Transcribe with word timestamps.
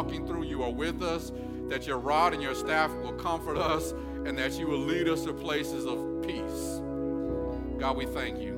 walking 0.00 0.26
through. 0.26 0.44
You 0.44 0.62
are 0.62 0.72
with 0.72 1.02
us, 1.02 1.30
that 1.68 1.86
your 1.86 1.98
rod 1.98 2.32
and 2.32 2.42
your 2.42 2.54
staff 2.54 2.90
will 3.02 3.12
comfort 3.12 3.58
us, 3.58 3.92
and 4.24 4.38
that 4.38 4.58
you 4.58 4.66
will 4.66 4.78
lead 4.78 5.08
us 5.08 5.24
to 5.24 5.34
places 5.34 5.84
of 5.84 6.22
peace. 6.26 6.80
God, 7.78 7.98
we 7.98 8.06
thank 8.06 8.40
you. 8.40 8.54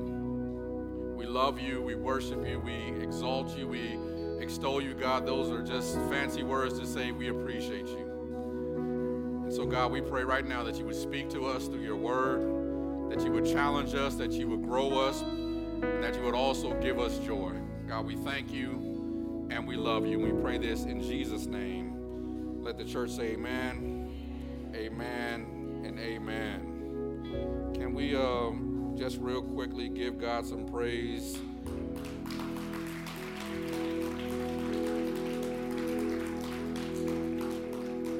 We 1.17 1.25
love 1.25 1.59
you. 1.59 1.81
We 1.81 1.95
worship 1.95 2.47
you. 2.47 2.61
We 2.61 3.03
exalt 3.03 3.57
you. 3.57 3.67
We 3.67 3.99
extol 4.39 4.81
you, 4.81 4.93
God. 4.93 5.25
Those 5.25 5.51
are 5.51 5.61
just 5.61 5.95
fancy 6.09 6.43
words 6.43 6.79
to 6.79 6.85
say 6.85 7.11
we 7.11 7.27
appreciate 7.27 7.87
you. 7.87 9.43
And 9.43 9.51
so, 9.51 9.65
God, 9.65 9.91
we 9.91 9.99
pray 9.99 10.23
right 10.23 10.47
now 10.47 10.63
that 10.63 10.77
you 10.77 10.85
would 10.85 10.95
speak 10.95 11.29
to 11.31 11.45
us 11.45 11.67
through 11.67 11.83
your 11.83 11.97
word, 11.97 13.11
that 13.11 13.21
you 13.21 13.33
would 13.33 13.45
challenge 13.45 13.95
us, 13.95 14.15
that 14.15 14.31
you 14.31 14.47
would 14.47 14.63
grow 14.63 14.97
us, 14.97 15.21
and 15.23 16.01
that 16.01 16.15
you 16.15 16.21
would 16.21 16.35
also 16.35 16.73
give 16.79 16.99
us 16.99 17.19
joy. 17.19 17.51
God, 17.85 18.05
we 18.05 18.15
thank 18.15 18.49
you 18.53 18.82
and 19.53 19.67
we 19.67 19.75
love 19.75 20.05
you. 20.07 20.19
We 20.19 20.31
pray 20.41 20.57
this 20.57 20.83
in 20.83 20.99
Jesus' 21.01 21.45
name. 21.45 22.63
Let 22.63 22.77
the 22.77 22.83
church 22.83 23.11
say 23.11 23.33
amen, 23.33 24.11
amen, 24.75 25.83
and 25.85 25.99
amen. 25.99 27.71
Can 27.75 27.93
we 27.93 28.15
um, 28.15 28.95
just 28.97 29.17
real 29.19 29.43
quickly 29.43 29.89
give 29.89 30.19
God 30.19 30.45
some 30.47 30.65
praise? 30.65 31.37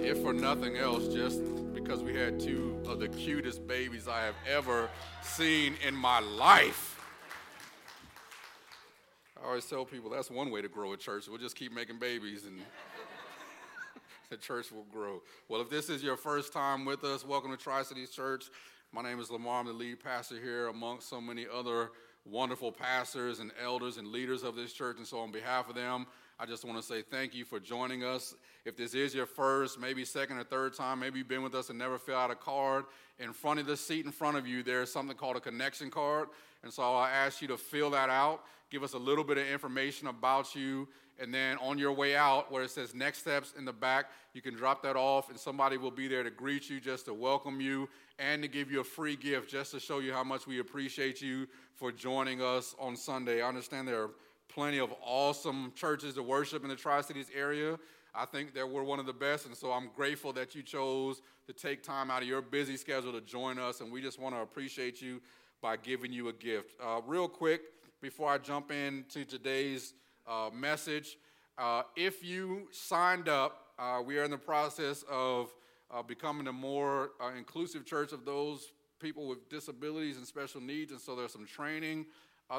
if 0.05 0.21
for 0.21 0.33
nothing 0.33 0.77
else, 0.77 1.07
just 1.07 1.41
because 1.73 2.03
we 2.03 2.13
had 2.15 2.39
two 2.39 2.79
of 2.85 2.99
the 2.99 3.07
cutest 3.07 3.65
babies 3.65 4.07
I 4.07 4.21
have 4.21 4.35
ever 4.47 4.88
seen 5.23 5.75
in 5.85 5.95
my 5.95 6.19
life. 6.19 6.92
I 9.43 9.47
always 9.47 9.65
tell 9.65 9.83
people 9.83 10.09
that's 10.09 10.31
one 10.31 10.52
way 10.52 10.61
to 10.61 10.70
grow 10.70 10.93
a 10.93 10.97
church. 10.97 11.27
We'll 11.27 11.38
just 11.38 11.57
keep 11.57 11.73
making 11.73 11.99
babies 11.99 12.45
and 12.45 12.61
the 14.29 14.38
church 14.38 14.71
will 14.71 14.85
grow. 14.89 15.21
Well, 15.49 15.59
if 15.59 15.69
this 15.69 15.89
is 15.89 16.02
your 16.02 16.16
first 16.16 16.53
time 16.53 16.85
with 16.85 17.03
us, 17.03 17.25
welcome 17.25 17.52
to 17.52 17.58
Tri 17.58 17.83
Cities 17.83 18.09
Church. 18.11 18.45
My 18.94 19.02
name 19.02 19.19
is 19.19 19.30
Lamar. 19.30 19.59
I'm 19.59 19.66
the 19.66 19.73
lead 19.73 20.02
pastor 20.02 20.39
here 20.39 20.67
amongst 20.67 21.09
so 21.09 21.19
many 21.19 21.45
other 21.53 21.91
wonderful 22.25 22.71
pastors 22.71 23.39
and 23.39 23.52
elders 23.61 23.97
and 23.97 24.08
leaders 24.08 24.44
of 24.44 24.55
this 24.55 24.71
church. 24.71 24.95
And 24.97 25.05
so, 25.05 25.19
on 25.19 25.31
behalf 25.31 25.67
of 25.67 25.75
them, 25.75 26.08
I 26.39 26.45
just 26.45 26.64
want 26.64 26.77
to 26.77 26.83
say 26.83 27.02
thank 27.02 27.36
you 27.36 27.44
for 27.44 27.59
joining 27.59 28.05
us. 28.05 28.36
If 28.64 28.77
this 28.77 28.94
is 28.94 29.14
your 29.14 29.25
first, 29.25 29.77
maybe 29.77 30.05
second 30.05 30.38
or 30.38 30.45
third 30.45 30.73
time, 30.73 31.02
maybe 31.02 31.19
you've 31.19 31.27
been 31.27 31.44
with 31.44 31.53
us 31.53 31.69
and 31.69 31.77
never 31.77 31.97
filled 31.97 32.17
out 32.17 32.31
a 32.31 32.36
card, 32.36 32.86
in 33.19 33.33
front 33.33 33.59
of 33.59 33.66
the 33.66 33.75
seat 33.75 34.05
in 34.05 34.11
front 34.11 34.38
of 34.38 34.47
you, 34.47 34.64
there's 34.64 34.91
something 34.91 35.17
called 35.17 35.36
a 35.36 35.41
connection 35.41 35.89
card. 35.89 36.30
And 36.64 36.72
so 36.72 36.83
I 36.95 37.11
ask 37.11 37.42
you 37.42 37.47
to 37.50 37.58
fill 37.58 37.89
that 37.92 38.09
out, 38.09 38.44
give 38.69 38.83
us 38.83 38.94
a 38.94 38.97
little 38.97 39.23
bit 39.23 39.38
of 39.38 39.45
information 39.45 40.08
about 40.08 40.56
you, 40.56 40.88
and 41.20 41.33
then 41.33 41.58
on 41.58 41.78
your 41.78 41.94
way 41.94 42.16
out, 42.16 42.52
where 42.52 42.64
it 42.64 42.72
says 42.72 42.95
next 42.95 43.20
steps 43.20 43.53
in 43.58 43.66
the 43.66 43.73
back, 43.73 44.05
you 44.33 44.42
can 44.42 44.55
drop 44.55 44.81
that 44.81 44.95
off, 44.95 45.30
and 45.30 45.38
somebody 45.38 45.78
will 45.78 45.92
be 45.92 46.08
there 46.08 46.23
to 46.23 46.31
greet 46.31 46.70
you, 46.70 46.80
just 46.80 47.05
to 47.05 47.14
welcome 47.14 47.61
you, 47.61 47.88
and 48.17 48.42
to 48.42 48.47
give 48.47 48.72
you 48.72 48.80
a 48.80 48.83
free 48.83 49.16
gift, 49.16 49.50
just 49.50 49.72
to 49.72 49.80
show 49.80 50.00
you 50.00 50.11
how 50.11 50.23
much 50.23 50.47
we 50.47 50.59
appreciate 50.59 51.22
you 51.22 51.47
for 51.75 51.92
joining 51.92 52.42
us 52.42 52.75
on 52.80 52.95
Sunday. 52.95 53.42
I 53.42 53.48
understand 53.48 53.88
there 53.88 54.02
are 54.02 54.11
plenty 54.50 54.80
of 54.80 54.94
awesome 55.03 55.72
churches 55.75 56.16
to 56.16 56.23
worship 56.23 56.64
in 56.64 56.70
the 56.70 56.75
Tri 56.75 57.02
Cities 57.02 57.30
area. 57.36 57.77
I 58.16 58.25
think 58.25 58.53
that 58.53 58.67
we're 58.67 58.83
one 58.83 59.00
of 59.00 59.05
the 59.05 59.14
best, 59.14 59.45
and 59.45 59.55
so 59.55 59.72
I'm 59.72 59.89
grateful 59.95 60.33
that 60.33 60.55
you 60.55 60.64
chose 60.64 61.22
to 61.45 61.53
take 61.53 61.83
time 61.83 62.09
out 62.09 62.22
of 62.22 62.27
your 62.27 62.42
busy 62.42 62.77
schedule 62.77 63.11
to 63.11 63.22
join 63.22 63.59
us, 63.59 63.81
and 63.81 63.92
we 63.92 64.02
just 64.02 64.20
want 64.20 64.33
to 64.36 64.42
appreciate 64.42 65.02
you 65.02 65.22
by 65.64 65.78
giving 65.78 66.11
you 66.11 66.28
a 66.28 66.33
gift. 66.33 66.75
Uh, 66.83 67.00
real 67.08 67.30
quick, 67.30 67.61
before 68.02 68.30
I 68.30 68.38
jump 68.38 68.69
into 68.69 69.23
today's 69.23 69.94
uh, 70.28 70.50
message, 70.53 71.17
uh, 71.58 71.83
if 71.95 72.22
you 72.22 72.67
signed 72.72 73.30
up, 73.30 73.67
uh, 73.80 74.02
we 74.05 74.20
are 74.20 74.25
in 74.25 74.31
the 74.31 74.38
process 74.38 75.05
of 75.09 75.53
uh, 75.89 76.03
becoming 76.03 76.47
a 76.47 76.52
more 76.52 77.11
uh, 77.22 77.31
inclusive 77.38 77.86
church 77.86 78.11
of 78.11 78.25
those 78.25 78.73
people 79.00 79.25
with 79.25 79.47
disabilities 79.47 80.17
and 80.17 80.28
special 80.28 80.59
needs, 80.59 80.92
and 80.92 80.99
so 80.99 81.15
there's 81.15 81.32
some 81.32 81.48
training 81.48 82.05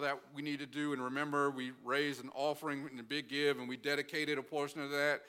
that 0.01 0.19
we 0.35 0.43
need 0.43 0.59
to 0.59 0.67
do. 0.67 0.93
And 0.93 1.01
remember, 1.01 1.51
we 1.51 1.71
raised 1.85 2.25
an 2.25 2.31
offering 2.35 2.89
in 2.91 2.97
the 2.97 3.03
big 3.05 3.29
give, 3.29 3.59
and 3.61 3.69
we 3.69 3.77
dedicated 3.77 4.39
a 4.39 4.43
portion 4.43 4.81
of 4.81 4.91
that 4.91 5.21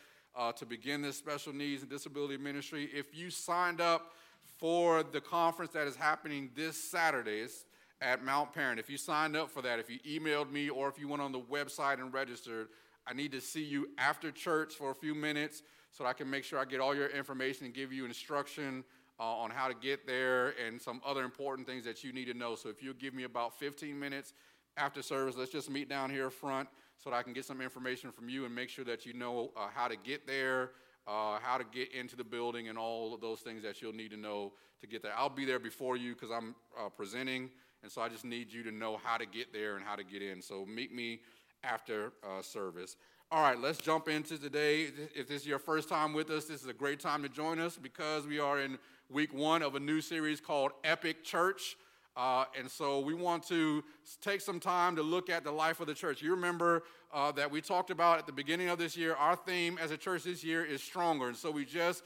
to 0.56 0.66
begin 0.66 1.04
this 1.04 1.18
special 1.18 1.54
needs 1.54 1.84
and 1.84 1.92
disability 1.92 2.38
ministry. 2.38 2.90
If 2.92 3.16
you 3.16 3.30
signed 3.30 3.80
up 3.80 4.14
for 4.58 5.04
the 5.04 5.22
conference 5.22 5.72
that 5.74 5.88
is 5.88 5.96
happening 5.96 6.50
this 6.56 6.82
Saturday, 6.82 7.42
it's 7.42 7.66
at 8.02 8.24
Mount 8.24 8.54
Paran. 8.54 8.80
If 8.80 8.90
you 8.90 8.98
signed 8.98 9.36
up 9.36 9.50
for 9.50 9.62
that, 9.62 9.80
if 9.80 9.90
you 9.90 10.00
emailed 10.00 10.52
me, 10.52 10.70
or 10.70 10.88
if 10.90 11.00
you 11.00 11.08
went 11.08 11.22
on 11.22 11.32
the 11.32 11.40
website 11.40 12.00
and 12.00 12.14
registered, 12.14 12.68
I 13.08 13.14
need 13.14 13.32
to 13.34 13.42
see 13.42 13.64
you 13.64 13.90
after 13.98 14.32
church 14.32 14.74
for 14.74 14.92
a 14.92 14.96
few 14.96 15.14
minutes 15.14 15.62
so 15.92 16.04
that 16.04 16.10
I 16.10 16.14
can 16.14 16.30
make 16.30 16.44
sure 16.44 16.60
I 16.60 16.66
get 16.66 16.80
all 16.80 16.96
your 16.96 17.08
information 17.08 17.66
and 17.66 17.74
give 17.74 17.94
you 17.94 18.06
instruction 18.06 18.84
uh, 19.20 19.24
on 19.24 19.50
how 19.50 19.68
to 19.68 19.74
get 19.74 20.06
there 20.06 20.54
and 20.66 20.82
some 20.82 21.02
other 21.06 21.24
important 21.24 21.68
things 21.68 21.86
that 21.86 22.04
you 22.04 22.12
need 22.12 22.26
to 22.26 22.34
know. 22.34 22.56
So 22.56 22.70
if 22.70 22.84
you'll 22.84 22.96
give 22.96 23.14
me 23.14 23.24
about 23.24 23.58
15 23.58 23.98
minutes 23.98 24.34
after 24.78 25.02
service, 25.02 25.36
let's 25.38 25.52
just 25.52 25.70
meet 25.70 25.88
down 25.88 26.10
here 26.10 26.30
front 26.30 26.68
so 26.98 27.10
that 27.10 27.16
I 27.16 27.24
can 27.24 27.34
get 27.34 27.46
some 27.46 27.62
information 27.62 28.12
from 28.12 28.30
you 28.30 28.46
and 28.46 28.54
make 28.54 28.70
sure 28.70 28.86
that 28.86 29.06
you 29.06 29.14
know 29.14 29.52
uh, 29.56 29.68
how 29.74 29.88
to 29.88 29.96
get 29.96 30.28
there, 30.28 30.72
uh, 31.08 31.40
how 31.42 31.58
to 31.58 31.64
get 31.64 31.94
into 31.94 32.16
the 32.16 32.24
building, 32.24 32.68
and 32.68 32.78
all 32.78 33.14
of 33.14 33.22
those 33.22 33.42
things 33.42 33.64
that 33.64 33.82
you'll 33.82 33.94
need 33.94 34.12
to 34.12 34.18
know 34.18 34.54
to 34.82 34.88
get 34.88 35.02
there. 35.02 35.14
I'll 35.16 35.30
be 35.30 35.46
there 35.46 35.60
before 35.60 35.98
you 35.98 36.14
because 36.14 36.32
I'm 36.32 36.56
uh, 36.78 36.90
presenting, 36.90 37.50
and 37.86 37.92
so 37.92 38.02
I 38.02 38.10
just 38.10 38.26
need 38.26 38.52
you 38.52 38.64
to 38.64 38.72
know 38.72 39.00
how 39.04 39.16
to 39.16 39.28
get 39.28 39.54
there 39.54 39.76
and 39.76 39.86
how 39.86 39.96
to 39.96 40.04
get 40.04 40.24
in. 40.24 40.42
So 40.42 40.66
meet 40.66 40.92
me 40.92 41.20
after 41.64 42.14
uh, 42.24 42.42
service. 42.42 42.96
All 43.32 43.44
right, 43.44 43.60
let's 43.60 43.78
jump 43.78 44.08
into 44.08 44.40
today. 44.40 44.88
If 45.14 45.28
this 45.28 45.44
is 45.44 45.48
your 45.48 45.60
first 45.60 45.88
time 45.88 46.12
with 46.12 46.32
us, 46.32 46.46
this 46.46 46.64
is 46.64 46.68
a 46.68 46.74
great 46.74 47.00
time 47.00 47.22
to 47.22 47.30
join 47.30 47.60
us 47.60 47.78
because 47.78 48.26
we 48.26 48.40
are 48.40 48.60
in 48.60 48.80
week 49.12 49.36
one 49.36 49.62
of 49.62 49.76
a 49.76 49.80
new 49.80 50.02
series 50.02 50.42
called 50.42 50.72
Epic 50.84 51.24
Church. 51.24 51.78
Uh, 52.18 52.46
and 52.58 52.72
so 52.72 53.02
we 53.02 53.14
want 53.14 53.44
to 53.50 53.84
take 54.20 54.42
some 54.42 54.60
time 54.60 54.96
to 54.96 55.04
look 55.04 55.30
at 55.30 55.44
the 55.44 55.52
life 55.52 55.80
of 55.80 55.86
the 55.86 55.94
church. 55.94 56.24
You 56.24 56.32
remember 56.32 56.86
uh, 57.14 57.34
that 57.34 57.52
we 57.52 57.62
talked 57.62 57.92
about 57.92 58.18
at 58.18 58.26
the 58.26 58.34
beginning 58.34 58.70
of 58.70 58.80
this 58.80 58.98
year, 58.98 59.14
our 59.14 59.36
theme 59.36 59.78
as 59.80 59.92
a 59.92 59.98
church 59.98 60.24
this 60.24 60.44
year 60.44 60.66
is 60.66 60.82
stronger. 60.82 61.28
And 61.28 61.38
so 61.38 61.52
we 61.52 61.66
just 61.66 62.02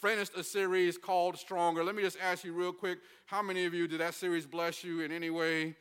finished 0.00 0.36
a 0.36 0.42
series 0.42 0.96
called 0.96 1.36
Stronger. 1.38 1.84
Let 1.84 1.94
me 1.94 2.02
just 2.02 2.18
ask 2.20 2.44
you 2.44 2.52
real 2.52 2.72
quick 2.72 2.98
how 3.26 3.42
many 3.42 3.64
of 3.66 3.74
you 3.74 3.86
did 3.86 4.00
that 4.00 4.14
series 4.14 4.46
bless 4.46 4.82
you 4.82 5.00
in 5.00 5.12
any 5.12 5.30
way? 5.30 5.74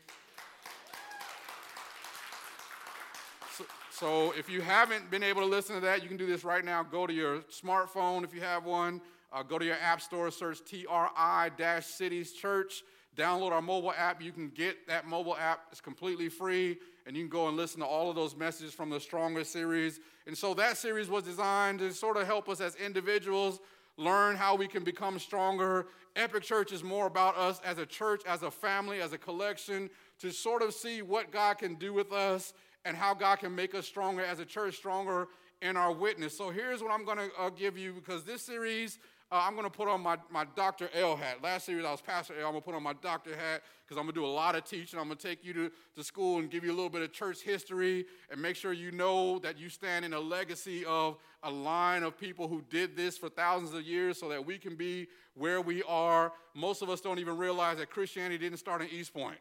So, 3.54 3.66
so 3.92 4.34
if 4.38 4.50
you 4.50 4.62
haven't 4.62 5.10
been 5.10 5.24
able 5.24 5.42
to 5.42 5.48
listen 5.48 5.76
to 5.76 5.82
that, 5.82 6.02
you 6.04 6.08
can 6.08 6.18
do 6.18 6.26
this 6.26 6.44
right 6.44 6.64
now. 6.64 6.84
Go 6.84 7.08
to 7.08 7.14
your 7.14 7.40
smartphone 7.52 8.24
if 8.24 8.34
you 8.34 8.42
have 8.42 8.66
one, 8.66 9.02
uh, 9.32 9.44
go 9.44 9.58
to 9.58 9.66
your 9.66 9.78
app 9.82 10.02
store, 10.02 10.32
search 10.32 10.60
TRI 10.66 11.80
Cities 11.82 12.34
Church 12.34 12.84
download 13.20 13.52
our 13.52 13.62
mobile 13.62 13.94
app. 13.96 14.22
You 14.22 14.32
can 14.32 14.50
get 14.50 14.88
that 14.88 15.08
mobile 15.08 15.36
app, 15.36 15.62
it's 15.72 15.82
completely 15.82 16.30
free, 16.30 16.78
and 17.06 17.16
you 17.16 17.24
can 17.24 17.30
go 17.30 17.48
and 17.48 17.58
listen 17.58 17.82
to 17.82 17.86
all 17.86 18.10
of 18.10 18.16
those 18.16 18.36
messages 18.36 18.74
from 18.74 18.90
the 18.90 19.00
Stronger 19.00 19.44
series. 19.44 20.00
And 20.26 20.38
so 20.38 20.54
that 20.54 20.78
series 20.78 21.10
was 21.10 21.24
designed 21.24 21.80
to 21.80 21.92
sort 21.94 22.18
of 22.18 22.26
help 22.26 22.48
us 22.48 22.62
as 22.62 22.76
individuals 22.76 23.60
learn 24.00 24.36
how 24.36 24.56
we 24.56 24.68
can 24.68 24.84
become 24.84 25.20
stronger. 25.20 25.88
Epic 26.16 26.44
Church 26.44 26.72
is 26.72 26.84
more 26.84 27.06
about 27.06 27.38
us 27.38 27.60
as 27.66 27.78
a 27.78 27.86
church, 27.86 28.22
as 28.26 28.44
a 28.44 28.50
family, 28.50 29.02
as 29.02 29.14
a 29.14 29.18
collection, 29.18 29.90
to 30.20 30.32
sort 30.32 30.62
of 30.62 30.74
see 30.74 31.02
what 31.02 31.32
God 31.32 31.58
can 31.58 31.76
do 31.76 31.94
with 31.94 32.14
us 32.14 32.54
and 32.86 32.96
how 32.96 33.14
God 33.14 33.40
can 33.40 33.54
make 33.54 33.76
us 33.76 33.86
stronger 33.86 34.24
as 34.24 34.40
a 34.40 34.46
church, 34.46 34.76
stronger 34.76 35.28
in 35.62 35.76
our 35.76 35.92
witness. 35.92 36.38
So 36.38 36.50
here's 36.50 36.82
what 36.82 36.92
I'm 36.92 37.04
going 37.04 37.18
to 37.18 37.30
uh, 37.38 37.50
give 37.50 37.78
you 37.78 37.92
because 37.92 38.24
this 38.24 38.42
series 38.42 39.00
uh, 39.32 39.44
I'm 39.46 39.54
going 39.54 39.66
to 39.66 39.70
put 39.70 39.88
on 39.88 40.02
my, 40.02 40.18
my 40.32 40.46
Dr. 40.56 40.90
L 40.94 41.16
hat. 41.16 41.44
Last 41.44 41.68
series 41.68 41.86
I 41.86 41.92
was 41.92 42.02
Pastor 42.02 42.34
L. 42.40 42.48
I'm 42.48 42.54
going 42.54 42.62
to 42.62 42.66
put 42.66 42.74
on 42.74 42.82
my 42.82 42.94
doctor 42.94 43.36
hat 43.36 43.62
because 43.86 43.98
I'm 43.98 44.06
going 44.06 44.16
to 44.16 44.22
do 44.22 44.26
a 44.26 44.28
lot 44.28 44.56
of 44.56 44.64
teaching. 44.64 45.00
I'm 45.00 45.06
going 45.06 45.18
to 45.18 45.28
take 45.28 45.46
you 45.46 45.54
to, 45.54 45.72
to 45.96 46.04
school 46.04 46.40
and 46.40 46.50
give 46.50 46.64
you 46.64 46.72
a 46.72 46.74
little 46.74 46.90
bit 46.90 47.04
of 47.04 47.14
church 47.14 47.42
history 47.42 48.08
and 48.32 48.42
make 48.42 48.56
sure 48.56 48.74
you 48.74 48.92
know 48.92 49.38
that 49.40 49.60
you 49.60 49.70
stand 49.70 50.04
in 50.04 50.14
a 50.14 50.20
legacy 50.20 50.84
of 50.86 51.18
a 51.44 51.52
line 51.52 52.02
of 52.02 52.18
people 52.18 52.48
who 52.48 52.64
did 52.72 52.98
this 52.98 53.20
for 53.20 53.30
thousands 53.30 53.74
of 53.74 53.84
years 53.84 54.20
so 54.20 54.30
that 54.30 54.44
we 54.44 54.58
can 54.58 54.76
be 54.76 55.08
where 55.36 55.62
we 55.62 55.84
are. 55.84 56.34
Most 56.56 56.82
of 56.82 56.90
us 56.90 57.00
don't 57.00 57.20
even 57.20 57.38
realize 57.38 57.78
that 57.78 57.92
Christianity 57.92 58.40
didn't 58.40 58.58
start 58.58 58.82
in 58.82 58.88
East 58.90 59.14
Point. 59.14 59.38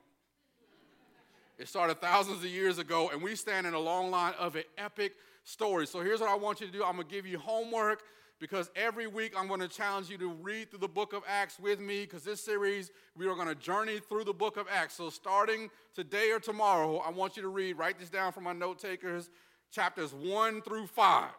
It 1.57 1.67
started 1.67 2.01
thousands 2.01 2.45
of 2.45 2.51
years 2.51 2.79
ago, 2.79 3.09
and 3.09 3.23
we 3.23 3.35
stand 3.35 3.67
in 3.67 3.75
a 3.75 3.81
long 3.81 4.11
line 4.11 4.35
of 4.39 4.55
an 4.55 4.65
epic 4.77 5.15
story. 5.45 5.87
So 5.87 6.01
here's 6.03 6.21
what 6.21 6.29
I 6.29 6.35
want 6.35 6.61
you 6.61 6.67
to 6.67 6.73
do 6.73 6.85
I'm 6.85 6.99
to 6.99 7.05
give 7.05 7.27
you 7.27 7.39
homework 7.39 8.03
because 8.39 8.71
every 8.77 9.07
week 9.07 9.35
I'm 9.37 9.49
going 9.49 9.61
to 9.61 9.69
challenge 9.69 10.09
you 10.09 10.19
to 10.19 10.29
read 10.29 10.71
through 10.71 10.81
the 10.81 10.89
book 10.89 11.13
of 11.13 11.23
Acts 11.27 11.59
with 11.59 11.81
me 11.81 12.03
because 12.03 12.23
this 12.23 12.41
series 12.41 12.91
we 13.17 13.27
are 13.27 13.35
going 13.35 13.49
to 13.49 13.55
journey 13.55 13.99
through 13.99 14.25
the 14.25 14.33
book 14.33 14.57
of 14.57 14.67
Acts. 14.71 14.95
So 14.95 15.11
starting 15.11 15.71
today 15.95 16.31
or 16.31 16.39
tomorrow, 16.39 16.99
I 16.99 17.11
want 17.11 17.37
you 17.37 17.43
to 17.43 17.49
read, 17.49 17.79
write 17.79 17.99
this 17.99 18.11
down 18.11 18.33
for 18.33 18.41
my 18.41 18.53
note 18.53 18.79
takers, 18.79 19.31
chapters 19.73 20.15
1 20.15 20.63
through 20.63 20.87
5. 20.87 21.31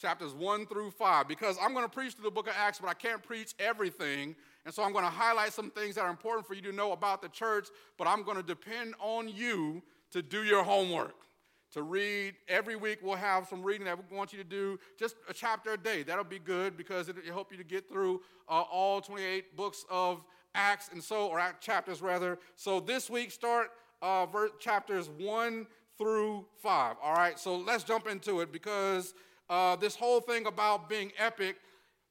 Chapters 0.00 0.32
1 0.32 0.66
through 0.66 0.92
5 0.92 1.26
because 1.26 1.56
I'm 1.60 1.72
going 1.72 1.84
to 1.84 1.90
preach 1.90 2.12
through 2.12 2.26
the 2.26 2.30
book 2.30 2.46
of 2.46 2.54
Acts, 2.56 2.78
but 2.78 2.88
I 2.88 2.94
can't 2.94 3.22
preach 3.22 3.54
everything. 3.58 4.36
And 4.64 4.72
so 4.72 4.84
I'm 4.84 4.92
going 4.92 5.04
to 5.04 5.10
highlight 5.10 5.52
some 5.52 5.70
things 5.70 5.96
that 5.96 6.02
are 6.02 6.10
important 6.10 6.46
for 6.46 6.54
you 6.54 6.62
to 6.62 6.72
know 6.72 6.92
about 6.92 7.22
the 7.22 7.28
church, 7.28 7.68
but 7.96 8.06
I'm 8.06 8.22
going 8.22 8.36
to 8.36 8.42
depend 8.42 8.94
on 9.00 9.28
you 9.28 9.82
to 10.12 10.22
do 10.22 10.44
your 10.44 10.62
homework 10.62 11.27
to 11.72 11.82
read. 11.82 12.34
Every 12.48 12.76
week 12.76 12.98
we'll 13.02 13.16
have 13.16 13.46
some 13.48 13.62
reading 13.62 13.84
that 13.86 13.98
we 13.98 14.16
want 14.16 14.32
you 14.32 14.38
to 14.38 14.44
do, 14.44 14.78
just 14.98 15.16
a 15.28 15.34
chapter 15.34 15.72
a 15.72 15.76
day. 15.76 16.02
That'll 16.02 16.24
be 16.24 16.38
good 16.38 16.76
because 16.76 17.08
it'll 17.08 17.22
help 17.32 17.52
you 17.52 17.58
to 17.58 17.64
get 17.64 17.88
through 17.90 18.22
uh, 18.48 18.62
all 18.70 19.00
28 19.00 19.56
books 19.56 19.84
of 19.90 20.24
Acts 20.54 20.90
and 20.92 21.02
so, 21.02 21.28
or 21.28 21.40
chapters 21.60 22.02
rather. 22.02 22.38
So 22.56 22.80
this 22.80 23.10
week, 23.10 23.30
start 23.30 23.70
uh, 24.02 24.26
chapters 24.58 25.08
1 25.18 25.66
through 25.98 26.46
5. 26.62 26.96
All 27.02 27.14
right, 27.14 27.38
so 27.38 27.56
let's 27.56 27.84
jump 27.84 28.08
into 28.08 28.40
it 28.40 28.52
because 28.52 29.14
uh, 29.50 29.76
this 29.76 29.94
whole 29.94 30.20
thing 30.20 30.46
about 30.46 30.88
being 30.88 31.12
epic, 31.18 31.56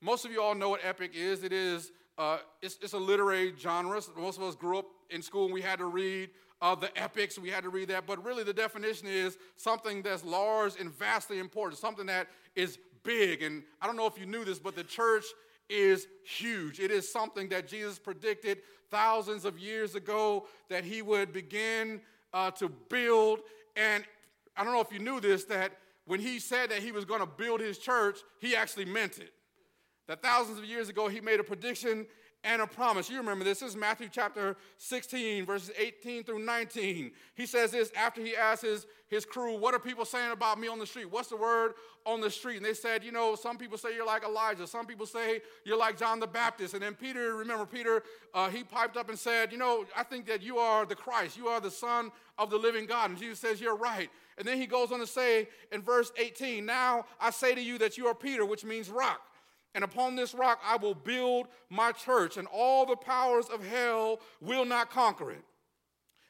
most 0.02 0.26
of 0.26 0.32
you 0.32 0.42
all 0.42 0.56
know 0.56 0.70
what 0.70 0.82
epic 0.84 1.12
is. 1.14 1.44
It 1.44 1.54
is, 1.54 1.92
uh, 2.18 2.40
it's, 2.62 2.78
it's, 2.82 2.94
a 2.94 2.98
literary 2.98 3.54
genre. 3.60 4.00
Most 4.18 4.38
of 4.38 4.44
us 4.44 4.56
grew 4.56 4.80
up 4.80 4.86
in 5.10 5.22
school 5.22 5.46
and 5.46 5.54
we 5.54 5.62
had 5.62 5.80
to 5.80 5.86
read 5.86 6.30
uh, 6.62 6.76
the 6.76 6.96
epics, 6.98 7.38
we 7.38 7.50
had 7.50 7.64
to 7.64 7.70
read 7.70 7.90
that. 7.90 8.08
But 8.08 8.24
really, 8.24 8.44
the 8.44 8.54
definition 8.54 9.08
is 9.08 9.38
something 9.56 10.02
that's 10.02 10.24
large 10.24 10.80
and 10.80 10.92
vastly 10.92 11.40
important, 11.40 11.80
something 11.80 12.08
that 12.08 12.28
is 12.56 12.80
big. 13.04 13.44
And 13.44 13.64
I 13.82 13.88
don't 13.88 13.96
know 13.96 14.08
if 14.08 14.18
you 14.20 14.26
knew 14.26 14.44
this, 14.44 14.60
but 14.60 14.76
the 14.76 14.84
church 14.84 15.26
is 15.70 16.08
huge. 16.24 16.80
It 16.80 16.92
is 16.92 17.12
something 17.12 17.50
that 17.50 17.68
Jesus 17.68 18.00
predicted 18.00 18.60
thousands 18.90 19.46
of 19.46 19.60
years 19.60 19.96
ago 19.96 20.48
that 20.70 20.84
he 20.84 21.02
would 21.02 21.34
begin 21.34 22.02
uh, 22.34 22.52
to 22.52 22.70
build. 22.70 23.40
And 23.76 24.04
I 24.56 24.64
don't 24.64 24.74
know 24.74 24.82
if 24.82 24.92
you 24.92 25.00
knew 25.00 25.20
this, 25.20 25.44
that 25.46 25.74
when 26.06 26.20
he 26.20 26.40
said 26.40 26.72
that 26.72 26.80
he 26.80 26.92
was 26.92 27.06
going 27.06 27.20
to 27.20 27.28
build 27.28 27.60
his 27.60 27.78
church, 27.78 28.20
he 28.40 28.56
actually 28.56 28.86
meant 28.86 29.20
it. 29.20 29.34
That 30.08 30.22
thousands 30.22 30.58
of 30.58 30.64
years 30.64 30.88
ago, 30.88 31.10
he 31.10 31.20
made 31.20 31.40
a 31.40 31.44
prediction 31.44 32.08
and 32.48 32.62
a 32.62 32.68
promise. 32.68 33.10
You 33.10 33.18
remember 33.18 33.44
this. 33.44 33.60
This 33.60 33.72
is 33.72 33.76
Matthew 33.76 34.08
chapter 34.10 34.56
16, 34.78 35.46
verses 35.46 35.70
18 35.78 36.24
through 36.24 36.40
19. 36.40 37.12
He 37.36 37.46
says 37.46 37.72
this 37.72 37.92
after 37.96 38.22
he 38.22 38.38
asks 38.38 38.64
his, 38.64 38.88
his 39.10 39.26
crew, 39.26 39.58
What 39.58 39.74
are 39.74 39.80
people 39.80 40.06
saying 40.06 40.32
about 40.32 40.58
me 40.58 40.70
on 40.70 40.80
the 40.80 40.86
street? 40.86 41.12
What's 41.12 41.28
the 41.28 41.36
word 41.36 41.74
on 42.06 42.22
the 42.22 42.30
street? 42.32 42.56
And 42.56 42.66
they 42.66 42.74
said, 42.74 43.04
You 43.04 43.12
know, 43.12 43.36
some 43.36 43.58
people 43.58 43.78
say 43.78 43.94
you're 43.94 44.06
like 44.06 44.24
Elijah. 44.24 44.66
Some 44.66 44.86
people 44.86 45.06
say 45.06 45.42
you're 45.66 45.78
like 45.78 45.98
John 45.98 46.22
the 46.22 46.28
Baptist. 46.28 46.74
And 46.74 46.82
then 46.82 46.94
Peter, 46.94 47.36
remember 47.36 47.66
Peter, 47.66 48.02
uh, 48.34 48.50
he 48.50 48.64
piped 48.64 48.96
up 48.96 49.10
and 49.10 49.20
said, 49.20 49.52
You 49.52 49.58
know, 49.58 49.86
I 49.96 50.04
think 50.04 50.26
that 50.28 50.42
you 50.42 50.58
are 50.58 50.86
the 50.86 50.96
Christ. 50.96 51.38
You 51.38 51.50
are 51.50 51.60
the 51.60 51.72
Son 51.72 52.12
of 52.38 52.50
the 52.50 52.58
living 52.58 52.86
God. 52.86 53.10
And 53.10 53.20
Jesus 53.20 53.40
says, 53.40 53.60
You're 53.60 53.76
right. 53.76 54.10
And 54.38 54.48
then 54.48 54.58
he 54.58 54.68
goes 54.68 54.94
on 54.94 55.00
to 55.00 55.08
say 55.08 55.50
in 55.74 55.82
verse 55.82 56.14
18, 56.18 56.66
Now 56.66 57.06
I 57.20 57.32
say 57.32 57.56
to 57.56 57.62
you 57.62 57.78
that 57.80 57.98
you 57.98 58.08
are 58.08 58.16
Peter, 58.16 58.46
which 58.46 58.64
means 58.64 58.90
rock. 58.90 59.22
And 59.78 59.84
upon 59.84 60.16
this 60.16 60.34
rock 60.34 60.60
I 60.66 60.76
will 60.76 60.96
build 60.96 61.50
my 61.70 61.92
church, 61.92 62.38
and 62.38 62.48
all 62.52 62.84
the 62.88 62.96
powers 62.96 63.46
of 63.46 63.64
hell 63.64 64.20
will 64.42 64.66
not 64.66 64.90
conquer 64.90 65.30
it. 65.30 65.44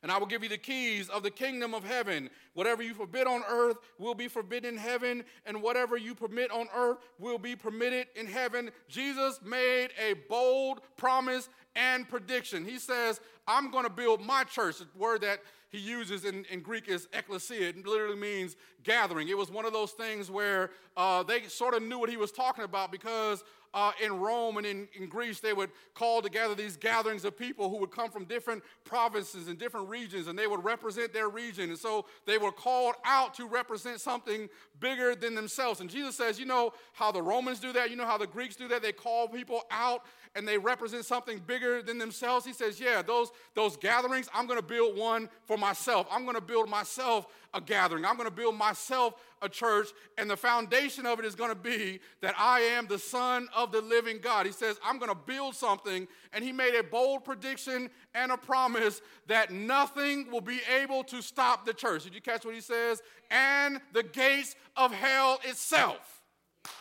And 0.03 0.11
I 0.11 0.17
will 0.17 0.25
give 0.25 0.43
you 0.43 0.49
the 0.49 0.57
keys 0.57 1.07
of 1.07 1.23
the 1.23 1.31
kingdom 1.31 1.73
of 1.73 1.85
heaven. 1.85 2.29
Whatever 2.55 2.83
you 2.83 2.93
forbid 2.93 3.25
on 3.25 3.43
earth 3.49 3.77
will 3.97 4.15
be 4.15 4.27
forbidden 4.27 4.73
in 4.73 4.77
heaven, 4.77 5.23
and 5.45 5.61
whatever 5.61 5.95
you 5.95 6.13
permit 6.13 6.51
on 6.51 6.67
earth 6.75 6.97
will 7.19 7.37
be 7.37 7.55
permitted 7.55 8.07
in 8.17 8.27
heaven. 8.27 8.69
Jesus 8.89 9.39
made 9.45 9.91
a 9.97 10.15
bold 10.27 10.81
promise 10.97 11.47
and 11.73 12.09
prediction. 12.09 12.65
He 12.65 12.77
says, 12.77 13.21
I'm 13.47 13.71
going 13.71 13.85
to 13.85 13.89
build 13.89 14.19
my 14.19 14.43
church, 14.43 14.79
the 14.79 14.87
word 14.97 15.21
that 15.21 15.39
he 15.69 15.79
uses 15.79 16.23
in, 16.23 16.45
in 16.45 16.61
Greek 16.61 16.87
is 16.87 17.07
ekklesia. 17.07 17.61
It 17.61 17.85
literally 17.85 18.15
means 18.15 18.55
gathering. 18.83 19.27
It 19.27 19.37
was 19.37 19.51
one 19.51 19.65
of 19.65 19.73
those 19.73 19.91
things 19.91 20.31
where 20.31 20.71
uh, 20.95 21.23
they 21.23 21.43
sort 21.43 21.73
of 21.73 21.83
knew 21.83 21.99
what 21.99 22.09
he 22.09 22.17
was 22.17 22.31
talking 22.31 22.63
about 22.63 22.91
because 22.91 23.43
uh, 23.77 23.91
in 24.03 24.19
Rome 24.19 24.57
and 24.57 24.65
in, 24.65 24.87
in 24.95 25.07
Greece, 25.07 25.39
they 25.39 25.53
would 25.53 25.69
call 25.93 26.23
together 26.23 26.55
these 26.55 26.75
gatherings 26.75 27.23
of 27.25 27.37
people 27.37 27.69
who 27.69 27.77
would 27.77 27.91
come 27.91 28.09
from 28.09 28.25
different 28.25 28.63
provinces 28.85 29.49
and 29.49 29.59
different 29.59 29.87
regions, 29.87 30.25
and 30.25 30.37
they 30.37 30.47
would 30.47 30.63
represent 30.63 31.13
their 31.13 31.29
region. 31.29 31.69
And 31.69 31.77
so 31.77 32.07
they 32.25 32.39
were 32.39 32.51
called 32.51 32.95
out 33.05 33.35
to 33.35 33.47
represent 33.47 34.01
something 34.01 34.49
bigger 34.79 35.13
than 35.13 35.35
themselves. 35.35 35.79
And 35.79 35.91
Jesus 35.91 36.15
says, 36.15 36.39
You 36.39 36.47
know 36.47 36.73
how 36.93 37.11
the 37.11 37.21
Romans 37.21 37.59
do 37.59 37.71
that? 37.73 37.91
You 37.91 37.97
know 37.97 38.07
how 38.07 38.17
the 38.17 38.25
Greeks 38.25 38.55
do 38.55 38.67
that? 38.67 38.81
They 38.81 38.93
call 38.93 39.27
people 39.27 39.61
out 39.69 40.05
and 40.33 40.47
they 40.47 40.57
represent 40.57 41.05
something 41.05 41.39
bigger 41.45 41.83
than 41.83 41.99
themselves. 41.99 42.47
He 42.47 42.53
says, 42.53 42.79
Yeah, 42.79 43.03
those, 43.03 43.29
those 43.53 43.77
gatherings, 43.77 44.27
I'm 44.33 44.47
going 44.47 44.59
to 44.59 44.65
build 44.65 44.97
one 44.97 45.29
for 45.45 45.55
myself. 45.55 46.07
I'm 46.11 46.23
going 46.23 46.35
to 46.35 46.41
build 46.41 46.67
myself 46.67 47.27
a 47.53 47.61
gathering. 47.61 48.05
I'm 48.05 48.17
going 48.17 48.29
to 48.29 48.35
build 48.35 48.55
myself 48.55 49.15
a 49.41 49.49
church, 49.49 49.89
and 50.17 50.29
the 50.29 50.37
foundation 50.37 51.05
of 51.05 51.19
it 51.19 51.25
is 51.25 51.35
going 51.35 51.49
to 51.49 51.55
be 51.55 51.99
that 52.21 52.35
I 52.37 52.61
am 52.61 52.87
the 52.87 52.99
Son 52.99 53.47
of 53.55 53.71
the 53.71 53.81
living 53.81 54.19
God. 54.21 54.45
He 54.45 54.51
says, 54.51 54.79
I'm 54.83 54.97
going 54.97 55.11
to 55.11 55.17
build 55.17 55.55
something, 55.55 56.07
and 56.33 56.43
he 56.43 56.51
made 56.51 56.75
a 56.75 56.83
bold 56.83 57.23
prediction 57.23 57.89
and 58.15 58.31
a 58.31 58.37
promise 58.37 59.01
that 59.27 59.51
nothing 59.51 60.29
will 60.31 60.41
be 60.41 60.59
able 60.81 61.03
to 61.05 61.21
stop 61.21 61.65
the 61.65 61.73
church. 61.73 62.03
Did 62.03 62.15
you 62.15 62.21
catch 62.21 62.45
what 62.45 62.55
he 62.55 62.61
says? 62.61 63.01
And 63.29 63.79
the 63.93 64.03
gates 64.03 64.55
of 64.75 64.91
hell 64.91 65.39
itself 65.43 66.17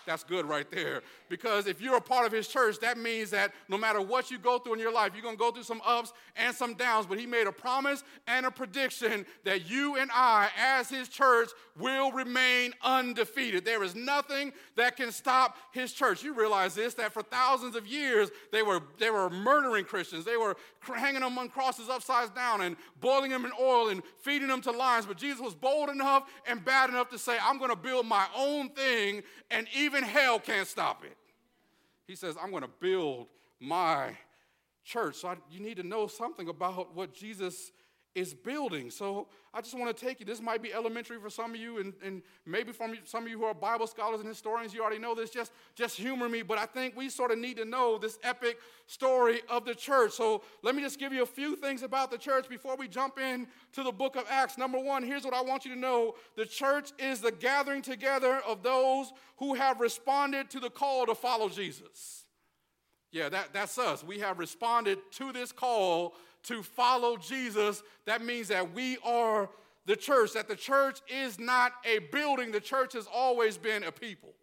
that's 0.07 0.25
good 0.25 0.47
right 0.47 0.71
there. 0.71 1.03
Because 1.29 1.67
if 1.67 1.81
you're 1.81 1.97
a 1.97 2.01
part 2.01 2.27
of 2.27 2.33
his 2.33 2.49
church, 2.49 2.79
that 2.81 2.97
means 2.97 3.31
that 3.31 3.53
no 3.69 3.77
matter 3.77 4.01
what 4.01 4.31
you 4.31 4.39
go 4.39 4.59
through 4.59 4.75
in 4.75 4.81
your 4.81 4.93
life, 4.93 5.13
you're 5.15 5.23
going 5.23 5.37
to 5.37 5.39
go 5.39 5.51
through 5.51 5.65
some 5.65 5.83
ups 5.85 6.13
and 6.37 6.55
some 6.55 6.75
downs. 6.75 7.07
But 7.07 7.19
he 7.19 7.27
made 7.27 7.47
a 7.47 7.53
promise 7.53 8.05
and 8.27 8.47
a 8.47 8.51
prediction 8.51 9.27
that 9.45 9.69
you 9.69 9.97
and 9.97 10.11
I, 10.15 10.49
as 10.59 10.89
his 10.89 11.09
church, 11.09 11.51
will 11.79 12.13
remain 12.13 12.73
undefeated. 12.83 13.65
There 13.65 13.83
is 13.83 13.95
nothing 13.95 14.53
that 14.77 14.97
can 14.97 15.13
stop 15.13 15.57
his 15.73 15.93
church. 15.93 16.23
You 16.23 16.33
realize 16.33 16.75
this, 16.75 16.95
that 16.95 17.13
for 17.13 17.23
thousands 17.23 17.77
of 17.77 17.87
years, 17.87 18.31
they 18.53 18.63
were, 18.63 18.81
they 18.99 19.11
were 19.11 19.29
murdering 19.29 19.85
Christians. 19.85 20.25
They 20.25 20.37
were 20.37 20.57
hanging 20.81 21.21
them 21.21 21.37
on 21.39 21.49
crosses 21.49 21.89
upside 21.89 22.35
down 22.35 22.61
and 22.61 22.77
boiling 23.01 23.31
them 23.31 23.45
in 23.45 23.53
oil 23.61 23.89
and 23.89 24.03
feeding 24.21 24.49
them 24.49 24.61
to 24.63 24.71
lions. 24.71 25.07
But 25.07 25.17
Jesus 25.17 25.41
was 25.41 25.55
bold 25.55 25.91
enough 25.91 26.31
and 26.47 26.65
bad 26.65 26.91
enough 26.91 27.11
to 27.11 27.19
say, 27.19 27.37
I'm 27.43 27.59
going 27.59 27.71
to 27.71 27.77
build 27.77 28.07
my 28.07 28.27
own 28.37 28.71
thing, 28.71 29.23
and 29.51 29.67
even 29.75 29.96
hell 30.05 30.39
can't 30.39 30.67
stop 30.67 31.05
it. 31.05 31.17
He 32.07 32.15
says, 32.15 32.37
I'm 32.41 32.51
going 32.51 32.63
to 32.63 32.71
build 32.81 33.27
my 33.61 34.17
church. 34.85 35.17
So 35.17 35.29
I, 35.29 35.37
you 35.51 35.61
need 35.61 35.77
to 35.79 35.83
know 35.83 36.07
something 36.07 36.49
about 36.49 36.95
what 36.95 37.13
Jesus 37.13 37.73
is 38.17 38.33
building. 38.33 38.91
So 38.91 39.29
I 39.53 39.61
just 39.61 39.79
want 39.79 39.95
to 39.95 40.05
take 40.05 40.21
you. 40.21 40.27
This 40.27 40.41
might 40.41 40.63
be 40.63 40.73
elementary 40.73 41.21
for 41.21 41.29
some 41.29 41.51
of 41.55 41.61
you, 41.61 41.79
and, 41.79 41.93
and 42.03 42.23
maybe 42.47 42.73
from 42.73 42.97
some 43.05 43.25
of 43.25 43.29
you 43.29 43.39
who 43.39 43.45
are 43.45 43.53
Bible 43.53 43.87
scholars 43.87 44.21
and 44.21 44.29
historians, 44.29 44.73
you 44.73 44.81
already 44.81 44.99
know 44.99 45.15
this. 45.15 45.29
Just, 45.29 45.53
just 45.75 45.99
humor 45.99 46.27
me, 46.27 46.41
but 46.41 46.57
I 46.57 46.65
think 46.65 46.97
we 46.97 47.11
sort 47.11 47.31
of 47.31 47.39
need 47.39 47.59
to 47.59 47.67
know 47.67 47.99
this 47.99 48.19
epic 48.25 48.57
story 48.87 49.43
of 49.51 49.67
the 49.67 49.75
church. 49.75 50.13
So 50.13 50.43
let 50.63 50.75
me 50.75 50.83
just 50.83 50.99
give 50.99 51.13
you 51.13 51.23
a 51.23 51.27
few 51.27 51.57
things 51.57 51.83
about 51.83 52.11
the 52.11 52.17
church 52.17 52.49
before 52.49 52.75
we 52.77 52.89
jump 52.89 53.19
in 53.19 53.47
to 53.75 53.83
the 53.83 53.93
book 53.93 54.17
of 54.17 54.25
Acts. 54.31 54.57
Number 54.57 54.81
one, 54.81 55.03
here's 55.03 55.25
what 55.25 55.35
I 55.35 55.43
want 55.43 55.67
you 55.67 55.75
to 55.75 55.79
know 55.79 56.15
the 56.37 56.47
church 56.47 56.93
is 56.99 57.21
the 57.21 57.33
gathering 57.33 57.83
together 57.83 58.41
of 58.47 58.63
those 58.63 59.13
who 59.37 59.55
have 59.55 59.79
responded 59.79 60.49
to 60.51 60.61
the 60.61 60.71
call 60.71 61.05
to 61.05 61.15
follow 61.15 61.51
Jesus. 61.51 62.25
Yeah, 63.13 63.29
that, 63.29 63.53
that's 63.53 63.79
us. 63.79 64.03
We 64.03 64.19
have 64.21 64.39
responded 64.39 64.99
to 65.13 65.33
this 65.33 65.53
call 65.53 66.15
to 66.47 66.63
follow 66.63 67.17
Jesus, 67.17 67.83
that 68.07 68.23
means 68.23 68.49
that 68.49 68.75
we 68.75 68.99
are 69.05 69.49
the 69.87 69.97
church, 69.97 70.33
that 70.33 70.49
the 70.49 70.57
church 70.57 71.01
is 71.09 71.39
not 71.39 71.73
a 71.85 72.01
building, 72.11 72.51
the 72.51 72.61
church 72.61 72.93
has 72.95 73.07
always 73.13 73.57
been 73.57 73.85
a 73.85 73.93
people. 73.93 74.35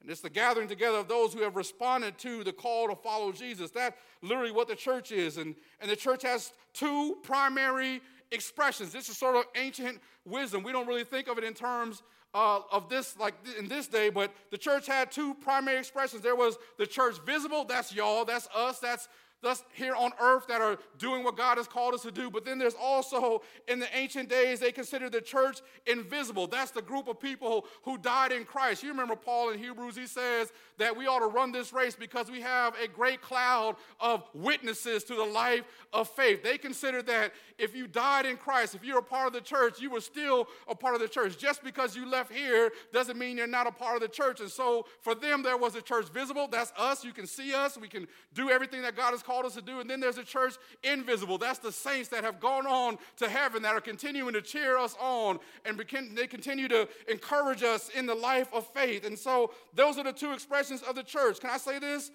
And 0.00 0.10
it's 0.10 0.20
the 0.20 0.30
gathering 0.30 0.68
together 0.68 0.98
of 0.98 1.08
those 1.08 1.32
who 1.32 1.42
have 1.42 1.56
responded 1.56 2.18
to 2.18 2.44
the 2.44 2.52
call 2.52 2.88
to 2.88 2.94
follow 2.94 3.32
Jesus. 3.32 3.70
That's 3.70 3.96
literally 4.22 4.52
what 4.52 4.68
the 4.68 4.76
church 4.76 5.10
is. 5.10 5.36
And, 5.36 5.54
and 5.80 5.90
the 5.90 5.96
church 5.96 6.22
has 6.22 6.52
two 6.72 7.16
primary 7.22 8.00
expressions. 8.30 8.92
This 8.92 9.08
is 9.08 9.16
sort 9.16 9.36
of 9.36 9.44
ancient 9.56 10.00
wisdom. 10.24 10.62
We 10.62 10.72
don't 10.72 10.86
really 10.86 11.04
think 11.04 11.28
of 11.28 11.38
it 11.38 11.44
in 11.44 11.54
terms 11.54 12.02
uh, 12.34 12.60
of 12.70 12.88
this, 12.88 13.16
like 13.18 13.34
in 13.58 13.66
this 13.66 13.86
day, 13.86 14.10
but 14.10 14.32
the 14.50 14.58
church 14.58 14.86
had 14.86 15.10
two 15.10 15.34
primary 15.34 15.78
expressions. 15.78 16.22
There 16.22 16.36
was 16.36 16.58
the 16.78 16.86
church 16.86 17.16
visible, 17.24 17.64
that's 17.64 17.94
y'all, 17.94 18.24
that's 18.24 18.46
us, 18.54 18.78
that's 18.78 19.08
us 19.44 19.62
here 19.72 19.94
on 19.94 20.12
earth 20.20 20.46
that 20.48 20.60
are 20.60 20.78
doing 20.98 21.22
what 21.22 21.36
God 21.36 21.58
has 21.58 21.68
called 21.68 21.94
us 21.94 22.02
to 22.02 22.10
do. 22.10 22.30
But 22.30 22.44
then 22.44 22.58
there's 22.58 22.74
also, 22.80 23.42
in 23.68 23.78
the 23.78 23.96
ancient 23.96 24.28
days, 24.28 24.60
they 24.60 24.72
considered 24.72 25.12
the 25.12 25.20
church 25.20 25.60
invisible. 25.86 26.46
That's 26.46 26.70
the 26.70 26.82
group 26.82 27.08
of 27.08 27.20
people 27.20 27.66
who 27.82 27.98
died 27.98 28.32
in 28.32 28.44
Christ. 28.44 28.82
You 28.82 28.90
remember 28.90 29.16
Paul 29.16 29.50
in 29.50 29.58
Hebrews, 29.58 29.96
he 29.96 30.06
says 30.06 30.52
that 30.78 30.96
we 30.96 31.06
ought 31.06 31.20
to 31.20 31.26
run 31.26 31.52
this 31.52 31.72
race 31.72 31.94
because 31.94 32.30
we 32.30 32.40
have 32.40 32.74
a 32.82 32.88
great 32.88 33.22
cloud 33.22 33.76
of 34.00 34.24
witnesses 34.34 35.04
to 35.04 35.14
the 35.14 35.24
life 35.24 35.64
of 35.92 36.08
faith. 36.08 36.42
They 36.42 36.58
considered 36.58 37.06
that 37.06 37.32
if 37.58 37.74
you 37.74 37.86
died 37.86 38.26
in 38.26 38.36
Christ, 38.36 38.74
if 38.74 38.84
you're 38.84 38.98
a 38.98 39.02
part 39.02 39.28
of 39.28 39.32
the 39.32 39.40
church, 39.40 39.80
you 39.80 39.90
were 39.90 40.00
still 40.00 40.48
a 40.68 40.74
part 40.74 40.94
of 40.94 41.00
the 41.00 41.08
church. 41.08 41.38
Just 41.38 41.62
because 41.62 41.96
you 41.96 42.08
left 42.08 42.32
here 42.32 42.70
doesn't 42.92 43.18
mean 43.18 43.36
you're 43.36 43.46
not 43.46 43.66
a 43.66 43.72
part 43.72 43.96
of 43.96 44.02
the 44.02 44.08
church. 44.08 44.40
And 44.40 44.50
so 44.50 44.86
for 45.00 45.14
them, 45.14 45.42
there 45.42 45.56
was 45.56 45.74
a 45.74 45.82
church 45.82 46.08
visible. 46.08 46.48
That's 46.48 46.72
us. 46.76 47.04
You 47.04 47.12
can 47.12 47.26
see 47.26 47.54
us. 47.54 47.78
We 47.78 47.88
can 47.88 48.06
do 48.34 48.50
everything 48.50 48.82
that 48.82 48.96
God 48.96 49.12
has 49.12 49.22
called 49.26 49.44
us 49.44 49.54
to 49.54 49.62
do. 49.62 49.80
And 49.80 49.90
then 49.90 50.00
there's 50.00 50.18
a 50.18 50.24
church 50.24 50.54
invisible. 50.82 51.36
That's 51.36 51.58
the 51.58 51.72
saints 51.72 52.08
that 52.10 52.22
have 52.22 52.40
gone 52.40 52.66
on 52.66 52.98
to 53.16 53.28
heaven 53.28 53.62
that 53.62 53.74
are 53.74 53.80
continuing 53.80 54.32
to 54.34 54.40
cheer 54.40 54.78
us 54.78 54.96
on 55.00 55.38
and 55.64 55.78
they 56.14 56.26
continue 56.26 56.68
to 56.68 56.88
encourage 57.08 57.62
us 57.62 57.88
in 57.90 58.06
the 58.06 58.14
life 58.14 58.48
of 58.52 58.66
faith. 58.68 59.04
And 59.04 59.18
so 59.18 59.52
those 59.74 59.98
are 59.98 60.04
the 60.04 60.12
two 60.12 60.32
expressions 60.32 60.82
of 60.82 60.94
the 60.94 61.02
church. 61.02 61.40
Can 61.40 61.50
I 61.50 61.58
say 61.58 61.78
this? 61.78 62.10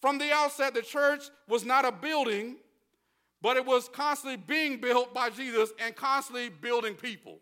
From 0.00 0.18
the 0.18 0.32
outset, 0.32 0.74
the 0.74 0.82
church 0.82 1.24
was 1.48 1.64
not 1.64 1.84
a 1.84 1.92
building, 1.92 2.56
but 3.40 3.56
it 3.56 3.64
was 3.64 3.88
constantly 3.88 4.36
being 4.36 4.80
built 4.80 5.14
by 5.14 5.30
Jesus 5.30 5.70
and 5.78 5.94
constantly 5.94 6.48
building 6.48 6.94
people. 6.94 7.38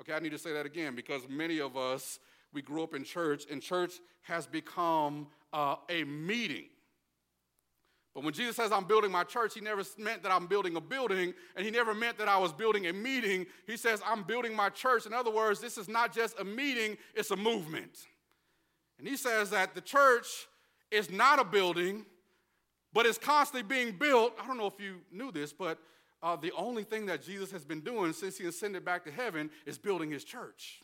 Okay, 0.00 0.12
I 0.12 0.18
need 0.18 0.32
to 0.32 0.38
say 0.38 0.52
that 0.52 0.66
again 0.66 0.94
because 0.94 1.22
many 1.28 1.60
of 1.60 1.76
us, 1.76 2.18
we 2.52 2.62
grew 2.62 2.82
up 2.82 2.94
in 2.94 3.04
church, 3.04 3.44
and 3.50 3.62
church 3.62 3.94
has 4.22 4.46
become 4.46 5.28
uh, 5.52 5.76
a 5.88 6.04
meeting. 6.04 6.66
But 8.14 8.22
when 8.22 8.32
Jesus 8.32 8.54
says, 8.54 8.70
I'm 8.70 8.84
building 8.84 9.10
my 9.10 9.24
church, 9.24 9.54
he 9.54 9.60
never 9.60 9.82
meant 9.98 10.22
that 10.22 10.30
I'm 10.30 10.46
building 10.46 10.76
a 10.76 10.80
building, 10.80 11.34
and 11.56 11.64
he 11.64 11.70
never 11.72 11.92
meant 11.94 12.16
that 12.18 12.28
I 12.28 12.38
was 12.38 12.52
building 12.52 12.86
a 12.86 12.92
meeting. 12.92 13.46
He 13.66 13.76
says, 13.76 14.00
I'm 14.06 14.22
building 14.22 14.54
my 14.54 14.68
church. 14.68 15.04
In 15.04 15.12
other 15.12 15.32
words, 15.32 15.60
this 15.60 15.76
is 15.76 15.88
not 15.88 16.14
just 16.14 16.38
a 16.38 16.44
meeting, 16.44 16.96
it's 17.16 17.32
a 17.32 17.36
movement. 17.36 18.06
And 19.00 19.08
he 19.08 19.16
says 19.16 19.50
that 19.50 19.74
the 19.74 19.80
church 19.80 20.46
is 20.92 21.10
not 21.10 21.40
a 21.40 21.44
building, 21.44 22.06
but 22.92 23.04
it's 23.04 23.18
constantly 23.18 23.62
being 23.68 23.96
built. 23.98 24.34
I 24.40 24.46
don't 24.46 24.58
know 24.58 24.68
if 24.68 24.78
you 24.78 25.00
knew 25.10 25.32
this, 25.32 25.52
but 25.52 25.78
uh, 26.22 26.36
the 26.36 26.52
only 26.52 26.84
thing 26.84 27.06
that 27.06 27.20
Jesus 27.20 27.50
has 27.50 27.64
been 27.64 27.80
doing 27.80 28.12
since 28.12 28.38
he 28.38 28.46
ascended 28.46 28.84
back 28.84 29.04
to 29.06 29.10
heaven 29.10 29.50
is 29.66 29.76
building 29.76 30.12
his 30.12 30.22
church. 30.22 30.83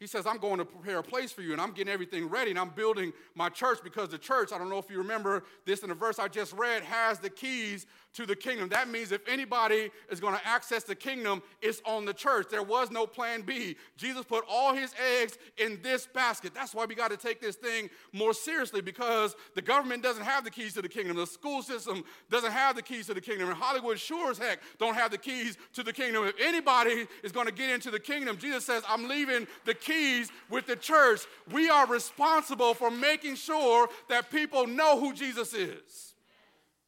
He 0.00 0.06
says, 0.06 0.26
I'm 0.26 0.38
going 0.38 0.56
to 0.56 0.64
prepare 0.64 0.98
a 0.98 1.02
place 1.02 1.30
for 1.30 1.42
you 1.42 1.52
and 1.52 1.60
I'm 1.60 1.72
getting 1.72 1.92
everything 1.92 2.26
ready 2.26 2.50
and 2.50 2.58
I'm 2.58 2.70
building 2.70 3.12
my 3.34 3.50
church 3.50 3.80
because 3.84 4.08
the 4.08 4.16
church, 4.16 4.50
I 4.50 4.56
don't 4.56 4.70
know 4.70 4.78
if 4.78 4.90
you 4.90 4.96
remember 4.96 5.44
this 5.66 5.80
in 5.80 5.90
the 5.90 5.94
verse 5.94 6.18
I 6.18 6.26
just 6.26 6.54
read, 6.54 6.82
has 6.84 7.18
the 7.18 7.28
keys 7.28 7.84
to 8.14 8.26
the 8.26 8.34
kingdom. 8.34 8.68
That 8.68 8.88
means 8.88 9.12
if 9.12 9.26
anybody 9.28 9.90
is 10.10 10.20
going 10.20 10.34
to 10.34 10.46
access 10.46 10.82
the 10.82 10.94
kingdom, 10.94 11.42
it's 11.62 11.80
on 11.84 12.04
the 12.04 12.12
church. 12.12 12.48
There 12.50 12.62
was 12.62 12.90
no 12.90 13.06
plan 13.06 13.42
B. 13.42 13.76
Jesus 13.96 14.24
put 14.24 14.44
all 14.48 14.74
his 14.74 14.92
eggs 15.20 15.38
in 15.58 15.80
this 15.82 16.06
basket. 16.06 16.52
That's 16.54 16.74
why 16.74 16.86
we 16.86 16.94
got 16.94 17.10
to 17.10 17.16
take 17.16 17.40
this 17.40 17.56
thing 17.56 17.88
more 18.12 18.34
seriously 18.34 18.80
because 18.80 19.36
the 19.54 19.62
government 19.62 20.02
doesn't 20.02 20.24
have 20.24 20.44
the 20.44 20.50
keys 20.50 20.74
to 20.74 20.82
the 20.82 20.88
kingdom. 20.88 21.16
The 21.16 21.26
school 21.26 21.62
system 21.62 22.04
doesn't 22.30 22.52
have 22.52 22.76
the 22.76 22.82
keys 22.82 23.06
to 23.06 23.14
the 23.14 23.20
kingdom. 23.20 23.48
And 23.48 23.56
Hollywood 23.56 23.98
sure 23.98 24.30
as 24.30 24.38
heck 24.38 24.60
don't 24.78 24.94
have 24.94 25.10
the 25.10 25.18
keys 25.18 25.56
to 25.74 25.82
the 25.82 25.92
kingdom. 25.92 26.24
If 26.24 26.34
anybody 26.40 27.06
is 27.22 27.32
going 27.32 27.46
to 27.46 27.52
get 27.52 27.70
into 27.70 27.90
the 27.90 28.00
kingdom, 28.00 28.38
Jesus 28.38 28.64
says, 28.64 28.82
I'm 28.88 29.08
leaving 29.08 29.46
the 29.64 29.74
keys 29.74 30.30
with 30.48 30.66
the 30.66 30.76
church. 30.76 31.20
We 31.52 31.70
are 31.70 31.86
responsible 31.86 32.74
for 32.74 32.90
making 32.90 33.36
sure 33.36 33.88
that 34.08 34.30
people 34.30 34.66
know 34.66 34.98
who 34.98 35.14
Jesus 35.14 35.54
is. 35.54 36.09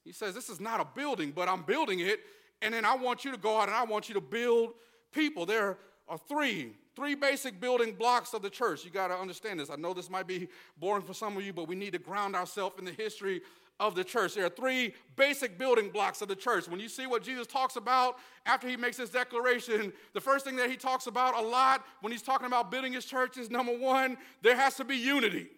He 0.04 0.12
says, 0.12 0.34
This 0.34 0.48
is 0.48 0.60
not 0.60 0.80
a 0.80 0.86
building, 0.94 1.32
but 1.34 1.48
I'm 1.48 1.62
building 1.62 2.00
it. 2.00 2.20
And 2.60 2.74
then 2.74 2.84
I 2.84 2.94
want 2.94 3.24
you 3.24 3.32
to 3.32 3.38
go 3.38 3.60
out 3.60 3.68
and 3.68 3.76
I 3.76 3.84
want 3.84 4.08
you 4.08 4.14
to 4.14 4.20
build 4.20 4.74
people. 5.12 5.46
There 5.46 5.78
are 6.08 6.18
three, 6.28 6.72
three 6.94 7.14
basic 7.14 7.60
building 7.60 7.92
blocks 7.92 8.34
of 8.34 8.42
the 8.42 8.50
church. 8.50 8.84
You 8.84 8.90
got 8.90 9.08
to 9.08 9.14
understand 9.14 9.60
this. 9.60 9.70
I 9.70 9.76
know 9.76 9.92
this 9.92 10.10
might 10.10 10.26
be 10.26 10.48
boring 10.78 11.02
for 11.02 11.14
some 11.14 11.36
of 11.36 11.44
you, 11.44 11.52
but 11.52 11.66
we 11.66 11.74
need 11.74 11.92
to 11.92 11.98
ground 11.98 12.36
ourselves 12.36 12.76
in 12.78 12.84
the 12.84 12.92
history 12.92 13.42
of 13.80 13.96
the 13.96 14.04
church. 14.04 14.34
There 14.34 14.46
are 14.46 14.50
three 14.50 14.94
basic 15.16 15.58
building 15.58 15.88
blocks 15.88 16.22
of 16.22 16.28
the 16.28 16.36
church. 16.36 16.68
When 16.68 16.78
you 16.78 16.88
see 16.88 17.06
what 17.06 17.24
Jesus 17.24 17.48
talks 17.48 17.74
about 17.74 18.18
after 18.46 18.68
he 18.68 18.76
makes 18.76 18.96
his 18.96 19.10
declaration, 19.10 19.92
the 20.12 20.20
first 20.20 20.44
thing 20.44 20.56
that 20.56 20.70
he 20.70 20.76
talks 20.76 21.08
about 21.08 21.36
a 21.36 21.40
lot 21.40 21.84
when 22.00 22.12
he's 22.12 22.22
talking 22.22 22.46
about 22.46 22.70
building 22.70 22.92
his 22.92 23.04
church 23.04 23.36
is 23.38 23.50
number 23.50 23.76
one, 23.76 24.16
there 24.42 24.56
has 24.56 24.76
to 24.76 24.84
be 24.84 24.96
unity, 24.96 25.48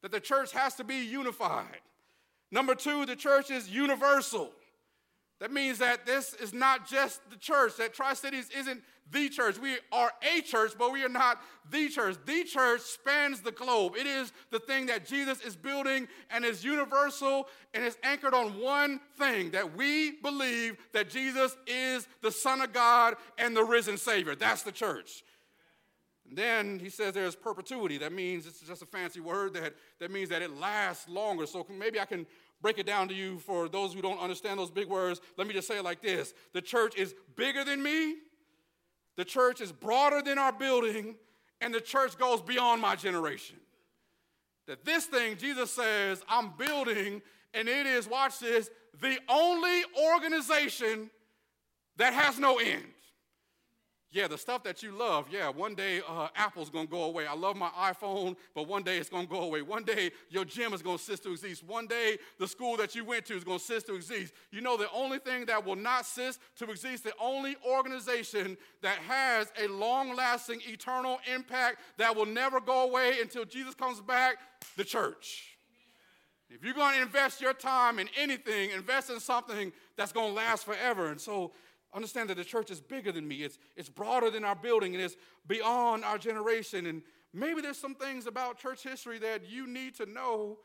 that 0.00 0.10
the 0.10 0.20
church 0.20 0.52
has 0.52 0.74
to 0.76 0.84
be 0.84 0.96
unified. 0.96 1.80
Number 2.54 2.76
two, 2.76 3.04
the 3.04 3.16
church 3.16 3.50
is 3.50 3.68
universal. 3.68 4.52
That 5.40 5.50
means 5.50 5.78
that 5.78 6.06
this 6.06 6.34
is 6.34 6.54
not 6.54 6.88
just 6.88 7.20
the 7.28 7.36
church, 7.36 7.76
that 7.78 7.94
Tri 7.94 8.14
Cities 8.14 8.48
isn't 8.56 8.80
the 9.10 9.28
church. 9.28 9.58
We 9.58 9.78
are 9.90 10.12
a 10.22 10.40
church, 10.40 10.74
but 10.78 10.92
we 10.92 11.02
are 11.02 11.08
not 11.08 11.40
the 11.68 11.88
church. 11.88 12.14
The 12.24 12.44
church 12.44 12.82
spans 12.82 13.40
the 13.40 13.50
globe. 13.50 13.96
It 13.96 14.06
is 14.06 14.32
the 14.52 14.60
thing 14.60 14.86
that 14.86 15.04
Jesus 15.04 15.40
is 15.40 15.56
building 15.56 16.06
and 16.30 16.44
is 16.44 16.64
universal 16.64 17.48
and 17.74 17.84
is 17.84 17.98
anchored 18.04 18.34
on 18.34 18.60
one 18.60 19.00
thing 19.18 19.50
that 19.50 19.76
we 19.76 20.12
believe 20.22 20.76
that 20.92 21.10
Jesus 21.10 21.56
is 21.66 22.06
the 22.22 22.30
Son 22.30 22.60
of 22.60 22.72
God 22.72 23.16
and 23.36 23.56
the 23.56 23.64
risen 23.64 23.98
Savior. 23.98 24.36
That's 24.36 24.62
the 24.62 24.70
church. 24.70 25.24
And 26.28 26.38
then 26.38 26.78
he 26.78 26.88
says 26.88 27.12
there's 27.14 27.36
perpetuity. 27.36 27.98
That 27.98 28.12
means 28.12 28.46
it's 28.46 28.60
just 28.60 28.82
a 28.82 28.86
fancy 28.86 29.20
word 29.20 29.54
that, 29.54 29.74
that 30.00 30.10
means 30.10 30.30
that 30.30 30.40
it 30.40 30.56
lasts 30.58 31.08
longer. 31.08 31.46
So 31.46 31.66
maybe 31.68 32.00
I 32.00 32.06
can 32.06 32.26
break 32.64 32.78
it 32.78 32.86
down 32.86 33.08
to 33.08 33.14
you 33.14 33.38
for 33.40 33.68
those 33.68 33.92
who 33.92 34.00
don't 34.00 34.18
understand 34.18 34.58
those 34.58 34.70
big 34.70 34.88
words. 34.88 35.20
Let 35.36 35.46
me 35.46 35.52
just 35.52 35.68
say 35.68 35.76
it 35.76 35.84
like 35.84 36.00
this 36.00 36.32
The 36.54 36.62
church 36.62 36.96
is 36.96 37.14
bigger 37.36 37.62
than 37.62 37.82
me, 37.82 38.16
the 39.18 39.24
church 39.24 39.60
is 39.60 39.70
broader 39.70 40.22
than 40.22 40.38
our 40.38 40.50
building, 40.50 41.16
and 41.60 41.74
the 41.74 41.80
church 41.80 42.16
goes 42.16 42.40
beyond 42.40 42.80
my 42.80 42.96
generation. 42.96 43.56
That 44.66 44.82
this 44.82 45.04
thing, 45.04 45.36
Jesus 45.36 45.72
says, 45.72 46.22
I'm 46.26 46.52
building, 46.56 47.20
and 47.52 47.68
it 47.68 47.84
is, 47.84 48.08
watch 48.08 48.38
this, 48.38 48.70
the 48.98 49.18
only 49.28 49.82
organization 50.14 51.10
that 51.98 52.14
has 52.14 52.38
no 52.38 52.56
end. 52.56 52.93
Yeah, 54.14 54.28
the 54.28 54.38
stuff 54.38 54.62
that 54.62 54.80
you 54.80 54.92
love, 54.92 55.26
yeah, 55.28 55.48
one 55.48 55.74
day 55.74 56.00
uh, 56.08 56.28
Apple's 56.36 56.70
gonna 56.70 56.86
go 56.86 57.02
away. 57.02 57.26
I 57.26 57.34
love 57.34 57.56
my 57.56 57.70
iPhone, 57.70 58.36
but 58.54 58.68
one 58.68 58.84
day 58.84 58.98
it's 58.98 59.08
gonna 59.08 59.26
go 59.26 59.42
away. 59.42 59.60
One 59.60 59.82
day 59.82 60.12
your 60.30 60.44
gym 60.44 60.72
is 60.72 60.82
gonna 60.82 60.98
cease 60.98 61.18
to 61.18 61.32
exist. 61.32 61.64
One 61.64 61.88
day 61.88 62.18
the 62.38 62.46
school 62.46 62.76
that 62.76 62.94
you 62.94 63.04
went 63.04 63.26
to 63.26 63.34
is 63.34 63.42
gonna 63.42 63.58
cease 63.58 63.82
to 63.82 63.96
exist. 63.96 64.32
You 64.52 64.60
know, 64.60 64.76
the 64.76 64.88
only 64.92 65.18
thing 65.18 65.46
that 65.46 65.66
will 65.66 65.74
not 65.74 66.06
cease 66.06 66.38
to 66.58 66.70
exist, 66.70 67.02
the 67.02 67.12
only 67.20 67.56
organization 67.68 68.56
that 68.82 68.98
has 68.98 69.48
a 69.60 69.66
long 69.66 70.14
lasting, 70.14 70.60
eternal 70.68 71.18
impact 71.34 71.80
that 71.98 72.14
will 72.14 72.24
never 72.24 72.60
go 72.60 72.84
away 72.84 73.20
until 73.20 73.44
Jesus 73.44 73.74
comes 73.74 74.00
back, 74.00 74.36
the 74.76 74.84
church. 74.84 75.56
If 76.50 76.62
you're 76.62 76.74
gonna 76.74 77.02
invest 77.02 77.40
your 77.40 77.52
time 77.52 77.98
in 77.98 78.08
anything, 78.16 78.70
invest 78.70 79.10
in 79.10 79.18
something 79.18 79.72
that's 79.96 80.12
gonna 80.12 80.32
last 80.32 80.64
forever. 80.64 81.06
And 81.06 81.20
so, 81.20 81.50
Understand 81.94 82.28
that 82.30 82.36
the 82.36 82.44
church 82.44 82.70
is 82.70 82.80
bigger 82.80 83.12
than 83.12 83.26
me. 83.26 83.42
It's, 83.42 83.58
it's 83.76 83.88
broader 83.88 84.30
than 84.30 84.44
our 84.44 84.56
building 84.56 84.94
and 84.94 85.02
it's 85.02 85.16
beyond 85.46 86.04
our 86.04 86.18
generation. 86.18 86.86
And 86.86 87.02
maybe 87.32 87.60
there's 87.60 87.78
some 87.78 87.94
things 87.94 88.26
about 88.26 88.58
church 88.58 88.82
history 88.82 89.18
that 89.20 89.48
you 89.48 89.66
need 89.66 89.94
to 89.96 90.06
know 90.06 90.58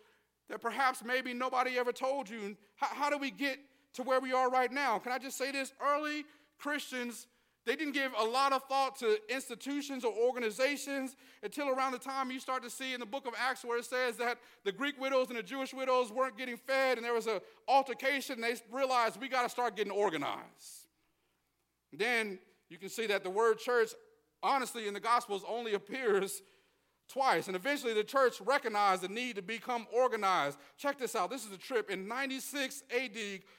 that 0.49 0.59
perhaps 0.59 1.03
maybe 1.03 1.33
nobody 1.33 1.77
ever 1.77 1.91
told 1.91 2.29
you. 2.29 2.57
How, 2.77 2.87
how 2.87 3.09
do 3.09 3.17
we 3.17 3.29
get 3.29 3.59
to 3.93 4.03
where 4.03 4.19
we 4.19 4.33
are 4.33 4.49
right 4.49 4.71
now? 4.71 4.97
Can 4.97 5.11
I 5.11 5.19
just 5.19 5.37
say 5.37 5.51
this? 5.51 5.71
Early 5.79 6.25
Christians, 6.57 7.27
they 7.65 7.75
didn't 7.75 7.93
give 7.93 8.11
a 8.17 8.23
lot 8.23 8.51
of 8.51 8.63
thought 8.63 8.97
to 8.99 9.19
institutions 9.29 10.03
or 10.03 10.11
organizations 10.11 11.15
until 11.43 11.69
around 11.69 11.91
the 11.91 11.99
time 11.99 12.31
you 12.31 12.39
start 12.39 12.63
to 12.63 12.69
see 12.71 12.95
in 12.95 12.99
the 12.99 13.05
book 13.05 13.27
of 13.27 13.33
Acts 13.37 13.63
where 13.63 13.77
it 13.77 13.85
says 13.85 14.17
that 14.17 14.39
the 14.65 14.71
Greek 14.71 14.99
widows 14.99 15.27
and 15.29 15.37
the 15.37 15.43
Jewish 15.43 15.75
widows 15.75 16.11
weren't 16.11 16.37
getting 16.37 16.57
fed 16.57 16.97
and 16.97 17.05
there 17.05 17.13
was 17.13 17.27
an 17.27 17.39
altercation. 17.67 18.35
And 18.35 18.43
They 18.43 18.59
realized 18.71 19.21
we 19.21 19.29
got 19.29 19.43
to 19.43 19.49
start 19.49 19.75
getting 19.75 19.93
organized. 19.93 20.88
Then 21.91 22.39
you 22.69 22.77
can 22.77 22.89
see 22.89 23.07
that 23.07 23.23
the 23.23 23.29
word 23.29 23.59
church, 23.59 23.89
honestly, 24.43 24.87
in 24.87 24.93
the 24.93 24.99
Gospels 24.99 25.43
only 25.47 25.73
appears 25.75 26.41
twice. 27.09 27.47
And 27.47 27.55
eventually 27.55 27.93
the 27.93 28.03
church 28.03 28.39
recognized 28.41 29.01
the 29.01 29.07
need 29.07 29.35
to 29.35 29.41
become 29.41 29.87
organized. 29.91 30.57
Check 30.77 30.99
this 30.99 31.15
out. 31.15 31.29
This 31.29 31.45
is 31.45 31.51
a 31.51 31.57
trip. 31.57 31.89
In 31.89 32.07
96 32.07 32.83
AD, 32.95 33.17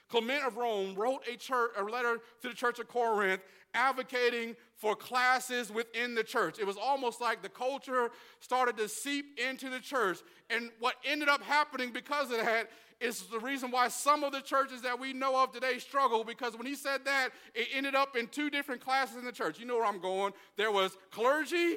Clement 0.09 0.45
of 0.45 0.57
Rome 0.57 0.95
wrote 0.95 1.23
a, 1.31 1.37
church, 1.37 1.73
a 1.77 1.83
letter 1.83 2.19
to 2.43 2.49
the 2.49 2.55
church 2.55 2.79
of 2.79 2.89
Corinth 2.89 3.43
advocating 3.75 4.57
for 4.77 4.97
classes 4.97 5.71
within 5.71 6.15
the 6.15 6.25
church. 6.25 6.59
It 6.59 6.67
was 6.67 6.77
almost 6.77 7.21
like 7.21 7.43
the 7.43 7.49
culture 7.49 8.11
started 8.41 8.77
to 8.79 8.89
seep 8.89 9.39
into 9.39 9.69
the 9.69 9.81
church. 9.81 10.19
And 10.49 10.71
what 10.79 10.97
ended 11.05 11.29
up 11.29 11.43
happening 11.43 11.93
because 11.93 12.31
of 12.31 12.39
that 12.39 12.71
is 13.01 13.23
the 13.25 13.39
reason 13.39 13.71
why 13.71 13.89
some 13.89 14.23
of 14.25 14.33
the 14.33 14.41
churches 14.41 14.83
that 14.83 15.01
we 15.01 15.13
know 15.13 15.43
of 15.43 15.53
today 15.53 15.79
struggle 15.79 16.23
because 16.23 16.57
when 16.57 16.67
he 16.67 16.75
said 16.75 17.05
that, 17.07 17.31
it 17.55 17.69
ended 17.73 17.95
up 17.95 18.15
in 18.15 18.27
two 18.27 18.51
different 18.51 18.83
classes 18.83 19.17
in 19.17 19.25
the 19.25 19.33
church. 19.33 19.59
You 19.59 19.67
know 19.67 19.77
where 19.77 19.87
I'm 19.87 20.01
going. 20.01 20.33
There 20.57 20.71
was 20.71 20.97
clergy 21.11 21.77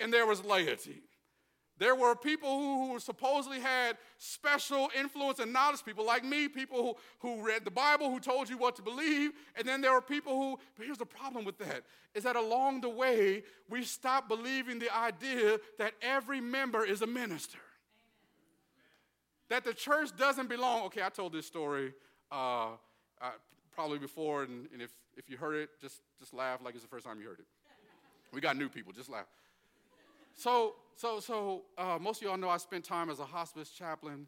and 0.00 0.12
there 0.12 0.26
was 0.26 0.42
laity. 0.44 1.02
There 1.78 1.94
were 1.94 2.16
people 2.16 2.58
who, 2.58 2.92
who 2.92 2.98
supposedly 2.98 3.60
had 3.60 3.98
special 4.16 4.90
influence 4.98 5.38
and 5.38 5.52
knowledge, 5.52 5.84
people 5.84 6.04
like 6.04 6.24
me, 6.24 6.48
people 6.48 6.82
who, 6.82 6.96
who 7.20 7.46
read 7.46 7.64
the 7.64 7.70
Bible, 7.70 8.10
who 8.10 8.18
told 8.18 8.48
you 8.48 8.58
what 8.58 8.74
to 8.76 8.82
believe. 8.82 9.30
And 9.54 9.68
then 9.68 9.80
there 9.80 9.92
were 9.92 10.00
people 10.00 10.32
who, 10.32 10.58
but 10.76 10.86
here's 10.86 10.98
the 10.98 11.06
problem 11.06 11.44
with 11.44 11.58
that, 11.58 11.84
is 12.14 12.24
that 12.24 12.34
along 12.34 12.80
the 12.80 12.88
way, 12.88 13.44
we 13.70 13.84
stopped 13.84 14.28
believing 14.28 14.80
the 14.80 14.92
idea 14.96 15.58
that 15.78 15.92
every 16.02 16.40
member 16.40 16.84
is 16.84 17.02
a 17.02 17.06
minister 17.06 17.58
that 19.48 19.64
the 19.64 19.74
church 19.74 20.10
doesn't 20.16 20.48
belong. 20.48 20.84
Okay, 20.86 21.02
I 21.02 21.08
told 21.08 21.32
this 21.32 21.46
story 21.46 21.92
uh, 22.30 22.68
probably 23.78 23.98
before, 23.98 24.42
and, 24.42 24.66
and, 24.72 24.82
if, 24.82 24.90
if 25.16 25.30
you 25.30 25.36
heard 25.36 25.54
it, 25.54 25.70
just, 25.80 26.00
just 26.18 26.34
laugh 26.34 26.58
like 26.64 26.74
it's 26.74 26.82
the 26.82 26.88
first 26.88 27.06
time 27.06 27.20
you 27.20 27.28
heard 27.28 27.38
it. 27.38 27.46
We 28.32 28.40
got 28.40 28.56
new 28.56 28.68
people, 28.68 28.92
just 28.92 29.08
laugh. 29.08 29.26
So, 30.34 30.74
so, 30.96 31.20
so 31.20 31.62
uh, 31.78 31.96
most 32.00 32.20
of 32.20 32.26
y'all 32.26 32.36
know 32.36 32.48
I 32.48 32.56
spent 32.56 32.84
time 32.84 33.08
as 33.08 33.20
a 33.20 33.24
hospice 33.24 33.70
chaplain, 33.70 34.26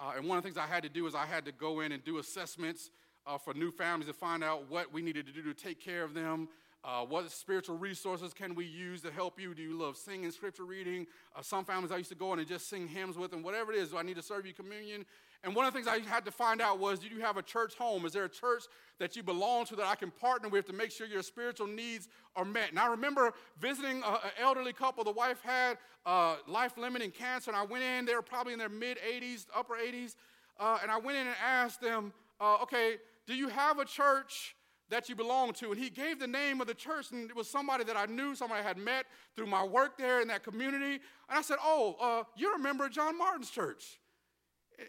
uh, 0.00 0.14
and 0.16 0.26
one 0.26 0.38
of 0.38 0.42
the 0.42 0.48
things 0.48 0.56
I 0.56 0.66
had 0.66 0.82
to 0.82 0.88
do 0.88 1.06
is 1.06 1.14
I 1.14 1.26
had 1.26 1.44
to 1.44 1.52
go 1.52 1.80
in 1.80 1.92
and 1.92 2.02
do 2.04 2.16
assessments 2.16 2.90
uh, 3.26 3.36
for 3.36 3.52
new 3.52 3.70
families 3.70 4.08
to 4.08 4.14
find 4.14 4.42
out 4.42 4.70
what 4.70 4.92
we 4.92 5.02
needed 5.02 5.26
to 5.26 5.32
do 5.32 5.42
to 5.42 5.52
take 5.52 5.78
care 5.78 6.02
of 6.02 6.14
them 6.14 6.48
Uh, 6.86 7.00
what 7.00 7.28
spiritual 7.32 7.76
resources 7.76 8.32
can 8.32 8.54
we 8.54 8.64
use 8.64 9.02
to 9.02 9.10
help 9.10 9.40
you? 9.40 9.54
Do 9.54 9.62
you 9.62 9.76
love 9.76 9.96
singing, 9.96 10.30
scripture 10.30 10.62
reading? 10.62 11.08
Uh, 11.34 11.42
some 11.42 11.64
families 11.64 11.90
I 11.90 11.96
used 11.96 12.10
to 12.10 12.14
go 12.14 12.32
in 12.32 12.38
and 12.38 12.46
just 12.46 12.68
sing 12.68 12.86
hymns 12.86 13.18
with 13.18 13.32
them, 13.32 13.42
whatever 13.42 13.72
it 13.72 13.78
is. 13.78 13.90
Do 13.90 13.98
I 13.98 14.02
need 14.02 14.14
to 14.14 14.22
serve 14.22 14.46
you 14.46 14.52
communion? 14.52 15.04
And 15.42 15.52
one 15.52 15.66
of 15.66 15.72
the 15.72 15.76
things 15.76 15.88
I 15.88 15.98
had 16.08 16.24
to 16.26 16.30
find 16.30 16.60
out 16.60 16.78
was 16.78 17.00
do 17.00 17.08
you 17.08 17.20
have 17.22 17.38
a 17.38 17.42
church 17.42 17.74
home? 17.74 18.06
Is 18.06 18.12
there 18.12 18.26
a 18.26 18.28
church 18.28 18.62
that 19.00 19.16
you 19.16 19.24
belong 19.24 19.64
to 19.66 19.74
that 19.74 19.86
I 19.86 19.96
can 19.96 20.12
partner 20.12 20.48
with 20.48 20.68
to 20.68 20.72
make 20.72 20.92
sure 20.92 21.08
your 21.08 21.24
spiritual 21.24 21.66
needs 21.66 22.08
are 22.36 22.44
met? 22.44 22.70
And 22.70 22.78
I 22.78 22.86
remember 22.86 23.34
visiting 23.58 24.04
an 24.04 24.18
elderly 24.40 24.72
couple. 24.72 25.02
The 25.02 25.10
wife 25.10 25.40
had 25.42 25.78
uh, 26.06 26.36
life 26.46 26.78
limiting 26.78 27.10
cancer, 27.10 27.50
and 27.50 27.58
I 27.58 27.64
went 27.64 27.82
in. 27.82 28.04
They 28.04 28.14
were 28.14 28.22
probably 28.22 28.52
in 28.52 28.60
their 28.60 28.68
mid 28.68 28.98
80s, 28.98 29.46
upper 29.52 29.74
80s. 29.74 30.14
Uh, 30.60 30.78
and 30.82 30.92
I 30.92 30.98
went 30.98 31.18
in 31.18 31.26
and 31.26 31.36
asked 31.44 31.80
them, 31.80 32.12
uh, 32.40 32.58
okay, 32.62 32.98
do 33.26 33.34
you 33.34 33.48
have 33.48 33.80
a 33.80 33.84
church? 33.84 34.54
That 34.88 35.08
you 35.08 35.16
belong 35.16 35.52
to. 35.54 35.72
And 35.72 35.80
he 35.80 35.90
gave 35.90 36.18
the 36.18 36.26
name 36.26 36.60
of 36.60 36.66
the 36.66 36.74
church, 36.74 37.10
and 37.10 37.28
it 37.28 37.36
was 37.36 37.48
somebody 37.48 37.84
that 37.84 37.96
I 37.96 38.06
knew, 38.06 38.34
somebody 38.34 38.60
I 38.60 38.64
had 38.64 38.78
met 38.78 39.06
through 39.34 39.46
my 39.46 39.64
work 39.64 39.98
there 39.98 40.20
in 40.20 40.28
that 40.28 40.44
community. 40.44 41.00
And 41.28 41.38
I 41.38 41.42
said, 41.42 41.56
Oh, 41.62 41.96
uh, 42.00 42.24
you're 42.36 42.54
a 42.54 42.58
member 42.58 42.86
of 42.86 42.92
John 42.92 43.18
Martin's 43.18 43.50
church. 43.50 43.98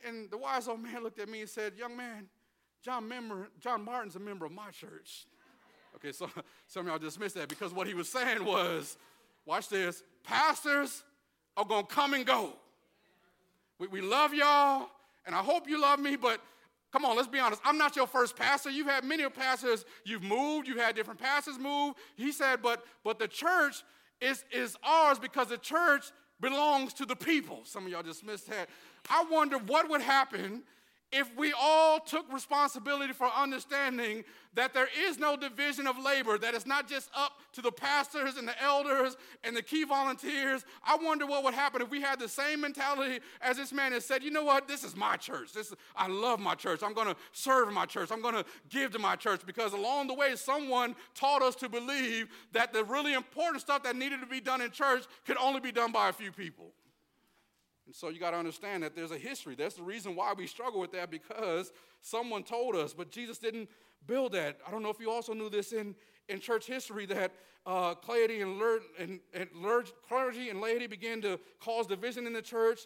And 0.05 0.29
the 0.29 0.37
wise 0.37 0.67
old 0.67 0.81
man 0.81 1.01
looked 1.03 1.19
at 1.19 1.29
me 1.29 1.41
and 1.41 1.49
said, 1.49 1.73
Young 1.77 1.95
man, 1.97 2.27
John, 2.83 3.07
member, 3.07 3.49
John 3.59 3.83
Martin's 3.83 4.15
a 4.15 4.19
member 4.19 4.45
of 4.45 4.51
my 4.51 4.69
church. 4.71 5.25
Okay, 5.95 6.11
so 6.11 6.29
some 6.67 6.81
of 6.81 6.87
y'all 6.87 6.99
dismissed 6.99 7.35
that 7.35 7.49
because 7.49 7.73
what 7.73 7.87
he 7.87 7.93
was 7.93 8.09
saying 8.09 8.43
was, 8.45 8.97
watch 9.45 9.69
this, 9.69 10.03
pastors 10.23 11.03
are 11.55 11.65
gonna 11.65 11.87
come 11.87 12.13
and 12.13 12.25
go. 12.25 12.53
We, 13.79 13.87
we 13.87 14.01
love 14.01 14.33
y'all, 14.33 14.89
and 15.25 15.35
I 15.35 15.39
hope 15.39 15.67
you 15.67 15.81
love 15.81 15.99
me, 15.99 16.15
but 16.15 16.41
Come 16.91 17.03
on, 17.05 17.15
let's 17.15 17.27
be 17.27 17.39
honest. 17.39 17.61
I'm 17.65 17.77
not 17.77 17.95
your 17.95 18.07
first 18.07 18.35
pastor. 18.35 18.69
You've 18.69 18.87
had 18.87 19.03
many 19.03 19.27
pastors. 19.29 19.85
You've 20.05 20.23
moved. 20.23 20.67
You've 20.67 20.79
had 20.79 20.95
different 20.95 21.19
pastors 21.19 21.59
move. 21.59 21.95
He 22.15 22.31
said, 22.31 22.61
but 22.61 22.85
but 23.03 23.19
the 23.19 23.27
church 23.27 23.83
is 24.21 24.45
is 24.51 24.75
ours 24.83 25.19
because 25.19 25.49
the 25.49 25.57
church 25.57 26.05
belongs 26.39 26.93
to 26.93 27.05
the 27.05 27.15
people. 27.15 27.61
Some 27.65 27.85
of 27.85 27.91
y'all 27.91 28.03
just 28.03 28.25
missed 28.25 28.49
that. 28.49 28.69
I 29.09 29.25
wonder 29.29 29.57
what 29.57 29.89
would 29.89 30.01
happen 30.01 30.63
if 31.11 31.29
we 31.37 31.53
all 31.57 31.99
took 31.99 32.31
responsibility 32.33 33.13
for 33.13 33.27
understanding 33.27 34.25
that 34.55 34.73
there 34.73 34.89
is 35.05 35.17
no 35.17 35.37
division 35.37 35.87
of 35.87 35.97
labor, 35.97 36.37
that 36.37 36.53
it's 36.53 36.65
not 36.65 36.89
just 36.89 37.09
up 37.15 37.33
to 37.53 37.61
the 37.61 37.71
pastors 37.71 38.35
and 38.35 38.47
the 38.47 38.61
elders 38.61 39.15
and 39.43 39.55
the 39.55 39.61
key 39.61 39.85
volunteers, 39.85 40.65
I 40.83 40.97
wonder 40.97 41.25
what 41.25 41.43
would 41.45 41.53
happen 41.53 41.81
if 41.81 41.89
we 41.89 42.01
had 42.01 42.19
the 42.19 42.27
same 42.27 42.61
mentality 42.61 43.19
as 43.41 43.55
this 43.55 43.71
man 43.71 43.93
and 43.93 44.03
said, 44.03 44.21
you 44.21 44.31
know 44.31 44.43
what, 44.43 44.67
this 44.67 44.83
is 44.83 44.95
my 44.95 45.15
church. 45.15 45.53
This 45.53 45.67
is, 45.67 45.75
I 45.95 46.07
love 46.07 46.39
my 46.39 46.55
church. 46.55 46.81
I'm 46.83 46.93
going 46.93 47.07
to 47.07 47.15
serve 47.31 47.71
my 47.71 47.85
church. 47.85 48.09
I'm 48.11 48.21
going 48.21 48.35
to 48.35 48.45
give 48.69 48.91
to 48.91 48.99
my 48.99 49.15
church 49.15 49.41
because 49.45 49.73
along 49.73 50.07
the 50.07 50.13
way, 50.13 50.35
someone 50.35 50.95
taught 51.15 51.41
us 51.41 51.55
to 51.55 51.69
believe 51.69 52.27
that 52.51 52.73
the 52.73 52.83
really 52.83 53.13
important 53.13 53.61
stuff 53.61 53.83
that 53.83 53.95
needed 53.95 54.19
to 54.19 54.27
be 54.27 54.41
done 54.41 54.61
in 54.61 54.71
church 54.71 55.05
could 55.25 55.37
only 55.37 55.61
be 55.61 55.71
done 55.71 55.91
by 55.91 56.09
a 56.09 56.13
few 56.13 56.31
people. 56.31 56.73
And 57.87 57.95
so 57.95 58.09
you 58.09 58.19
got 58.19 58.31
to 58.31 58.37
understand 58.37 58.83
that 58.83 58.95
there's 58.95 59.11
a 59.11 59.17
history. 59.17 59.55
That's 59.55 59.75
the 59.75 59.83
reason 59.83 60.15
why 60.15 60.33
we 60.37 60.45
struggle 60.45 60.79
with 60.79 60.91
that 60.91 61.09
because 61.09 61.71
someone 62.01 62.43
told 62.43 62.75
us, 62.75 62.93
but 62.93 63.09
Jesus 63.09 63.37
didn't 63.37 63.69
build 64.05 64.33
that. 64.33 64.57
I 64.67 64.71
don't 64.71 64.83
know 64.83 64.89
if 64.89 64.99
you 64.99 65.09
also 65.09 65.33
knew 65.33 65.49
this 65.49 65.71
in, 65.71 65.95
in 66.27 66.39
church 66.39 66.67
history 66.67 67.05
that 67.07 67.31
uh, 67.65 67.95
clergy, 67.95 68.41
and, 68.41 68.61
and, 68.99 69.19
and 69.33 69.49
clergy 70.07 70.49
and 70.49 70.61
laity 70.61 70.87
began 70.87 71.21
to 71.21 71.39
cause 71.61 71.87
division 71.87 72.27
in 72.27 72.33
the 72.33 72.41
church. 72.41 72.81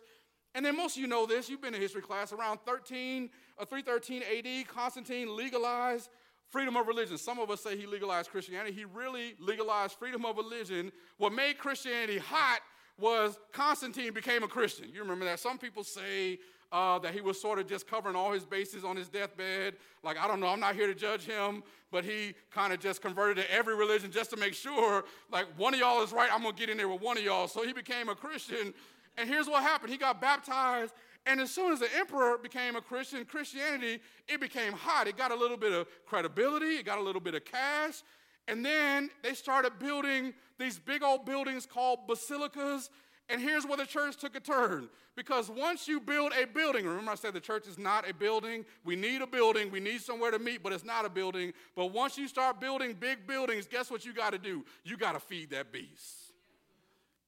And 0.53 0.65
then 0.65 0.77
most 0.77 0.97
of 0.97 1.01
you 1.01 1.07
know 1.07 1.25
this. 1.25 1.49
You've 1.49 1.61
been 1.61 1.73
in 1.73 1.81
history 1.81 2.01
class. 2.01 2.31
Around 2.31 2.59
13, 2.65 3.29
uh, 3.59 3.65
313 3.65 4.23
AD, 4.23 4.67
Constantine 4.67 5.35
legalized 5.35 6.09
freedom 6.49 6.75
of 6.75 6.87
religion. 6.87 7.17
Some 7.17 7.39
of 7.39 7.49
us 7.49 7.61
say 7.61 7.77
he 7.77 7.85
legalized 7.85 8.29
Christianity. 8.29 8.73
He 8.73 8.85
really 8.85 9.35
legalized 9.39 9.93
freedom 9.93 10.25
of 10.25 10.37
religion. 10.37 10.91
What 11.17 11.31
made 11.33 11.57
Christianity 11.57 12.17
hot 12.17 12.59
was 13.01 13.37
Constantine 13.51 14.13
became 14.13 14.43
a 14.43 14.47
Christian. 14.47 14.89
You 14.93 15.01
remember 15.01 15.25
that? 15.25 15.39
Some 15.39 15.57
people 15.57 15.83
say 15.83 16.39
uh, 16.71 16.99
that 16.99 17.13
he 17.13 17.19
was 17.19 17.39
sort 17.39 17.59
of 17.59 17.67
just 17.67 17.87
covering 17.87 18.15
all 18.15 18.31
his 18.31 18.45
bases 18.45 18.85
on 18.85 18.95
his 18.95 19.09
deathbed. 19.09 19.75
Like, 20.03 20.17
I 20.17 20.27
don't 20.27 20.39
know, 20.39 20.47
I'm 20.47 20.59
not 20.59 20.75
here 20.75 20.87
to 20.87 20.95
judge 20.95 21.25
him, 21.25 21.63
but 21.91 22.05
he 22.05 22.33
kind 22.49 22.71
of 22.71 22.79
just 22.79 23.01
converted 23.01 23.43
to 23.43 23.53
every 23.53 23.75
religion 23.75 24.11
just 24.11 24.29
to 24.29 24.37
make 24.37 24.53
sure, 24.53 25.03
like, 25.31 25.47
one 25.57 25.73
of 25.73 25.79
y'all 25.79 26.01
is 26.01 26.13
right, 26.13 26.29
I'm 26.31 26.43
gonna 26.43 26.55
get 26.55 26.69
in 26.69 26.77
there 26.77 26.87
with 26.87 27.01
one 27.01 27.17
of 27.17 27.23
y'all. 27.23 27.47
So 27.47 27.65
he 27.65 27.73
became 27.73 28.07
a 28.07 28.15
Christian. 28.15 28.73
And 29.17 29.27
here's 29.27 29.47
what 29.47 29.63
happened 29.63 29.91
he 29.91 29.97
got 29.97 30.21
baptized. 30.21 30.93
And 31.25 31.39
as 31.39 31.51
soon 31.51 31.71
as 31.71 31.79
the 31.79 31.89
emperor 31.95 32.37
became 32.37 32.75
a 32.75 32.81
Christian, 32.81 33.25
Christianity, 33.25 34.01
it 34.27 34.39
became 34.39 34.73
hot. 34.73 35.07
It 35.07 35.17
got 35.17 35.31
a 35.31 35.35
little 35.35 35.57
bit 35.57 35.73
of 35.73 35.87
credibility, 36.05 36.77
it 36.77 36.85
got 36.85 36.97
a 36.97 37.01
little 37.01 37.21
bit 37.21 37.35
of 37.35 37.43
cash. 37.43 38.01
And 38.47 38.65
then 38.65 39.09
they 39.23 39.33
started 39.33 39.77
building 39.77 40.33
these 40.61 40.79
big 40.79 41.03
old 41.03 41.25
buildings 41.25 41.65
called 41.65 42.07
basilicas. 42.07 42.89
And 43.29 43.41
here's 43.41 43.65
where 43.65 43.77
the 43.77 43.85
church 43.85 44.17
took 44.17 44.35
a 44.35 44.39
turn. 44.39 44.89
Because 45.15 45.49
once 45.49 45.87
you 45.87 45.99
build 45.99 46.33
a 46.41 46.45
building, 46.45 46.85
remember 46.85 47.11
I 47.11 47.15
said 47.15 47.33
the 47.33 47.39
church 47.39 47.67
is 47.67 47.77
not 47.77 48.09
a 48.09 48.13
building. 48.13 48.65
We 48.83 48.95
need 48.95 49.21
a 49.21 49.27
building. 49.27 49.71
We 49.71 49.79
need 49.79 50.01
somewhere 50.01 50.31
to 50.31 50.39
meet, 50.39 50.63
but 50.63 50.73
it's 50.73 50.83
not 50.83 51.05
a 51.05 51.09
building. 51.09 51.53
But 51.75 51.87
once 51.87 52.17
you 52.17 52.27
start 52.27 52.59
building 52.59 52.93
big 52.93 53.27
buildings, 53.27 53.67
guess 53.67 53.89
what 53.89 54.05
you 54.05 54.13
got 54.13 54.31
to 54.31 54.37
do? 54.37 54.65
You 54.83 54.97
got 54.97 55.13
to 55.13 55.19
feed 55.19 55.49
that 55.51 55.71
beast. 55.71 56.33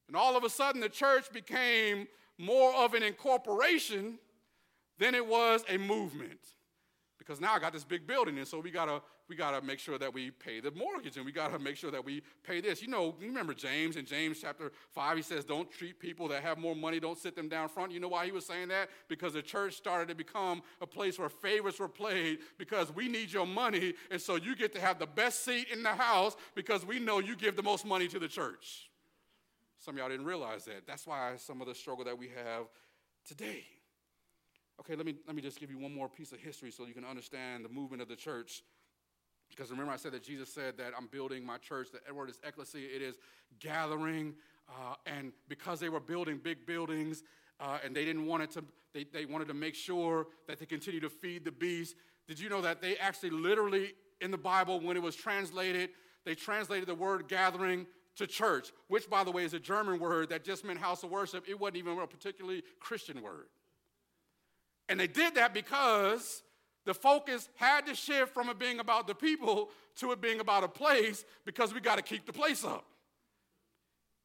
And 0.08 0.15
all 0.15 0.36
of 0.36 0.43
a 0.43 0.50
sudden, 0.50 0.82
the 0.82 0.89
church 0.89 1.32
became 1.32 2.08
more 2.38 2.74
of 2.76 2.93
an 2.93 3.04
incorporation 3.04 4.19
than 5.00 5.15
it 5.15 5.26
was 5.26 5.63
a 5.69 5.78
movement. 5.78 6.39
Because 7.25 7.39
now 7.39 7.53
I 7.53 7.59
got 7.59 7.73
this 7.73 7.83
big 7.83 8.05
building, 8.05 8.38
and 8.38 8.47
so 8.47 8.59
we 8.59 8.71
got 8.71 8.86
to 8.86 9.01
we 9.29 9.36
got 9.36 9.57
to 9.57 9.65
make 9.65 9.79
sure 9.79 9.97
that 9.97 10.13
we 10.13 10.31
pay 10.31 10.59
the 10.59 10.71
mortgage 10.71 11.15
and 11.15 11.25
we 11.25 11.31
got 11.31 11.51
to 11.53 11.59
make 11.59 11.77
sure 11.77 11.91
that 11.91 12.03
we 12.03 12.21
pay 12.43 12.59
this. 12.59 12.81
You 12.81 12.89
know, 12.89 13.15
you 13.19 13.27
remember 13.27 13.53
James 13.53 13.95
in 13.95 14.05
James 14.05 14.39
chapter 14.41 14.71
5, 14.91 15.17
he 15.17 15.23
says, 15.23 15.45
Don't 15.45 15.71
treat 15.71 15.99
people 15.99 16.27
that 16.29 16.43
have 16.43 16.57
more 16.57 16.75
money, 16.75 16.99
don't 16.99 17.17
sit 17.17 17.36
them 17.36 17.47
down 17.47 17.69
front. 17.69 17.91
You 17.91 17.99
know 17.99 18.09
why 18.09 18.25
he 18.25 18.31
was 18.31 18.45
saying 18.45 18.67
that? 18.69 18.89
Because 19.07 19.33
the 19.33 19.41
church 19.41 19.75
started 19.75 20.09
to 20.09 20.15
become 20.15 20.62
a 20.81 20.88
place 20.88 21.17
where 21.17 21.29
favors 21.29 21.79
were 21.79 21.88
played 21.88 22.39
because 22.57 22.93
we 22.93 23.07
need 23.07 23.31
your 23.31 23.47
money, 23.47 23.93
and 24.12 24.21
so 24.21 24.36
you 24.36 24.55
get 24.55 24.73
to 24.73 24.81
have 24.81 24.99
the 24.99 25.07
best 25.07 25.45
seat 25.45 25.67
in 25.71 25.83
the 25.83 25.93
house 25.93 26.36
because 26.55 26.86
we 26.86 26.99
know 26.99 27.19
you 27.19 27.36
give 27.36 27.55
the 27.55 27.63
most 27.63 27.86
money 27.86 28.07
to 28.07 28.19
the 28.19 28.27
church. 28.27 28.89
Some 29.79 29.95
of 29.95 29.99
y'all 29.99 30.09
didn't 30.09 30.25
realize 30.25 30.65
that. 30.65 30.86
That's 30.86 31.07
why 31.07 31.33
some 31.38 31.62
of 31.62 31.67
the 31.67 31.75
struggle 31.75 32.05
that 32.05 32.17
we 32.17 32.29
have 32.29 32.65
today. 33.25 33.65
Okay, 34.79 34.95
let 34.95 35.05
me, 35.05 35.15
let 35.27 35.36
me 35.36 35.41
just 35.41 35.59
give 35.59 35.69
you 35.69 35.77
one 35.77 35.93
more 35.93 36.09
piece 36.09 36.31
of 36.31 36.39
history 36.39 36.71
so 36.71 36.86
you 36.86 36.93
can 36.93 37.05
understand 37.05 37.63
the 37.63 37.69
movement 37.69 38.01
of 38.01 38.07
the 38.07 38.15
church 38.15 38.63
because 39.55 39.69
remember, 39.69 39.91
I 39.91 39.97
said 39.97 40.13
that 40.13 40.23
Jesus 40.23 40.51
said 40.51 40.77
that 40.77 40.93
I'm 40.97 41.07
building 41.07 41.45
my 41.45 41.57
church. 41.57 41.89
The 41.91 42.13
word 42.13 42.29
is 42.29 42.39
ecclesia, 42.43 42.88
it 42.93 43.01
is 43.01 43.17
gathering. 43.59 44.33
Uh, 44.67 44.95
and 45.05 45.31
because 45.47 45.79
they 45.79 45.89
were 45.89 45.99
building 45.99 46.39
big 46.41 46.65
buildings 46.65 47.23
uh, 47.59 47.77
and 47.83 47.95
they 47.95 48.05
didn't 48.05 48.25
want 48.25 48.43
it 48.43 48.51
to, 48.51 48.63
they, 48.93 49.03
they 49.03 49.25
wanted 49.25 49.47
to 49.49 49.53
make 49.53 49.75
sure 49.75 50.27
that 50.47 50.59
they 50.59 50.65
continue 50.65 50.99
to 51.01 51.09
feed 51.09 51.45
the 51.45 51.51
beast. 51.51 51.95
Did 52.27 52.39
you 52.39 52.49
know 52.49 52.62
that 52.62 52.81
they 52.81 52.97
actually 52.97 53.29
literally 53.29 53.93
in 54.21 54.31
the 54.31 54.38
Bible, 54.38 54.79
when 54.79 54.95
it 54.95 55.03
was 55.03 55.15
translated, 55.15 55.89
they 56.25 56.33
translated 56.33 56.88
the 56.88 56.95
word 56.95 57.27
gathering 57.27 57.86
to 58.15 58.25
church, 58.25 58.71
which, 58.88 59.09
by 59.09 59.23
the 59.23 59.31
way, 59.31 59.43
is 59.43 59.53
a 59.53 59.59
German 59.59 59.99
word 59.99 60.29
that 60.29 60.45
just 60.45 60.63
meant 60.63 60.79
house 60.79 61.03
of 61.03 61.12
worship. 61.12 61.45
It 61.47 61.59
wasn't 61.59 61.77
even 61.77 61.99
a 61.99 62.07
particularly 62.07 62.63
Christian 62.79 63.21
word. 63.21 63.47
And 64.89 65.00
they 65.00 65.08
did 65.08 65.36
that 65.36 65.54
because 65.54 66.43
the 66.86 66.93
focus 66.93 67.50
had 67.56 67.86
to 67.88 67.96
shift 67.96 68.34
from 68.34 68.50
it 68.50 68.60
being 68.60 68.80
about 68.80 69.08
the 69.08 69.15
people 69.15 69.69
to 69.98 70.12
it 70.12 70.22
being 70.22 70.39
about 70.39 70.63
a 70.63 70.67
place 70.67 71.24
because 71.46 71.74
we 71.74 71.80
got 71.80 71.96
to 71.96 72.02
keep 72.02 72.26
the 72.26 72.34
place 72.34 72.63
up. 72.63 72.86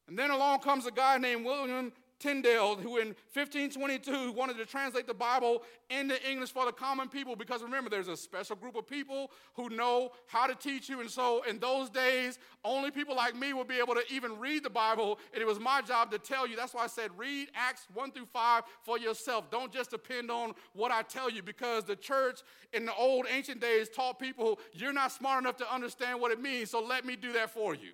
And 0.07 0.17
then 0.17 0.31
along 0.31 0.59
comes 0.59 0.85
a 0.85 0.91
guy 0.91 1.17
named 1.17 1.45
William 1.45 1.91
Tyndale, 2.19 2.75
who 2.75 2.97
in 2.97 3.07
1522 3.33 4.31
wanted 4.33 4.57
to 4.57 4.65
translate 4.65 5.07
the 5.07 5.13
Bible 5.13 5.63
into 5.89 6.15
English 6.29 6.51
for 6.51 6.65
the 6.65 6.71
common 6.71 7.07
people 7.07 7.35
because 7.35 7.63
remember, 7.63 7.89
there's 7.89 8.07
a 8.07 8.17
special 8.17 8.55
group 8.55 8.75
of 8.75 8.87
people 8.87 9.31
who 9.53 9.69
know 9.69 10.11
how 10.27 10.45
to 10.45 10.55
teach 10.55 10.89
you. 10.89 10.99
And 10.99 11.09
so 11.09 11.43
in 11.43 11.59
those 11.59 11.89
days, 11.89 12.39
only 12.63 12.91
people 12.91 13.15
like 13.15 13.35
me 13.35 13.53
would 13.53 13.67
be 13.67 13.79
able 13.79 13.95
to 13.95 14.03
even 14.11 14.37
read 14.37 14.63
the 14.63 14.69
Bible. 14.69 15.19
And 15.33 15.41
it 15.41 15.47
was 15.47 15.59
my 15.59 15.81
job 15.81 16.11
to 16.11 16.19
tell 16.19 16.45
you. 16.45 16.55
That's 16.55 16.73
why 16.73 16.83
I 16.83 16.87
said 16.87 17.11
read 17.17 17.49
Acts 17.55 17.87
1 17.93 18.11
through 18.11 18.27
5 18.27 18.63
for 18.83 18.99
yourself. 18.99 19.49
Don't 19.49 19.71
just 19.71 19.91
depend 19.91 20.29
on 20.29 20.53
what 20.73 20.91
I 20.91 21.01
tell 21.01 21.29
you 21.29 21.41
because 21.41 21.85
the 21.85 21.95
church 21.95 22.41
in 22.73 22.85
the 22.85 22.93
old 22.95 23.25
ancient 23.29 23.61
days 23.61 23.89
taught 23.89 24.19
people 24.19 24.59
you're 24.73 24.93
not 24.93 25.11
smart 25.11 25.43
enough 25.43 25.57
to 25.57 25.73
understand 25.73 26.19
what 26.19 26.31
it 26.31 26.41
means, 26.41 26.71
so 26.71 26.81
let 26.81 27.05
me 27.05 27.15
do 27.15 27.33
that 27.33 27.49
for 27.49 27.73
you. 27.73 27.91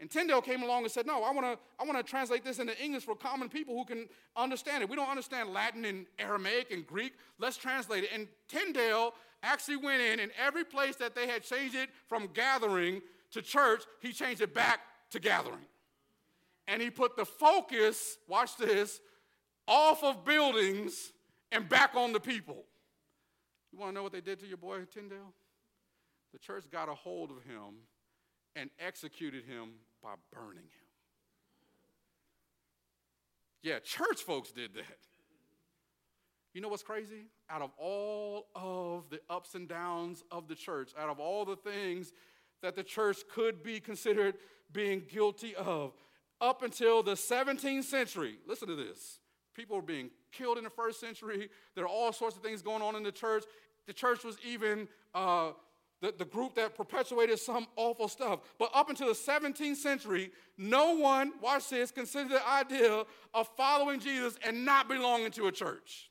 And 0.00 0.10
Tyndale 0.10 0.42
came 0.42 0.62
along 0.62 0.82
and 0.82 0.90
said, 0.90 1.06
No, 1.06 1.22
I 1.22 1.30
want 1.32 1.46
to 1.46 1.58
I 1.78 1.86
wanna 1.86 2.02
translate 2.02 2.44
this 2.44 2.58
into 2.58 2.78
English 2.82 3.04
for 3.04 3.14
common 3.14 3.48
people 3.48 3.76
who 3.76 3.84
can 3.84 4.08
understand 4.36 4.82
it. 4.82 4.88
We 4.88 4.96
don't 4.96 5.08
understand 5.08 5.52
Latin 5.52 5.84
and 5.84 6.06
Aramaic 6.18 6.72
and 6.72 6.86
Greek. 6.86 7.14
Let's 7.38 7.56
translate 7.56 8.04
it. 8.04 8.10
And 8.12 8.26
Tyndale 8.48 9.14
actually 9.42 9.76
went 9.76 10.02
in, 10.02 10.20
and 10.20 10.32
every 10.42 10.64
place 10.64 10.96
that 10.96 11.14
they 11.14 11.28
had 11.28 11.42
changed 11.42 11.74
it 11.74 11.90
from 12.08 12.28
gathering 12.32 13.02
to 13.32 13.42
church, 13.42 13.82
he 14.00 14.12
changed 14.12 14.40
it 14.40 14.54
back 14.54 14.80
to 15.10 15.20
gathering. 15.20 15.66
And 16.66 16.80
he 16.80 16.90
put 16.90 17.16
the 17.16 17.26
focus, 17.26 18.16
watch 18.26 18.56
this, 18.56 19.00
off 19.68 20.02
of 20.02 20.24
buildings 20.24 21.12
and 21.52 21.68
back 21.68 21.94
on 21.94 22.12
the 22.12 22.20
people. 22.20 22.64
You 23.72 23.78
want 23.78 23.90
to 23.90 23.94
know 23.94 24.02
what 24.02 24.12
they 24.12 24.20
did 24.20 24.40
to 24.40 24.46
your 24.46 24.56
boy 24.56 24.84
Tyndale? 24.92 25.32
The 26.32 26.38
church 26.38 26.64
got 26.70 26.88
a 26.88 26.94
hold 26.94 27.30
of 27.30 27.42
him 27.44 27.74
and 28.56 28.70
executed 28.78 29.44
him 29.44 29.70
by 30.02 30.14
burning 30.32 30.58
him. 30.58 30.84
Yeah, 33.62 33.78
church 33.78 34.20
folks 34.20 34.52
did 34.52 34.74
that. 34.74 34.98
You 36.52 36.60
know 36.60 36.68
what's 36.68 36.82
crazy? 36.82 37.26
Out 37.50 37.62
of 37.62 37.70
all 37.78 38.46
of 38.54 39.10
the 39.10 39.20
ups 39.28 39.54
and 39.54 39.68
downs 39.68 40.22
of 40.30 40.46
the 40.46 40.54
church, 40.54 40.92
out 40.98 41.08
of 41.08 41.18
all 41.18 41.44
the 41.44 41.56
things 41.56 42.12
that 42.62 42.76
the 42.76 42.82
church 42.82 43.18
could 43.32 43.62
be 43.62 43.80
considered 43.80 44.36
being 44.72 45.02
guilty 45.10 45.54
of, 45.56 45.92
up 46.40 46.62
until 46.62 47.02
the 47.02 47.14
17th 47.14 47.84
century, 47.84 48.36
listen 48.46 48.68
to 48.68 48.76
this. 48.76 49.18
People 49.54 49.76
were 49.76 49.82
being 49.82 50.10
killed 50.32 50.58
in 50.58 50.64
the 50.64 50.70
first 50.70 51.00
century. 51.00 51.48
There 51.74 51.84
are 51.84 51.88
all 51.88 52.12
sorts 52.12 52.36
of 52.36 52.42
things 52.42 52.60
going 52.62 52.82
on 52.82 52.96
in 52.96 53.02
the 53.02 53.12
church. 53.12 53.44
The 53.86 53.92
church 53.92 54.24
was 54.24 54.36
even 54.46 54.88
uh, 55.14 55.52
the, 56.04 56.12
the 56.18 56.24
group 56.26 56.54
that 56.56 56.76
perpetuated 56.76 57.38
some 57.38 57.66
awful 57.76 58.08
stuff. 58.08 58.40
But 58.58 58.70
up 58.74 58.90
until 58.90 59.08
the 59.08 59.14
17th 59.14 59.76
century, 59.76 60.30
no 60.58 60.94
one, 60.96 61.32
watch 61.40 61.70
this, 61.70 61.90
considered 61.90 62.30
the 62.30 62.46
idea 62.46 63.04
of 63.32 63.48
following 63.56 64.00
Jesus 64.00 64.38
and 64.46 64.66
not 64.66 64.86
belonging 64.86 65.30
to 65.32 65.46
a 65.46 65.52
church. 65.52 66.10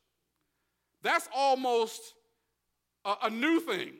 That's 1.03 1.29
almost 1.35 2.15
a, 3.05 3.15
a 3.23 3.29
new 3.29 3.59
thing. 3.59 3.91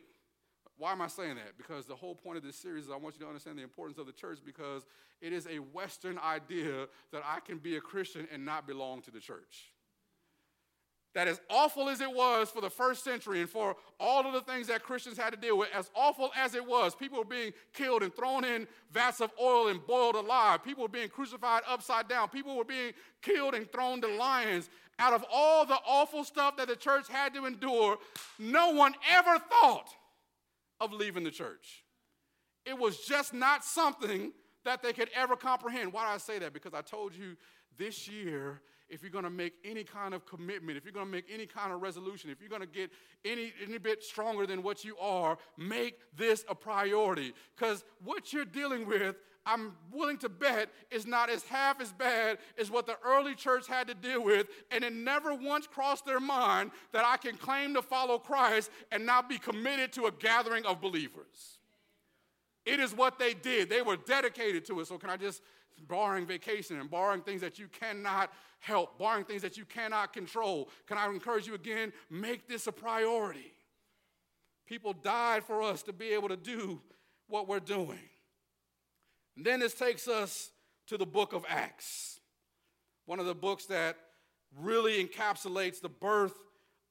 Why 0.77 0.93
am 0.93 1.01
I 1.01 1.08
saying 1.08 1.36
that? 1.36 1.58
Because 1.58 1.86
the 1.86 1.95
whole 1.95 2.15
point 2.15 2.38
of 2.38 2.43
this 2.43 2.56
series 2.56 2.86
is 2.86 2.89
I 2.89 2.95
want 2.95 3.13
you 3.15 3.21
to 3.21 3.27
understand 3.27 3.60
the 3.60 3.63
importance 3.63 3.99
of 3.99 4.08
the 4.08 4.13
church 4.13 4.39
because 4.43 4.88
it 5.21 5.32
is 5.32 5.45
a 5.45 5.58
Western 5.58 6.17
idea 6.17 6.88
that 7.12 7.21
I 7.23 7.39
can 7.39 7.60
be 7.60 7.77
a 7.77 7.82
Christian 7.82 8.27
and 8.34 8.43
not 8.43 8.65
belong 8.65 9.03
to 9.03 9.12
the 9.12 9.19
church 9.19 9.72
that 11.13 11.28
as 11.28 11.39
awful 11.49 11.89
as 11.89 12.02
it 12.02 12.12
was 12.12 12.49
for 12.49 12.62
the 12.62 12.69
first 12.69 13.04
century 13.04 13.41
and 13.41 13.49
for 13.49 13.76
all 13.99 14.26
of 14.26 14.34
the 14.34 14.41
things 14.41 14.67
that 14.67 14.84
Christians 14.84 15.17
had 15.17 15.32
to 15.32 15.38
deal 15.38 15.58
with, 15.58 15.69
as 15.73 15.89
awful 15.95 16.32
as 16.36 16.56
it 16.56 16.65
was, 16.65 16.95
people 16.95 17.19
were 17.19 17.26
being 17.26 17.54
killed 17.73 18.02
and 18.02 18.13
thrown 18.15 18.43
in 18.43 18.67
vats 18.91 19.21
of 19.21 19.32
oil 19.41 19.67
and 19.67 19.86
boiled 19.86 20.15
alive. 20.15 20.63
People 20.63 20.84
were 20.84 20.89
being 20.89 21.10
crucified 21.10 21.62
upside 21.67 22.08
down. 22.08 22.30
People 22.30 22.58
were 22.58 22.63
being 22.63 22.93
killed 23.21 23.54
and 23.54 23.71
thrown 23.71 24.02
to 24.02 24.08
lions. 24.08 24.69
Out 24.99 25.13
of 25.13 25.26
all 25.32 25.65
the 25.65 25.80
awful 25.86 26.23
stuff 26.23 26.58
that 26.58 26.67
the 26.67 26.76
church 26.76 27.08
had 27.08 27.34
to 27.36 27.45
endure, 27.45 27.97
no 28.39 28.71
one 28.71 28.93
ever 29.10 29.39
thought 29.39 29.89
of 30.80 30.93
leaving 30.93 31.23
the 31.23 31.32
church. 31.32 31.84
It 32.65 32.78
was 32.78 32.99
just 32.99 33.34
not 33.34 33.63
something 33.63 34.32
that 34.65 34.82
they 34.82 34.93
could 34.93 35.10
ever 35.15 35.36
comprehend. 35.36 35.93
Why 35.93 36.08
do 36.08 36.13
I 36.13 36.17
say 36.17 36.39
that? 36.39 36.54
Because 36.54 36.73
I 36.73 36.82
told 36.82 37.15
you 37.15 37.36
this 37.78 38.08
year 38.08 38.62
if 38.89 39.02
you're 39.02 39.12
going 39.12 39.23
to 39.23 39.30
make 39.30 39.54
any 39.65 39.84
kind 39.84 40.13
of 40.13 40.26
commitment, 40.26 40.78
if 40.78 40.84
you're 40.86 40.93
going 40.93 41.08
to 41.08 41.12
make 41.12 41.26
any 41.34 41.45
kind 41.45 41.73
of 41.73 41.82
resolution, 41.82 42.30
if 42.30 42.39
you're 42.39 42.49
going 42.49 42.62
to 42.62 42.67
get 42.67 42.91
any, 43.26 43.52
any 43.65 43.78
bit 43.78 44.04
stronger 44.04 44.45
than 44.45 44.62
what 44.62 44.84
you 44.84 44.95
are, 44.97 45.38
make 45.58 45.99
this 46.15 46.45
a 46.47 46.56
priority. 46.56 47.34
Because 47.56 47.84
what 48.04 48.32
you're 48.32 48.45
dealing 48.45 48.86
with, 48.86 49.15
I'm 49.45 49.73
willing 49.91 50.17
to 50.19 50.30
bet, 50.30 50.69
is 50.91 51.08
not 51.08 51.30
as 51.30 51.43
half 51.43 51.82
as 51.82 51.91
bad 51.91 52.38
as 52.58 52.69
what 52.69 52.86
the 52.86 52.97
early 53.04 53.36
church 53.36 53.67
had 53.67 53.88
to 53.88 53.95
deal 53.95 54.23
with. 54.23 54.47
And 54.69 54.84
it 54.84 54.93
never 54.93 55.34
once 55.34 55.65
crossed 55.65 56.06
their 56.06 56.19
mind 56.19 56.71
that 56.91 57.04
I 57.04 57.17
can 57.17 57.36
claim 57.36 57.73
to 57.73 57.82
follow 57.82 58.19
Christ 58.19 58.69
and 58.91 59.06
not 59.06 59.28
be 59.28 59.39
committed 59.39 59.91
to 59.93 60.06
a 60.06 60.12
gathering 60.12 60.65
of 60.65 60.82
believers. 60.82 61.58
It 62.65 62.80
is 62.80 62.93
what 62.93 63.19
they 63.19 63.34
did. 63.34 63.69
They 63.69 63.82
were 63.82 63.97
dedicated 63.97 64.65
to 64.65 64.80
it. 64.80 64.88
So, 64.88 64.97
can 64.97 65.10
I 65.10 65.17
just, 65.17 65.41
barring 65.88 66.26
vacation 66.26 66.80
and 66.80 66.89
barring 66.89 67.21
things 67.21 67.41
that 67.41 67.60
you 67.60 67.67
cannot 67.67 68.32
help, 68.60 68.97
barring 68.97 69.26
things 69.26 69.41
that 69.41 69.58
you 69.58 69.65
cannot 69.65 70.13
control. 70.13 70.69
Can 70.88 70.97
I 70.97 71.08
encourage 71.08 71.47
you 71.47 71.56
again? 71.56 71.91
Make 72.10 72.47
this 72.47 72.67
a 72.67 72.71
priority. 72.71 73.54
People 74.65 74.93
died 74.93 75.43
for 75.43 75.62
us 75.62 75.84
to 75.84 75.93
be 75.93 76.10
able 76.10 76.30
to 76.30 76.38
do 76.38 76.82
what 77.28 77.47
we're 77.47 77.60
doing. 77.60 77.99
And 79.36 79.45
then 79.45 79.60
this 79.60 79.73
takes 79.73 80.08
us 80.08 80.52
to 80.88 80.97
the 80.97 81.06
book 81.06 81.34
of 81.34 81.45
Acts, 81.49 82.19
one 83.06 83.19
of 83.19 83.26
the 83.26 83.36
books 83.36 83.65
that 83.65 83.97
really 84.58 85.04
encapsulates 85.04 85.82
the 85.82 85.89
birth 85.89 86.36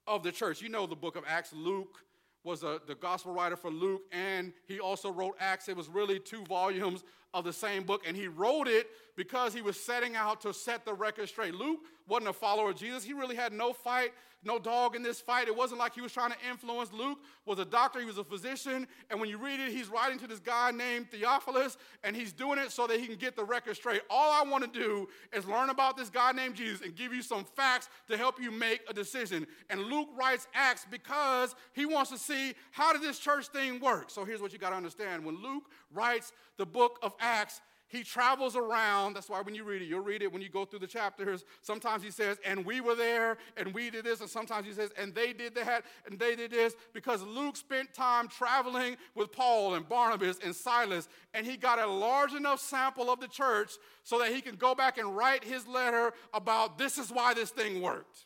of 0.06 0.22
the 0.22 0.32
church. 0.32 0.60
You 0.60 0.68
know 0.68 0.86
the 0.86 0.96
book 0.96 1.16
of 1.16 1.24
Acts. 1.26 1.52
Luke 1.52 2.04
was 2.44 2.62
a, 2.62 2.80
the 2.86 2.94
gospel 2.94 3.32
writer 3.32 3.56
for 3.56 3.70
Luke, 3.70 4.02
and 4.10 4.52
he 4.66 4.80
also 4.80 5.10
wrote 5.10 5.36
Acts. 5.38 5.68
It 5.68 5.76
was 5.76 5.88
really 5.88 6.18
two 6.18 6.42
volumes 6.44 7.04
of 7.34 7.44
the 7.44 7.52
same 7.52 7.84
book, 7.84 8.02
and 8.06 8.16
he 8.16 8.28
wrote 8.28 8.68
it 8.68 8.88
because 9.16 9.54
he 9.54 9.62
was 9.62 9.78
setting 9.78 10.16
out 10.16 10.40
to 10.42 10.52
set 10.52 10.84
the 10.84 10.92
record 10.92 11.28
straight. 11.28 11.54
Luke 11.54 11.80
wasn't 12.08 12.28
a 12.28 12.32
follower 12.32 12.70
of 12.70 12.76
Jesus. 12.76 13.04
He 13.04 13.12
really 13.12 13.36
had 13.36 13.52
no 13.52 13.72
fight, 13.72 14.12
no 14.44 14.58
dog 14.58 14.96
in 14.96 15.02
this 15.02 15.20
fight. 15.20 15.48
It 15.48 15.56
wasn't 15.56 15.78
like 15.80 15.94
he 15.94 16.00
was 16.00 16.12
trying 16.12 16.30
to 16.30 16.36
influence. 16.48 16.92
Luke 16.92 17.18
was 17.46 17.58
a 17.58 17.64
doctor, 17.64 18.00
he 18.00 18.06
was 18.06 18.18
a 18.18 18.24
physician, 18.24 18.86
and 19.10 19.20
when 19.20 19.28
you 19.28 19.38
read 19.38 19.60
it, 19.60 19.72
he's 19.72 19.88
writing 19.88 20.18
to 20.18 20.26
this 20.26 20.40
guy 20.40 20.70
named 20.70 21.10
Theophilus, 21.10 21.76
and 22.04 22.16
he's 22.16 22.32
doing 22.32 22.58
it 22.58 22.72
so 22.72 22.86
that 22.86 23.00
he 23.00 23.06
can 23.06 23.16
get 23.16 23.36
the 23.36 23.44
record 23.44 23.76
straight. 23.76 24.02
All 24.10 24.32
I 24.32 24.48
want 24.48 24.64
to 24.64 24.78
do 24.78 25.08
is 25.32 25.46
learn 25.46 25.70
about 25.70 25.96
this 25.96 26.10
guy 26.10 26.32
named 26.32 26.56
Jesus 26.56 26.80
and 26.82 26.94
give 26.94 27.12
you 27.12 27.22
some 27.22 27.44
facts 27.44 27.88
to 28.08 28.16
help 28.16 28.40
you 28.40 28.50
make 28.50 28.80
a 28.88 28.92
decision. 28.92 29.46
And 29.70 29.82
Luke 29.82 30.08
writes 30.16 30.46
Acts 30.54 30.86
because 30.90 31.54
he 31.72 31.86
wants 31.86 32.10
to 32.10 32.18
see 32.18 32.54
how 32.70 32.92
did 32.92 33.02
this 33.02 33.18
church 33.18 33.48
thing 33.48 33.80
work. 33.80 34.10
So 34.10 34.24
here's 34.24 34.40
what 34.40 34.52
you 34.52 34.58
got 34.58 34.70
to 34.70 34.76
understand. 34.76 35.24
When 35.24 35.40
Luke 35.42 35.64
writes 35.92 36.32
the 36.56 36.66
book 36.66 36.98
of 37.02 37.14
Acts, 37.20 37.60
he 37.92 38.02
travels 38.02 38.56
around. 38.56 39.12
That's 39.12 39.28
why 39.28 39.42
when 39.42 39.54
you 39.54 39.64
read 39.64 39.82
it, 39.82 39.84
you'll 39.84 40.00
read 40.00 40.22
it 40.22 40.32
when 40.32 40.40
you 40.40 40.48
go 40.48 40.64
through 40.64 40.78
the 40.78 40.86
chapters. 40.86 41.44
Sometimes 41.60 42.02
he 42.02 42.10
says, 42.10 42.38
and 42.42 42.64
we 42.64 42.80
were 42.80 42.94
there, 42.94 43.36
and 43.58 43.74
we 43.74 43.90
did 43.90 44.06
this. 44.06 44.22
And 44.22 44.30
sometimes 44.30 44.66
he 44.66 44.72
says, 44.72 44.92
and 44.96 45.14
they 45.14 45.34
did 45.34 45.54
that, 45.56 45.84
and 46.06 46.18
they 46.18 46.34
did 46.34 46.52
this. 46.52 46.74
Because 46.94 47.22
Luke 47.22 47.54
spent 47.54 47.92
time 47.92 48.28
traveling 48.28 48.96
with 49.14 49.30
Paul 49.30 49.74
and 49.74 49.86
Barnabas 49.86 50.38
and 50.42 50.56
Silas, 50.56 51.06
and 51.34 51.44
he 51.44 51.58
got 51.58 51.78
a 51.78 51.86
large 51.86 52.32
enough 52.32 52.60
sample 52.60 53.10
of 53.10 53.20
the 53.20 53.28
church 53.28 53.72
so 54.04 54.18
that 54.20 54.32
he 54.32 54.40
can 54.40 54.56
go 54.56 54.74
back 54.74 54.96
and 54.96 55.14
write 55.14 55.44
his 55.44 55.66
letter 55.66 56.14
about 56.32 56.78
this 56.78 56.96
is 56.96 57.10
why 57.10 57.34
this 57.34 57.50
thing 57.50 57.82
worked. 57.82 58.24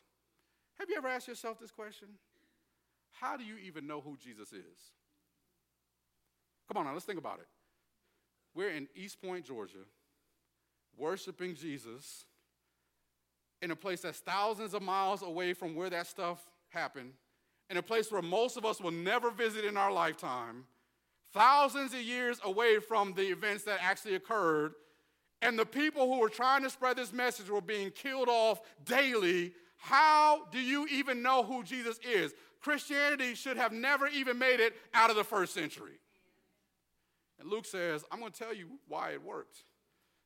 Have 0.79 0.89
you 0.89 0.97
ever 0.97 1.09
asked 1.09 1.27
yourself 1.27 1.59
this 1.59 1.73
question? 1.73 2.07
How 3.11 3.37
do 3.37 3.43
you 3.43 3.57
even 3.67 3.89
know 3.89 4.01
who 4.01 4.17
Jesus 4.17 4.53
is? 4.53 4.79
Come 6.69 6.77
on 6.77 6.85
now, 6.85 6.93
let's 6.93 7.05
think 7.05 7.19
about 7.19 7.41
it. 7.41 7.49
We're 8.57 8.71
in 8.71 8.89
East 8.97 9.21
Point, 9.21 9.45
Georgia, 9.45 9.85
worshiping 10.97 11.55
Jesus 11.55 12.25
in 13.61 13.71
a 13.71 13.77
place 13.77 14.01
that's 14.01 14.21
thousands 14.21 14.73
of 14.73 14.81
miles 14.81 15.21
away 15.21 15.53
from 15.53 15.75
where 15.75 15.91
that 15.91 16.07
stuff 16.07 16.43
happened, 16.71 17.13
in 17.69 17.77
a 17.77 17.83
place 17.83 18.11
where 18.11 18.23
most 18.23 18.57
of 18.57 18.65
us 18.65 18.81
will 18.81 18.93
never 18.93 19.31
visit 19.31 19.67
in 19.67 19.77
our 19.77 19.93
lifetime, 19.93 20.65
thousands 21.35 21.93
of 21.93 22.01
years 22.01 22.41
away 22.45 22.79
from 22.79 23.13
the 23.13 23.27
events 23.27 23.65
that 23.65 23.79
actually 23.83 24.15
occurred, 24.15 24.73
and 25.43 25.59
the 25.59 25.67
people 25.67 26.11
who 26.11 26.19
were 26.19 26.31
trying 26.31 26.63
to 26.63 26.71
spread 26.71 26.97
this 26.97 27.13
message 27.13 27.51
were 27.51 27.61
being 27.61 27.91
killed 27.91 28.31
off 28.31 28.63
daily. 28.87 29.53
How 29.77 30.47
do 30.51 30.59
you 30.59 30.87
even 30.91 31.21
know 31.21 31.43
who 31.43 31.63
Jesus 31.63 31.99
is? 31.99 32.33
Christianity 32.63 33.35
should 33.35 33.59
have 33.59 33.73
never 33.73 34.09
even 34.09 34.39
made 34.39 34.61
it 34.61 34.73
out 34.95 35.11
of 35.11 35.17
the 35.17 35.25
first 35.25 35.53
century. 35.53 36.01
And 37.39 37.49
Luke 37.49 37.67
says, 37.67 38.05
I'm 38.11 38.21
going 38.21 38.33
to 38.33 38.39
tell 38.39 38.55
you 38.55 38.67
why 38.89 39.11
it 39.11 39.23
worked. 39.23 39.65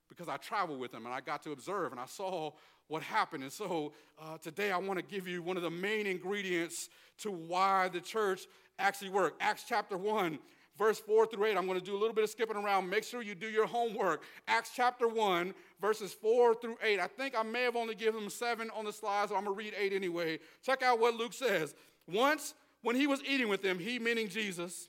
Because 0.09 0.29
I 0.29 0.37
traveled 0.37 0.81
with 0.81 0.93
him 0.93 1.07
and 1.07 1.15
I 1.15 1.21
got 1.21 1.43
to 1.45 1.53
observe 1.53 1.93
and 1.93 2.01
I 2.01 2.07
saw 2.07 2.53
what 2.89 3.03
happened. 3.03 3.45
And 3.45 3.53
so 3.53 3.93
uh, 4.21 4.39
today 4.39 4.73
I 4.73 4.77
want 4.79 4.99
to 4.99 5.05
give 5.05 5.29
you 5.29 5.43
one 5.43 5.57
of 5.57 5.63
the 5.63 5.71
main 5.71 6.07
ingredients 6.07 6.89
to 7.19 7.31
why 7.31 7.89
the 7.89 8.01
church 8.01 8.43
actually 8.79 9.11
worked. 9.11 9.41
Acts 9.41 9.65
chapter 9.69 9.97
1, 9.97 10.39
verse 10.77 10.99
4 10.99 11.27
through 11.27 11.45
8. 11.47 11.57
I'm 11.57 11.67
going 11.67 11.79
to 11.79 11.85
do 11.85 11.93
a 11.97 12.01
little 12.01 12.15
bit 12.15 12.25
of 12.25 12.31
skipping 12.31 12.57
around. 12.57 12.91
Make 12.91 13.05
sure 13.05 13.23
you 13.23 13.37
do 13.37 13.49
your 13.49 13.67
homework. 13.67 14.25
Acts 14.49 14.73
chapter 14.75 15.07
1, 15.07 15.55
verses 15.81 16.13
4 16.13 16.57
through 16.57 16.77
8. 16.83 16.99
I 16.99 17.07
think 17.07 17.39
I 17.39 17.45
may 17.45 17.63
have 17.63 17.77
only 17.77 17.95
given 17.95 18.21
them 18.21 18.31
seven 18.31 18.71
on 18.75 18.85
the 18.85 18.93
slides, 18.93 19.31
so 19.31 19.37
I'm 19.37 19.45
going 19.45 19.57
to 19.57 19.59
read 19.59 19.75
eight 19.79 19.93
anyway. 19.93 20.41
Check 20.63 20.83
out 20.83 20.99
what 20.99 21.15
Luke 21.15 21.33
says. 21.33 21.75
Once, 22.09 22.55
when 22.83 22.97
he 22.97 23.07
was 23.07 23.23
eating 23.25 23.49
with 23.49 23.63
them, 23.63 23.79
he 23.79 23.99
meaning 23.99 24.29
Jesus, 24.29 24.89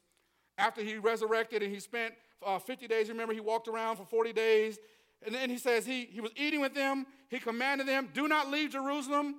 after 0.62 0.82
he 0.82 0.98
resurrected 0.98 1.64
and 1.64 1.74
he 1.74 1.80
spent 1.80 2.14
uh, 2.46 2.60
50 2.60 2.88
days, 2.88 3.10
remember, 3.10 3.34
he 3.34 3.40
walked 3.40 3.68
around 3.68 3.98
for 3.98 4.06
40 4.06 4.32
days. 4.34 4.80
And 5.26 5.34
then 5.36 5.50
he 5.50 5.58
says 5.58 5.86
he, 5.86 6.06
he 6.06 6.22
was 6.22 6.32
eating 6.36 6.62
with 6.62 6.74
them. 6.74 7.06
He 7.30 7.40
commanded 7.40 7.88
them, 7.88 8.10
Do 8.14 8.28
not 8.28 8.50
leave 8.50 8.72
Jerusalem 8.72 9.36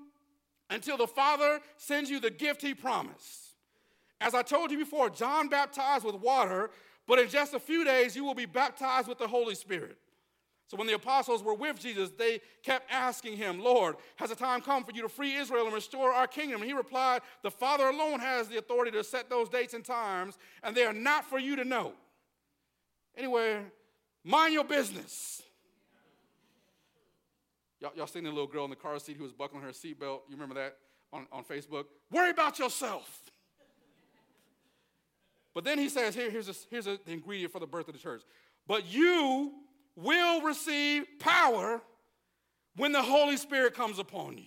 until 0.70 0.96
the 0.96 1.06
Father 1.06 1.60
sends 1.76 2.10
you 2.10 2.20
the 2.20 2.30
gift 2.30 2.62
he 2.62 2.74
promised. 2.74 3.56
As 4.20 4.34
I 4.34 4.42
told 4.42 4.70
you 4.70 4.78
before, 4.78 5.10
John 5.10 5.48
baptized 5.48 6.04
with 6.04 6.14
water, 6.16 6.70
but 7.08 7.18
in 7.18 7.28
just 7.28 7.54
a 7.54 7.58
few 7.58 7.84
days 7.84 8.14
you 8.14 8.24
will 8.24 8.34
be 8.34 8.46
baptized 8.46 9.08
with 9.08 9.18
the 9.18 9.26
Holy 9.26 9.54
Spirit. 9.54 9.98
So 10.72 10.78
when 10.78 10.86
the 10.86 10.94
apostles 10.94 11.42
were 11.42 11.52
with 11.52 11.78
Jesus, 11.78 12.08
they 12.16 12.40
kept 12.62 12.90
asking 12.90 13.36
him, 13.36 13.60
Lord, 13.60 13.96
has 14.16 14.30
the 14.30 14.34
time 14.34 14.62
come 14.62 14.84
for 14.84 14.92
you 14.92 15.02
to 15.02 15.08
free 15.10 15.34
Israel 15.34 15.66
and 15.66 15.74
restore 15.74 16.14
our 16.14 16.26
kingdom? 16.26 16.62
And 16.62 16.64
he 16.64 16.74
replied, 16.74 17.20
The 17.42 17.50
Father 17.50 17.88
alone 17.88 18.20
has 18.20 18.48
the 18.48 18.56
authority 18.56 18.90
to 18.92 19.04
set 19.04 19.28
those 19.28 19.50
dates 19.50 19.74
and 19.74 19.84
times, 19.84 20.38
and 20.62 20.74
they 20.74 20.86
are 20.86 20.94
not 20.94 21.26
for 21.26 21.38
you 21.38 21.56
to 21.56 21.64
know. 21.66 21.92
Anyway, 23.14 23.60
mind 24.24 24.54
your 24.54 24.64
business. 24.64 25.42
Y'all, 27.78 27.92
y'all 27.94 28.06
seen 28.06 28.24
the 28.24 28.30
little 28.30 28.46
girl 28.46 28.64
in 28.64 28.70
the 28.70 28.76
car 28.76 28.98
seat 28.98 29.18
who 29.18 29.24
was 29.24 29.32
buckling 29.34 29.60
her 29.60 29.72
seatbelt? 29.72 30.20
You 30.26 30.36
remember 30.36 30.54
that 30.54 30.78
on, 31.12 31.26
on 31.30 31.44
Facebook? 31.44 31.84
Worry 32.10 32.30
about 32.30 32.58
yourself. 32.58 33.30
But 35.52 35.64
then 35.64 35.76
he 35.76 35.90
says, 35.90 36.14
Here, 36.14 36.30
here's, 36.30 36.48
a, 36.48 36.54
here's 36.70 36.86
a, 36.86 36.98
the 37.04 37.12
ingredient 37.12 37.52
for 37.52 37.58
the 37.58 37.66
birth 37.66 37.88
of 37.88 37.92
the 37.92 38.00
church. 38.00 38.22
but 38.66 38.86
you 38.86 39.52
will 39.96 40.42
receive 40.42 41.04
power 41.18 41.82
when 42.76 42.92
the 42.92 43.02
Holy 43.02 43.36
Spirit 43.36 43.74
comes 43.74 43.98
upon 43.98 44.38
you. 44.38 44.44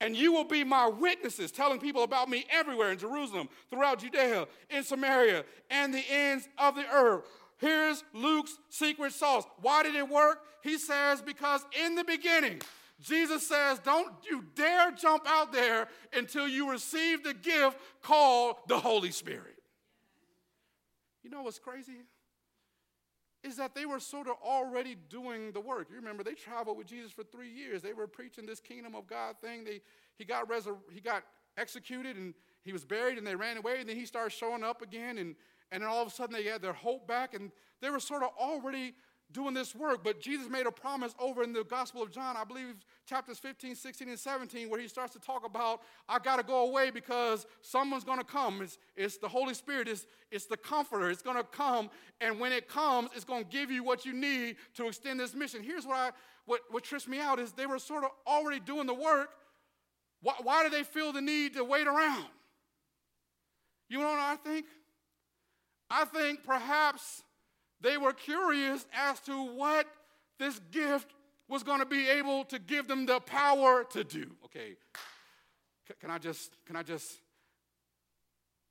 And 0.00 0.16
you 0.16 0.32
will 0.32 0.44
be 0.44 0.64
my 0.64 0.88
witnesses, 0.88 1.52
telling 1.52 1.78
people 1.78 2.02
about 2.02 2.28
me 2.28 2.46
everywhere 2.50 2.90
in 2.90 2.98
Jerusalem, 2.98 3.48
throughout 3.68 4.00
Judea, 4.00 4.46
in 4.70 4.82
Samaria, 4.82 5.44
and 5.70 5.92
the 5.92 6.02
ends 6.10 6.48
of 6.56 6.74
the 6.74 6.86
earth. 6.90 7.24
Here's 7.58 8.02
Luke's 8.14 8.56
secret 8.70 9.12
sauce. 9.12 9.44
Why 9.60 9.82
did 9.82 9.94
it 9.94 10.08
work? 10.08 10.40
He 10.62 10.78
says, 10.78 11.20
because 11.20 11.64
in 11.84 11.94
the 11.94 12.04
beginning, 12.04 12.62
Jesus 13.00 13.46
says, 13.46 13.78
Don't 13.78 14.12
you 14.28 14.44
dare 14.54 14.92
jump 14.92 15.24
out 15.26 15.52
there 15.52 15.88
until 16.12 16.46
you 16.46 16.70
receive 16.70 17.22
the 17.22 17.34
gift 17.34 17.78
called 18.02 18.56
the 18.68 18.78
Holy 18.78 19.10
Spirit. 19.10 19.56
You 21.22 21.30
know 21.30 21.42
what's 21.42 21.58
crazy? 21.58 22.04
Is 23.42 23.56
that 23.56 23.74
they 23.74 23.86
were 23.86 24.00
sort 24.00 24.28
of 24.28 24.34
already 24.44 24.96
doing 25.08 25.52
the 25.52 25.60
work. 25.60 25.88
You 25.90 25.96
remember, 25.96 26.22
they 26.22 26.34
traveled 26.34 26.76
with 26.76 26.86
Jesus 26.86 27.10
for 27.10 27.24
three 27.24 27.50
years. 27.50 27.80
They 27.80 27.94
were 27.94 28.06
preaching 28.06 28.44
this 28.44 28.60
kingdom 28.60 28.94
of 28.94 29.06
God 29.06 29.36
thing. 29.40 29.64
They, 29.64 29.80
he, 30.18 30.26
got 30.26 30.48
resur- 30.48 30.76
he 30.92 31.00
got 31.00 31.22
executed 31.56 32.16
and 32.16 32.34
he 32.62 32.72
was 32.72 32.84
buried 32.84 33.16
and 33.16 33.26
they 33.26 33.34
ran 33.34 33.56
away. 33.56 33.80
And 33.80 33.88
then 33.88 33.96
he 33.96 34.04
started 34.04 34.30
showing 34.30 34.62
up 34.62 34.82
again. 34.82 35.16
And 35.16 35.36
and 35.72 35.82
then 35.82 35.90
all 35.90 36.02
of 36.02 36.08
a 36.08 36.10
sudden 36.10 36.34
they 36.34 36.44
had 36.44 36.62
their 36.62 36.72
hope 36.72 37.06
back 37.06 37.34
and 37.34 37.50
they 37.80 37.90
were 37.90 38.00
sort 38.00 38.22
of 38.22 38.30
already 38.38 38.94
doing 39.32 39.54
this 39.54 39.74
work. 39.74 40.02
But 40.02 40.20
Jesus 40.20 40.48
made 40.48 40.66
a 40.66 40.70
promise 40.70 41.14
over 41.18 41.42
in 41.42 41.52
the 41.52 41.64
Gospel 41.64 42.02
of 42.02 42.10
John, 42.10 42.36
I 42.36 42.44
believe 42.44 42.74
chapters 43.06 43.38
15, 43.38 43.74
16, 43.74 44.08
and 44.08 44.18
17, 44.18 44.68
where 44.68 44.80
he 44.80 44.88
starts 44.88 45.12
to 45.14 45.18
talk 45.18 45.44
about, 45.44 45.80
I 46.08 46.18
got 46.18 46.36
to 46.36 46.42
go 46.42 46.68
away 46.68 46.90
because 46.90 47.46
someone's 47.62 48.04
going 48.04 48.18
to 48.18 48.24
come. 48.24 48.62
It's, 48.62 48.78
it's 48.96 49.16
the 49.18 49.28
Holy 49.28 49.54
Spirit, 49.54 49.88
it's, 49.88 50.06
it's 50.30 50.46
the 50.46 50.56
Comforter. 50.56 51.10
It's 51.10 51.22
going 51.22 51.36
to 51.36 51.44
come, 51.44 51.90
and 52.20 52.38
when 52.38 52.52
it 52.52 52.68
comes, 52.68 53.10
it's 53.14 53.24
going 53.24 53.44
to 53.44 53.50
give 53.50 53.70
you 53.70 53.82
what 53.82 54.04
you 54.04 54.12
need 54.12 54.56
to 54.74 54.88
extend 54.88 55.20
this 55.20 55.34
mission. 55.34 55.62
Here's 55.62 55.86
what, 55.86 55.96
I, 55.96 56.10
what, 56.46 56.60
what 56.70 56.84
trips 56.84 57.08
me 57.08 57.20
out 57.20 57.38
is 57.38 57.52
they 57.52 57.66
were 57.66 57.78
sort 57.78 58.04
of 58.04 58.10
already 58.26 58.60
doing 58.60 58.86
the 58.86 58.94
work. 58.94 59.30
Why, 60.22 60.34
why 60.42 60.64
do 60.64 60.70
they 60.70 60.82
feel 60.82 61.12
the 61.12 61.22
need 61.22 61.54
to 61.54 61.64
wait 61.64 61.86
around? 61.86 62.26
You 63.88 63.98
know 63.98 64.10
what 64.10 64.20
I 64.20 64.36
think? 64.36 64.66
I 65.90 66.04
think 66.04 66.44
perhaps 66.44 67.22
they 67.80 67.96
were 67.96 68.12
curious 68.12 68.86
as 68.92 69.20
to 69.20 69.56
what 69.56 69.86
this 70.38 70.60
gift 70.70 71.12
was 71.48 71.62
going 71.62 71.80
to 71.80 71.86
be 71.86 72.08
able 72.08 72.44
to 72.44 72.58
give 72.58 72.86
them 72.86 73.06
the 73.06 73.20
power 73.20 73.84
to 73.90 74.04
do. 74.04 74.30
Okay, 74.44 74.76
can 76.00 76.10
I 76.10 76.18
just, 76.18 76.56
can 76.66 76.76
I 76.76 76.82
just, 76.82 77.18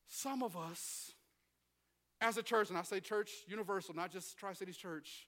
some 0.07 0.41
of 0.43 0.55
us 0.55 1.11
as 2.21 2.37
a 2.37 2.43
church, 2.43 2.69
and 2.69 2.77
I 2.77 2.83
say 2.83 2.99
church 2.99 3.31
universal, 3.47 3.95
not 3.95 4.11
just 4.11 4.37
Tri 4.37 4.53
Cities 4.53 4.77
Church, 4.77 5.27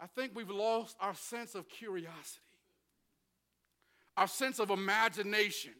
I 0.00 0.06
think 0.06 0.32
we've 0.34 0.50
lost 0.50 0.96
our 1.00 1.14
sense 1.14 1.54
of 1.54 1.68
curiosity, 1.68 2.40
our 4.16 4.26
sense 4.26 4.58
of 4.58 4.70
imagination, 4.70 5.72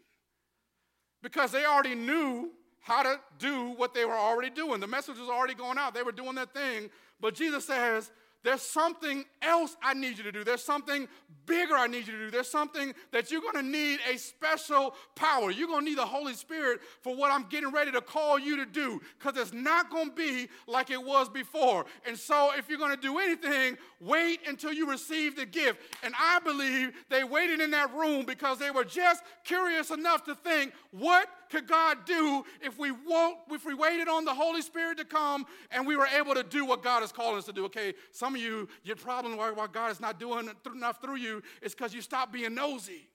because 1.23 1.51
they 1.53 1.65
already 1.65 1.95
knew 1.95 2.51
how 2.85 3.03
to 3.03 3.19
do 3.39 3.71
what 3.71 3.95
they 3.95 4.05
were 4.05 4.13
already 4.13 4.51
doing. 4.51 4.79
The 4.79 4.87
message 4.87 5.19
was 5.19 5.31
already 5.31 5.55
going 5.55 5.79
out. 5.79 5.95
They 5.95 6.03
were 6.03 6.13
doing 6.13 6.35
their 6.35 6.45
thing. 6.45 6.91
But 7.19 7.35
Jesus 7.35 7.67
says, 7.67 8.11
there's 8.45 8.63
something 8.63 9.25
else 9.43 9.77
I 9.83 9.95
need 9.95 10.19
you 10.19 10.25
to 10.25 10.33
do. 10.33 10.45
There's 10.45 10.63
something 10.63 11.09
bigger 11.47 11.75
I 11.75 11.87
need 11.87 12.07
you 12.07 12.13
to 12.13 12.19
do. 12.19 12.31
There's 12.31 12.51
something 12.51 12.95
that 13.11 13.31
you're 13.31 13.41
going 13.41 13.55
to 13.55 13.63
need 13.63 14.01
a 14.11 14.17
special 14.19 14.95
power. 15.15 15.51
You're 15.51 15.69
going 15.69 15.85
to 15.85 15.91
need 15.91 15.99
the 15.99 16.07
Holy 16.07 16.35
Spirit 16.35 16.81
for 17.03 17.17
what 17.17 17.33
I'm 17.33 17.45
getting 17.45 17.73
ready 17.73 17.91
to 17.93 18.01
call 18.01 18.39
you 18.39 18.57
to 18.57 18.67
do 18.67 19.01
because 19.19 19.39
it's 19.41 19.53
not 19.53 19.91
going 19.91 20.11
to 20.11 20.15
be 20.15 20.49
like 20.67 20.91
it 20.91 21.03
was 21.03 21.29
before. 21.29 21.87
And 22.07 22.19
so, 22.19 22.53
if 22.57 22.69
you're 22.69 22.79
going 22.79 22.95
to 22.95 23.01
do 23.01 23.19
anything, 23.19 23.77
wait 24.01 24.41
until 24.47 24.73
you 24.73 24.89
receive 24.89 25.37
the 25.37 25.47
gift. 25.47 25.81
And 26.03 26.15
I 26.19 26.39
believe 26.41 26.93
they 27.09 27.25
waited 27.25 27.61
in 27.61 27.71
that 27.73 27.95
room 27.95 28.27
because 28.27 28.59
they 28.59 28.71
were 28.71 28.85
just 28.85 29.23
curious 29.45 29.91
enough 29.91 30.25
to 30.25 30.35
think, 30.35 30.73
what 30.91 31.29
could 31.51 31.67
God 31.69 31.99
do 32.05 32.45
if 32.63 32.79
we 32.79 32.91
won't, 32.91 33.39
if 33.51 33.65
we 33.65 33.75
waited 33.75 34.09
on 34.09 34.25
the 34.25 34.35
Holy 34.35 34.63
Spirit 34.63 34.99
to 34.99 35.05
come 35.05 35.47
and 35.71 35.87
we 35.87 35.97
were 35.97 36.07
able 36.07 36.35
to 36.35 36.43
do 36.43 36.65
what 36.65 36.83
God 36.83 37.03
is 37.03 37.13
calling 37.13 37.39
us 37.39 37.45
to 37.45 37.53
do? 37.53 37.65
Okay, 37.67 37.95
some 38.11 38.34
of 38.35 38.41
you, 38.41 38.69
your 38.83 38.97
problem 38.97 39.37
why, 39.37 39.51
why 39.51 39.67
God 39.67 39.91
is 39.91 40.01
not 40.01 40.19
doing 40.19 40.51
enough 40.75 41.01
through 41.01 41.17
you 41.17 41.43
is 41.63 41.75
because 41.75 41.95
you 41.95 42.01
stop 42.01 42.33
being 42.33 42.55
nosy. 42.55 43.09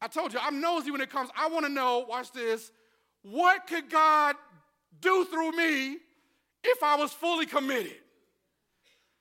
I 0.00 0.08
told 0.08 0.32
you, 0.32 0.38
I'm 0.42 0.60
nosy 0.60 0.90
when 0.90 1.00
it 1.00 1.10
comes. 1.10 1.30
I 1.36 1.48
want 1.48 1.64
to 1.66 1.72
know, 1.72 2.04
watch 2.08 2.32
this, 2.32 2.70
what 3.22 3.66
could 3.66 3.90
God 3.90 4.36
do 5.00 5.24
through 5.24 5.52
me 5.52 5.98
if 6.62 6.82
I 6.82 6.96
was 6.96 7.12
fully 7.12 7.46
committed? 7.46 7.96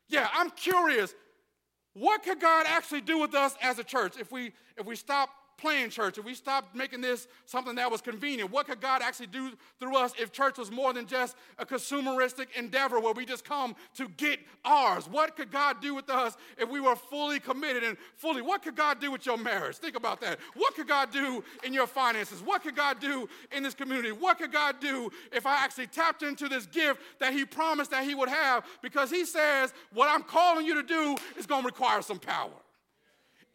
Yeah, 0.07 0.27
I'm 0.33 0.51
curious. 0.51 1.13
What 1.93 2.23
could 2.23 2.39
God 2.39 2.65
actually 2.67 3.01
do 3.01 3.19
with 3.19 3.33
us 3.33 3.55
as 3.61 3.79
a 3.79 3.83
church 3.83 4.15
if 4.19 4.31
we 4.31 4.51
if 4.77 4.85
we 4.85 4.95
stop 4.95 5.29
playing 5.57 5.89
church, 5.89 6.17
if 6.17 6.25
we 6.25 6.33
stopped 6.33 6.75
making 6.75 7.01
this 7.01 7.27
something 7.45 7.75
that 7.75 7.89
was 7.89 8.01
convenient, 8.01 8.51
what 8.51 8.67
could 8.67 8.81
God 8.81 9.01
actually 9.01 9.27
do 9.27 9.51
through 9.79 9.95
us 9.95 10.13
if 10.19 10.31
church 10.31 10.57
was 10.57 10.71
more 10.71 10.93
than 10.93 11.05
just 11.05 11.35
a 11.57 11.65
consumeristic 11.65 12.47
endeavor 12.57 12.99
where 12.99 13.13
we 13.13 13.25
just 13.25 13.45
come 13.45 13.75
to 13.95 14.07
get 14.17 14.39
ours? 14.63 15.07
What 15.09 15.35
could 15.35 15.51
God 15.51 15.81
do 15.81 15.95
with 15.95 16.09
us 16.09 16.35
if 16.57 16.69
we 16.69 16.79
were 16.79 16.95
fully 16.95 17.39
committed 17.39 17.83
and 17.83 17.97
fully? 18.17 18.41
What 18.41 18.63
could 18.63 18.75
God 18.75 18.99
do 18.99 19.11
with 19.11 19.25
your 19.25 19.37
marriage? 19.37 19.77
Think 19.77 19.95
about 19.95 20.21
that. 20.21 20.39
What 20.55 20.75
could 20.75 20.87
God 20.87 21.11
do 21.11 21.43
in 21.63 21.73
your 21.73 21.87
finances? 21.87 22.41
What 22.41 22.63
could 22.63 22.75
God 22.75 22.99
do 22.99 23.29
in 23.51 23.63
this 23.63 23.73
community? 23.73 24.11
What 24.11 24.37
could 24.37 24.51
God 24.51 24.79
do 24.79 25.09
if 25.31 25.45
I 25.45 25.55
actually 25.63 25.87
tapped 25.87 26.23
into 26.23 26.49
this 26.49 26.65
gift 26.65 27.01
that 27.19 27.33
He 27.33 27.45
promised 27.45 27.91
that 27.91 28.03
He 28.03 28.15
would 28.15 28.29
have? 28.29 28.65
Because 28.81 29.09
He 29.09 29.25
says, 29.25 29.73
what 29.93 30.09
I'm 30.09 30.23
calling 30.23 30.65
you 30.65 30.75
to 30.75 30.83
do 30.83 31.15
is 31.37 31.45
going 31.45 31.61
to 31.61 31.65
require 31.65 32.01
some 32.01 32.19
power. 32.19 32.51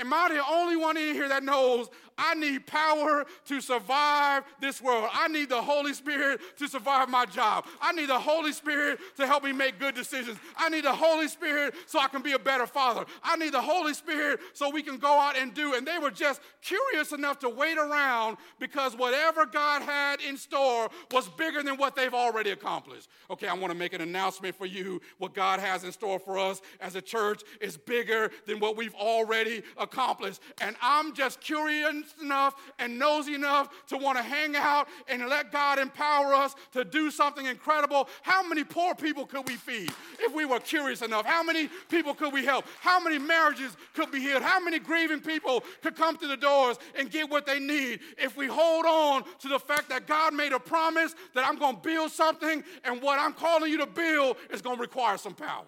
Am 0.01 0.13
I 0.15 0.29
the 0.29 0.43
only 0.51 0.77
one 0.77 0.97
in 0.97 1.15
here 1.15 1.29
that 1.29 1.45
knows 1.45 1.89
I 2.21 2.35
need 2.35 2.67
power 2.67 3.25
to 3.47 3.61
survive 3.63 4.45
this 4.61 4.83
world. 4.83 5.09
I 5.13 5.29
need 5.29 5.49
the 5.49 5.63
Holy 5.63 5.95
Spirit 5.95 6.41
to 6.59 6.69
survive 6.69 7.09
my 7.09 7.25
job. 7.25 7.65
I 7.81 7.93
need 7.93 8.11
the 8.11 8.19
Holy 8.19 8.53
Spirit 8.53 9.01
to 9.17 9.27
help 9.27 9.43
me 9.43 9.53
make 9.53 9.79
good 9.79 9.95
decisions. 9.95 10.39
I 10.57 10.69
need 10.69 10.85
the 10.85 10.93
Holy 10.93 11.29
Spirit 11.29 11.75
so 11.87 11.99
I 11.99 12.09
can 12.09 12.21
be 12.21 12.33
a 12.33 12.39
better 12.39 12.67
father. 12.67 13.07
I 13.23 13.37
need 13.37 13.55
the 13.55 13.63
Holy 13.63 13.95
Spirit 13.95 14.41
so 14.53 14.69
we 14.69 14.83
can 14.83 14.99
go 14.99 15.19
out 15.19 15.37
and 15.37 15.55
do. 15.55 15.75
And 15.75 15.87
they 15.87 15.97
were 15.99 16.11
just 16.11 16.43
curious 16.61 17.13
enough 17.13 17.39
to 17.39 17.49
wait 17.49 17.79
around 17.79 18.37
because 18.59 18.95
whatever 18.95 19.47
God 19.47 19.81
had 19.81 20.21
in 20.21 20.37
store 20.37 20.91
was 21.11 21.27
bigger 21.31 21.63
than 21.63 21.79
what 21.79 21.97
they've 21.97 22.13
already 22.13 22.51
accomplished. 22.51 23.09
Okay, 23.31 23.49
I 23.49 23.55
want 23.55 23.73
to 23.73 23.79
make 23.79 23.95
an 23.95 24.03
announcement 24.03 24.55
for 24.55 24.67
you. 24.67 25.01
What 25.17 25.35
God 25.35 25.59
has 25.59 25.85
in 25.85 25.93
store 25.93 26.19
for 26.19 26.39
us 26.39 26.61
as 26.81 26.97
a 26.97 27.03
church 27.03 27.43
is 27.63 27.79
bigger 27.79 28.31
than 28.47 28.61
what 28.61 28.77
we've 28.77 28.95
already 28.95 29.63
accomplished. 29.79 30.43
And 30.61 30.77
I'm 30.83 31.15
just 31.15 31.41
curious 31.41 32.10
enough 32.23 32.55
and 32.79 32.99
nosy 32.99 33.35
enough 33.35 33.69
to 33.89 33.97
want 33.97 34.19
to 34.19 34.23
hang 34.23 34.57
out 34.57 34.89
and 35.09 35.27
let 35.29 35.53
God 35.53 35.79
empower 35.79 36.35
us 36.35 36.55
to 36.73 36.85
do 36.85 37.11
something 37.11 37.47
incredible, 37.47 38.09
how 38.23 38.47
many 38.47 38.65
poor 38.65 38.95
people 38.95 39.27
could 39.27 39.49
we 39.49 39.57
feed 39.57 39.93
if 40.21 40.35
we 40.35 40.45
were 40.45 40.61
curious 40.61 41.03
enough? 41.03 41.27
How 41.27 41.43
many 41.43 41.69
people 41.89 42.15
could 42.15 42.33
we 42.33 42.45
help? 42.45 42.65
How 42.81 43.01
many 43.01 43.19
marriages 43.19 43.77
could 43.95 44.11
be 44.11 44.21
healed? 44.21 44.43
How 44.43 44.61
many 44.61 44.79
grieving 44.79 45.21
people 45.21 45.65
could 45.83 45.97
come 45.97 46.17
to 46.19 46.27
the 46.27 46.37
doors 46.37 46.79
and 46.99 47.11
get 47.11 47.31
what 47.31 47.47
they 47.47 47.59
need 47.59 48.01
if 48.19 48.37
we 48.37 48.47
hold 48.47 48.87
on 48.87 49.25
to 49.41 49.49
the 49.49 49.59
fact 49.59 49.89
that 49.89 50.07
God 50.07 50.35
made 50.35 50.53
a 50.53 50.61
promise 50.61 51.15
that 51.35 51.47
I'm 51.47 51.59
going 51.59 51.77
to 51.77 51.83
build 51.83 52.11
something 52.11 52.63
and 52.85 53.03
what 53.03 53.19
I'm 53.19 53.33
calling 53.33 53.71
you 53.71 53.79
to 53.79 53.87
build 53.87 54.37
is 54.51 54.63
going 54.63 54.77
to 54.77 54.83
require 54.83 55.19
some 55.19 55.35
power? 55.35 55.65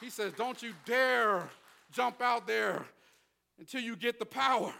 He 0.00 0.10
says, 0.10 0.32
Don't 0.32 0.60
you 0.62 0.72
dare 0.84 1.48
jump 1.92 2.20
out 2.20 2.46
there 2.46 2.84
until 3.62 3.80
you 3.80 3.94
get 3.94 4.18
the 4.18 4.26
power. 4.26 4.74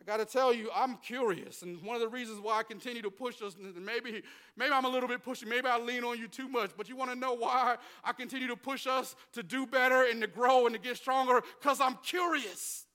I 0.00 0.02
got 0.02 0.16
to 0.16 0.24
tell 0.24 0.54
you, 0.54 0.70
I'm 0.74 0.96
curious, 0.96 1.60
and 1.60 1.82
one 1.82 1.96
of 1.96 2.00
the 2.00 2.08
reasons 2.08 2.40
why 2.40 2.60
I 2.60 2.62
continue 2.62 3.02
to 3.02 3.10
push 3.10 3.42
us, 3.42 3.56
and 3.62 3.84
maybe, 3.84 4.22
maybe 4.56 4.72
I'm 4.72 4.86
a 4.86 4.88
little 4.88 5.08
bit 5.08 5.22
pushy, 5.22 5.46
maybe 5.46 5.66
I 5.66 5.78
lean 5.78 6.02
on 6.02 6.18
you 6.18 6.28
too 6.28 6.48
much, 6.48 6.70
but 6.78 6.88
you 6.88 6.96
want 6.96 7.10
to 7.10 7.18
know 7.18 7.34
why 7.34 7.76
I 8.02 8.14
continue 8.14 8.46
to 8.46 8.56
push 8.56 8.86
us 8.86 9.14
to 9.34 9.42
do 9.42 9.66
better 9.66 10.04
and 10.04 10.22
to 10.22 10.26
grow 10.26 10.64
and 10.64 10.74
to 10.74 10.80
get 10.80 10.96
stronger? 10.96 11.42
Because 11.60 11.78
I'm 11.78 11.98
curious. 12.02 12.86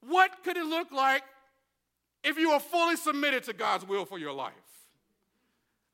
What 0.00 0.42
could 0.42 0.56
it 0.56 0.66
look 0.66 0.90
like 0.90 1.22
if 2.24 2.38
you 2.38 2.50
are 2.50 2.60
fully 2.60 2.96
submitted 2.96 3.44
to 3.44 3.52
God's 3.52 3.86
will 3.86 4.04
for 4.04 4.18
your 4.18 4.32
life? 4.32 4.52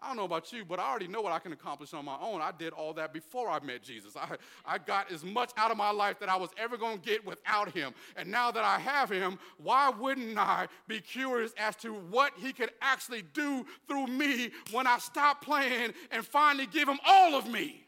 I 0.01 0.07
don't 0.07 0.17
know 0.17 0.25
about 0.25 0.53
you, 0.53 0.65
but 0.65 0.79
I 0.79 0.89
already 0.89 1.09
know 1.09 1.21
what 1.21 1.33
I 1.33 1.41
can 1.41 1.53
accomplish 1.53 1.93
on 1.93 2.05
my 2.05 2.17
own. 2.21 2.41
I 2.41 2.53
did 2.57 2.73
all 2.73 2.93
that 2.95 3.13
before 3.13 3.51
I 3.51 3.59
met 3.59 3.83
Jesus. 3.83 4.17
I, 4.17 4.37
I 4.65 4.79
got 4.79 5.11
as 5.11 5.25
much 5.25 5.51
out 5.57 5.73
of 5.73 5.77
my 5.77 5.91
life 5.91 6.21
that 6.21 6.29
I 6.29 6.37
was 6.37 6.51
ever 6.57 6.77
going 6.77 7.01
to 7.01 7.05
get 7.05 7.27
without 7.27 7.73
him. 7.73 7.93
And 8.17 8.31
now 8.31 8.53
that 8.53 8.63
I 8.63 8.79
have 8.79 9.11
him, 9.11 9.41
why 9.57 9.91
wouldn't 9.91 10.39
I 10.39 10.69
be 10.87 11.01
curious 11.01 11.53
as 11.59 11.75
to 11.77 11.93
what 11.93 12.33
he 12.37 12.53
could 12.53 12.71
actually 12.81 13.23
do 13.33 13.67
through 13.89 14.07
me 14.07 14.51
when 14.71 14.87
I 14.87 14.99
stop 14.99 15.43
playing 15.43 15.93
and 16.13 16.25
finally 16.25 16.67
give 16.67 16.89
him 16.89 16.99
all 17.05 17.35
of 17.35 17.49
me? 17.49 17.85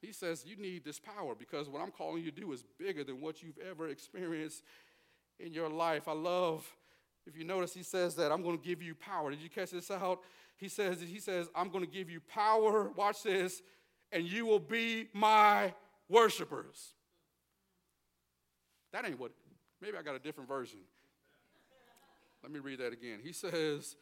He 0.00 0.12
says, 0.12 0.44
You 0.46 0.56
need 0.56 0.84
this 0.84 1.00
power 1.00 1.34
because 1.36 1.68
what 1.68 1.82
I'm 1.82 1.90
calling 1.90 2.22
you 2.22 2.30
to 2.30 2.40
do 2.40 2.52
is 2.52 2.62
bigger 2.78 3.02
than 3.02 3.20
what 3.20 3.42
you've 3.42 3.58
ever 3.68 3.88
experienced 3.88 4.62
in 5.40 5.52
your 5.52 5.68
life. 5.68 6.06
I 6.06 6.12
love 6.12 6.64
if 7.28 7.36
you 7.36 7.44
notice, 7.44 7.74
he 7.74 7.82
says 7.82 8.14
that 8.16 8.32
I'm 8.32 8.42
going 8.42 8.58
to 8.58 8.64
give 8.64 8.82
you 8.82 8.94
power. 8.94 9.30
Did 9.30 9.42
you 9.42 9.50
catch 9.50 9.70
this 9.70 9.90
out? 9.90 10.20
He 10.58 10.68
says, 10.68 11.00
he 11.00 11.20
says, 11.20 11.48
I'm 11.54 11.70
going 11.70 11.84
to 11.84 11.90
give 11.90 12.10
you 12.10 12.20
power. 12.20 12.90
Watch 12.90 13.22
this, 13.22 13.62
and 14.10 14.24
you 14.24 14.44
will 14.44 14.58
be 14.58 15.08
my 15.14 15.72
worshipers. 16.08 16.94
That 18.92 19.06
ain't 19.06 19.20
what, 19.20 19.30
maybe 19.80 19.96
I 19.96 20.02
got 20.02 20.16
a 20.16 20.18
different 20.18 20.48
version. 20.48 20.80
Let 22.42 22.50
me 22.50 22.58
read 22.58 22.80
that 22.80 22.92
again. 22.92 23.20
He 23.22 23.32
says, 23.32 23.96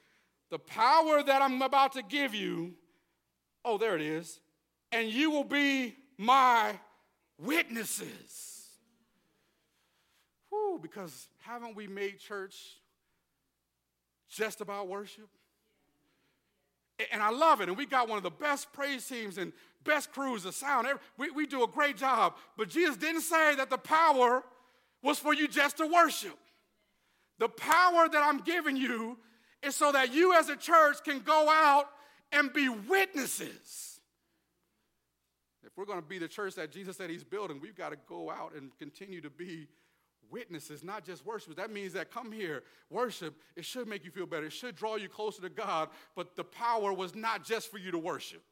The 0.51 0.59
power 0.59 1.23
that 1.23 1.43
I'm 1.43 1.61
about 1.61 1.93
to 1.93 2.03
give 2.03 2.35
you, 2.35 2.75
oh, 3.65 3.77
there 3.77 3.95
it 3.95 4.03
is, 4.03 4.41
and 4.93 5.09
you 5.09 5.31
will 5.31 5.45
be 5.45 5.95
my 6.17 6.79
witnesses. 7.39 8.69
Whew, 10.49 10.79
because 10.81 11.29
haven't 11.43 11.77
we 11.77 11.87
made 11.87 12.19
church 12.19 12.79
just 14.31 14.63
about 14.63 14.89
worship? 14.89 15.29
And 17.13 17.23
I 17.23 17.31
love 17.31 17.61
it. 17.61 17.69
And 17.69 17.77
we 17.77 17.87
got 17.87 18.09
one 18.09 18.17
of 18.17 18.25
the 18.25 18.31
best 18.31 18.73
praise 18.73 19.07
teams 19.07 19.39
and 19.39 19.53
best 19.85 20.13
crews 20.13 20.45
of 20.45 20.55
sound. 20.55 20.89
We, 21.19 21.31
we 21.31 21.47
do 21.47 21.63
a 21.63 21.69
great 21.69 21.97
job. 21.97 22.35
But 22.57 22.69
Jesus 22.69 22.97
didn't 22.97 23.23
say 23.23 23.55
that 23.57 23.71
the 23.71 23.79
power 23.79 24.43
was 25.03 25.19
for 25.19 25.35
you 25.35 25.47
just 25.47 25.77
to 25.79 25.87
worship. 25.87 26.39
The 27.39 27.49
power 27.49 28.09
that 28.09 28.23
I'm 28.23 28.39
giving 28.39 28.77
you 28.77 29.19
is 29.63 29.77
so 29.77 29.93
that 29.93 30.13
you 30.13 30.35
as 30.35 30.49
a 30.49 30.57
church 30.57 30.97
can 31.05 31.21
go 31.21 31.49
out 31.49 31.89
and 32.33 32.53
be 32.53 32.69
witnesses. 32.69 34.01
If 35.63 35.77
we're 35.77 35.85
going 35.85 36.01
to 36.01 36.07
be 36.07 36.19
the 36.19 36.29
church 36.29 36.55
that 36.55 36.73
Jesus 36.73 36.97
said 36.97 37.11
he's 37.11 37.25
building, 37.25 37.61
we've 37.61 37.77
got 37.77 37.91
to 37.91 37.99
go 38.09 38.31
out 38.31 38.55
and 38.55 38.71
continue 38.79 39.21
to 39.21 39.31
be 39.31 39.69
witnesses, 40.31 40.85
not 40.85 41.05
just 41.05 41.25
worshipers. 41.25 41.57
That 41.57 41.73
means 41.73 41.93
that 41.95 42.11
come 42.11 42.33
here, 42.33 42.63
worship, 42.91 43.35
it 43.57 43.65
should 43.65 43.89
make 43.89 44.05
you 44.05 44.11
feel 44.11 44.27
better. 44.27 44.47
It 44.47 44.53
should 44.53 44.77
draw 44.77 44.97
you 44.97 45.09
closer 45.09 45.43
to 45.43 45.49
God, 45.49 45.89
but 46.15 46.37
the 46.37 46.45
power 46.45 46.93
was 46.93 47.15
not 47.15 47.45
just 47.45 47.71
for 47.71 47.79
you 47.79 47.91
to 47.91 47.99
worship. 47.99 48.43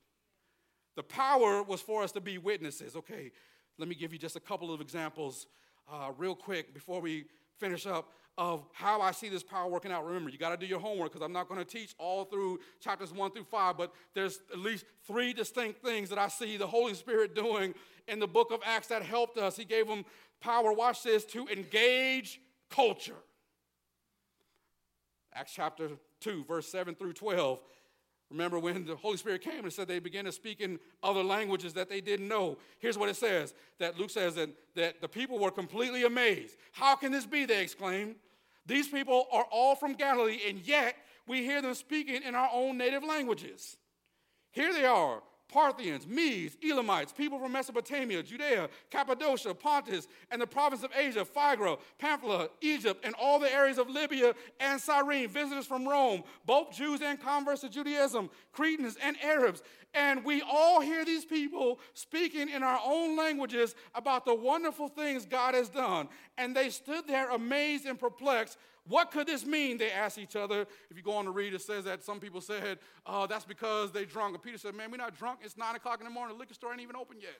The 0.96 1.02
power 1.02 1.62
was 1.62 1.80
for 1.80 2.02
us 2.02 2.12
to 2.12 2.20
be 2.20 2.38
witnesses. 2.38 2.96
Okay, 2.96 3.32
let 3.78 3.88
me 3.88 3.94
give 3.94 4.12
you 4.12 4.18
just 4.18 4.36
a 4.36 4.40
couple 4.40 4.72
of 4.72 4.80
examples 4.80 5.46
uh, 5.92 6.12
real 6.16 6.34
quick 6.34 6.72
before 6.72 7.00
we 7.00 7.24
finish 7.58 7.86
up 7.86 8.10
of 8.36 8.64
how 8.72 9.00
I 9.00 9.12
see 9.12 9.28
this 9.28 9.44
power 9.44 9.68
working 9.68 9.92
out. 9.92 10.04
Remember, 10.04 10.28
you 10.28 10.38
got 10.38 10.50
to 10.50 10.56
do 10.56 10.66
your 10.66 10.80
homework 10.80 11.12
because 11.12 11.24
I'm 11.24 11.32
not 11.32 11.48
going 11.48 11.60
to 11.60 11.64
teach 11.64 11.94
all 11.98 12.24
through 12.24 12.58
chapters 12.80 13.12
one 13.12 13.30
through 13.30 13.44
five, 13.44 13.76
but 13.76 13.92
there's 14.12 14.40
at 14.52 14.58
least 14.58 14.84
three 15.06 15.32
distinct 15.32 15.84
things 15.84 16.08
that 16.08 16.18
I 16.18 16.28
see 16.28 16.56
the 16.56 16.66
Holy 16.66 16.94
Spirit 16.94 17.34
doing 17.34 17.74
in 18.08 18.18
the 18.18 18.26
book 18.26 18.50
of 18.50 18.60
Acts 18.64 18.88
that 18.88 19.02
helped 19.02 19.38
us. 19.38 19.56
He 19.56 19.64
gave 19.64 19.86
them 19.86 20.04
power, 20.40 20.72
watch 20.72 21.02
this, 21.02 21.24
to 21.26 21.46
engage 21.48 22.40
culture. 22.70 23.16
Acts 25.34 25.52
chapter 25.54 25.90
2, 26.20 26.44
verse 26.44 26.68
7 26.68 26.94
through 26.94 27.12
12. 27.14 27.60
Remember 28.30 28.58
when 28.58 28.84
the 28.84 28.96
Holy 28.96 29.16
Spirit 29.16 29.42
came 29.42 29.64
and 29.64 29.72
said 29.72 29.86
they 29.86 29.98
began 29.98 30.24
to 30.24 30.32
speak 30.32 30.60
in 30.60 30.78
other 31.02 31.22
languages 31.22 31.74
that 31.74 31.88
they 31.88 32.00
didn't 32.00 32.26
know. 32.26 32.58
Here's 32.78 32.98
what 32.98 33.08
it 33.08 33.16
says 33.16 33.54
that 33.78 33.98
Luke 33.98 34.10
says 34.10 34.34
that, 34.36 34.50
that 34.74 35.00
the 35.00 35.08
people 35.08 35.38
were 35.38 35.50
completely 35.50 36.04
amazed. 36.04 36.56
How 36.72 36.96
can 36.96 37.12
this 37.12 37.26
be? 37.26 37.44
They 37.44 37.62
exclaimed. 37.62 38.16
These 38.66 38.88
people 38.88 39.26
are 39.30 39.46
all 39.50 39.76
from 39.76 39.92
Galilee, 39.92 40.40
and 40.48 40.58
yet 40.66 40.96
we 41.28 41.44
hear 41.44 41.60
them 41.60 41.74
speaking 41.74 42.22
in 42.22 42.34
our 42.34 42.48
own 42.52 42.78
native 42.78 43.04
languages. 43.04 43.76
Here 44.52 44.72
they 44.72 44.84
are 44.84 45.22
Parthians, 45.48 46.06
Medes, 46.06 46.56
Elamites, 46.62 47.12
people 47.12 47.38
from 47.38 47.52
Mesopotamia, 47.52 48.22
Judea, 48.22 48.68
Cappadocia, 48.90 49.54
Pontus, 49.54 50.08
and 50.30 50.40
the 50.40 50.46
province 50.46 50.82
of 50.82 50.90
Asia, 50.96 51.24
Phrygia, 51.24 51.76
Pamphylia, 51.98 52.48
Egypt, 52.60 53.04
and 53.04 53.14
all 53.20 53.38
the 53.38 53.52
areas 53.52 53.78
of 53.78 53.88
Libya 53.88 54.34
and 54.58 54.80
Cyrene, 54.80 55.28
visitors 55.28 55.66
from 55.66 55.86
Rome, 55.86 56.24
both 56.44 56.72
Jews 56.72 57.02
and 57.02 57.20
converts 57.20 57.60
to 57.60 57.68
Judaism, 57.68 58.30
Cretans 58.52 58.96
and 59.02 59.16
Arabs. 59.22 59.62
And 59.94 60.24
we 60.24 60.42
all 60.42 60.80
hear 60.80 61.04
these 61.04 61.24
people 61.24 61.78
speaking 61.92 62.48
in 62.48 62.64
our 62.64 62.80
own 62.84 63.16
languages 63.16 63.76
about 63.94 64.24
the 64.24 64.34
wonderful 64.34 64.88
things 64.88 65.24
God 65.24 65.54
has 65.54 65.68
done. 65.68 66.08
And 66.36 66.56
they 66.56 66.70
stood 66.70 67.06
there 67.06 67.30
amazed 67.30 67.86
and 67.86 67.98
perplexed 67.98 68.58
what 68.86 69.10
could 69.10 69.26
this 69.26 69.46
mean? 69.46 69.78
They 69.78 69.90
asked 69.90 70.18
each 70.18 70.36
other. 70.36 70.66
If 70.90 70.96
you 70.96 71.02
go 71.02 71.12
on 71.12 71.24
to 71.24 71.30
read, 71.30 71.54
it 71.54 71.62
says 71.62 71.84
that 71.84 72.04
some 72.04 72.20
people 72.20 72.42
said, 72.42 72.78
oh, 73.06 73.26
that's 73.26 73.46
because 73.46 73.92
they 73.92 74.04
drunk. 74.04 74.34
And 74.34 74.42
Peter 74.42 74.58
said, 74.58 74.74
man, 74.74 74.90
we're 74.90 74.98
not 74.98 75.16
drunk. 75.16 75.40
It's 75.42 75.56
9 75.56 75.76
o'clock 75.76 76.00
in 76.00 76.04
the 76.04 76.10
morning. 76.10 76.36
The 76.36 76.40
liquor 76.40 76.54
store 76.54 76.72
ain't 76.72 76.82
even 76.82 76.96
open 76.96 77.16
yet. 77.18 77.30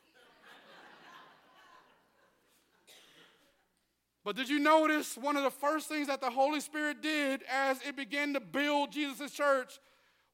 but 4.25 4.37
did 4.37 4.49
you 4.49 4.59
notice 4.59 5.19
one 5.19 5.37
of 5.37 5.43
the 5.43 5.51
first 5.51 5.87
things 5.87 6.07
that 6.07 6.23
the 6.23 6.31
Holy 6.31 6.61
Spirit 6.61 7.03
did 7.03 7.43
as 7.53 7.79
it 7.87 7.95
began 7.95 8.33
to 8.33 8.41
build 8.41 8.91
Jesus' 8.91 9.33
church 9.33 9.81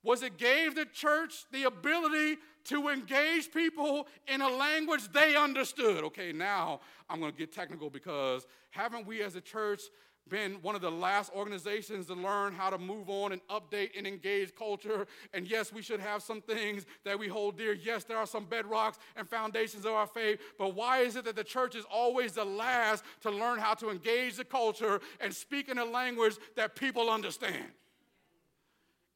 was 0.02 0.22
it 0.22 0.38
gave 0.38 0.76
the 0.76 0.86
church 0.86 1.44
the 1.52 1.64
ability 1.64 2.38
to 2.64 2.88
engage 2.88 3.52
people 3.52 4.06
in 4.26 4.40
a 4.40 4.48
language 4.48 5.02
they 5.12 5.34
understood. 5.34 6.04
Okay, 6.04 6.32
now 6.32 6.80
I'm 7.08 7.20
going 7.20 7.32
to 7.32 7.38
get 7.38 7.52
technical 7.52 7.90
because 7.90 8.46
haven't 8.70 9.06
we 9.06 9.22
as 9.22 9.34
a 9.34 9.40
church 9.40 9.80
been 10.28 10.54
one 10.62 10.74
of 10.74 10.80
the 10.80 10.90
last 10.90 11.32
organizations 11.34 12.06
to 12.06 12.14
learn 12.14 12.52
how 12.52 12.70
to 12.70 12.78
move 12.78 13.10
on 13.10 13.32
and 13.32 13.40
update 13.48 13.90
and 13.96 14.06
engage 14.06 14.54
culture. 14.54 15.06
And 15.34 15.46
yes, 15.46 15.72
we 15.72 15.82
should 15.82 16.00
have 16.00 16.22
some 16.22 16.40
things 16.40 16.86
that 17.04 17.18
we 17.18 17.28
hold 17.28 17.58
dear. 17.58 17.72
Yes, 17.72 18.04
there 18.04 18.16
are 18.16 18.26
some 18.26 18.46
bedrocks 18.46 18.96
and 19.16 19.28
foundations 19.28 19.84
of 19.84 19.92
our 19.92 20.06
faith. 20.06 20.40
But 20.58 20.74
why 20.74 21.00
is 21.00 21.16
it 21.16 21.24
that 21.24 21.36
the 21.36 21.44
church 21.44 21.74
is 21.74 21.84
always 21.90 22.32
the 22.32 22.44
last 22.44 23.04
to 23.22 23.30
learn 23.30 23.58
how 23.58 23.74
to 23.74 23.90
engage 23.90 24.36
the 24.36 24.44
culture 24.44 25.00
and 25.20 25.34
speak 25.34 25.68
in 25.68 25.78
a 25.78 25.84
language 25.84 26.36
that 26.56 26.76
people 26.76 27.10
understand? 27.10 27.72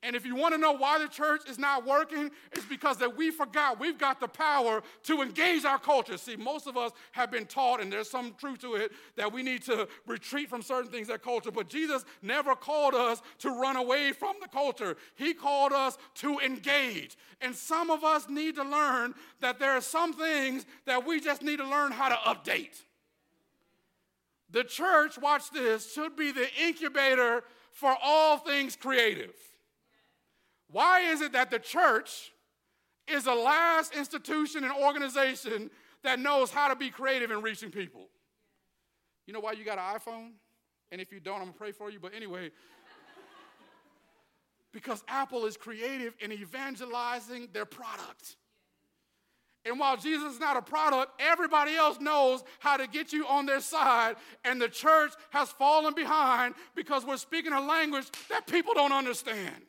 And 0.04 0.14
if 0.14 0.26
you 0.26 0.36
want 0.36 0.54
to 0.54 0.60
know 0.60 0.72
why 0.72 0.98
the 0.98 1.08
church 1.08 1.48
is 1.48 1.58
not 1.58 1.86
working, 1.86 2.30
it's 2.52 2.66
because 2.66 2.98
that 2.98 3.16
we 3.16 3.30
forgot 3.30 3.80
we've 3.80 3.98
got 3.98 4.20
the 4.20 4.28
power 4.28 4.82
to 5.04 5.22
engage 5.22 5.64
our 5.64 5.78
culture. 5.78 6.18
See, 6.18 6.36
most 6.36 6.66
of 6.66 6.76
us 6.76 6.92
have 7.12 7.30
been 7.30 7.46
taught, 7.46 7.80
and 7.80 7.90
there's 7.90 8.10
some 8.10 8.34
truth 8.38 8.60
to 8.60 8.74
it, 8.74 8.92
that 9.16 9.32
we 9.32 9.42
need 9.42 9.62
to 9.62 9.88
retreat 10.06 10.50
from 10.50 10.60
certain 10.60 10.90
things 10.90 11.08
that 11.08 11.22
culture. 11.22 11.50
But 11.50 11.70
Jesus 11.70 12.04
never 12.20 12.54
called 12.54 12.94
us 12.94 13.22
to 13.38 13.48
run 13.48 13.76
away 13.76 14.12
from 14.12 14.36
the 14.42 14.48
culture. 14.48 14.98
He 15.14 15.32
called 15.32 15.72
us 15.72 15.96
to 16.16 16.38
engage. 16.40 17.16
And 17.40 17.54
some 17.54 17.90
of 17.90 18.04
us 18.04 18.28
need 18.28 18.56
to 18.56 18.62
learn 18.62 19.14
that 19.40 19.58
there 19.58 19.72
are 19.72 19.80
some 19.80 20.12
things 20.12 20.66
that 20.84 21.06
we 21.06 21.18
just 21.18 21.40
need 21.40 21.56
to 21.56 21.66
learn 21.66 21.92
how 21.92 22.10
to 22.10 22.16
update. 22.16 22.82
The 24.50 24.64
church, 24.64 25.16
watch 25.18 25.50
this, 25.50 25.94
should 25.94 26.14
be 26.14 26.30
the 26.30 26.46
incubator 26.62 27.42
for 27.72 27.96
all 28.02 28.36
things 28.36 28.76
creative. 28.76 29.34
Why 30.74 31.02
is 31.02 31.20
it 31.20 31.34
that 31.34 31.52
the 31.52 31.60
church 31.60 32.32
is 33.06 33.22
the 33.22 33.34
last 33.34 33.94
institution 33.94 34.64
and 34.64 34.72
organization 34.72 35.70
that 36.02 36.18
knows 36.18 36.50
how 36.50 36.66
to 36.66 36.74
be 36.74 36.90
creative 36.90 37.30
in 37.30 37.42
reaching 37.42 37.70
people? 37.70 38.08
You 39.24 39.34
know 39.34 39.38
why 39.38 39.52
you 39.52 39.64
got 39.64 39.78
an 39.78 40.00
iPhone? 40.00 40.30
And 40.90 41.00
if 41.00 41.12
you 41.12 41.20
don't, 41.20 41.36
I'm 41.36 41.42
gonna 41.42 41.52
pray 41.52 41.70
for 41.70 41.92
you. 41.92 42.00
But 42.00 42.12
anyway, 42.12 42.50
because 44.72 45.04
Apple 45.06 45.46
is 45.46 45.56
creative 45.56 46.16
in 46.18 46.32
evangelizing 46.32 47.50
their 47.52 47.66
product. 47.66 48.34
And 49.64 49.78
while 49.78 49.96
Jesus 49.96 50.32
is 50.34 50.40
not 50.40 50.56
a 50.56 50.62
product, 50.62 51.12
everybody 51.20 51.76
else 51.76 52.00
knows 52.00 52.42
how 52.58 52.78
to 52.78 52.88
get 52.88 53.12
you 53.12 53.28
on 53.28 53.46
their 53.46 53.60
side. 53.60 54.16
And 54.44 54.60
the 54.60 54.68
church 54.68 55.12
has 55.30 55.50
fallen 55.50 55.94
behind 55.94 56.56
because 56.74 57.06
we're 57.06 57.16
speaking 57.16 57.52
a 57.52 57.60
language 57.60 58.06
that 58.28 58.48
people 58.48 58.74
don't 58.74 58.92
understand 58.92 59.62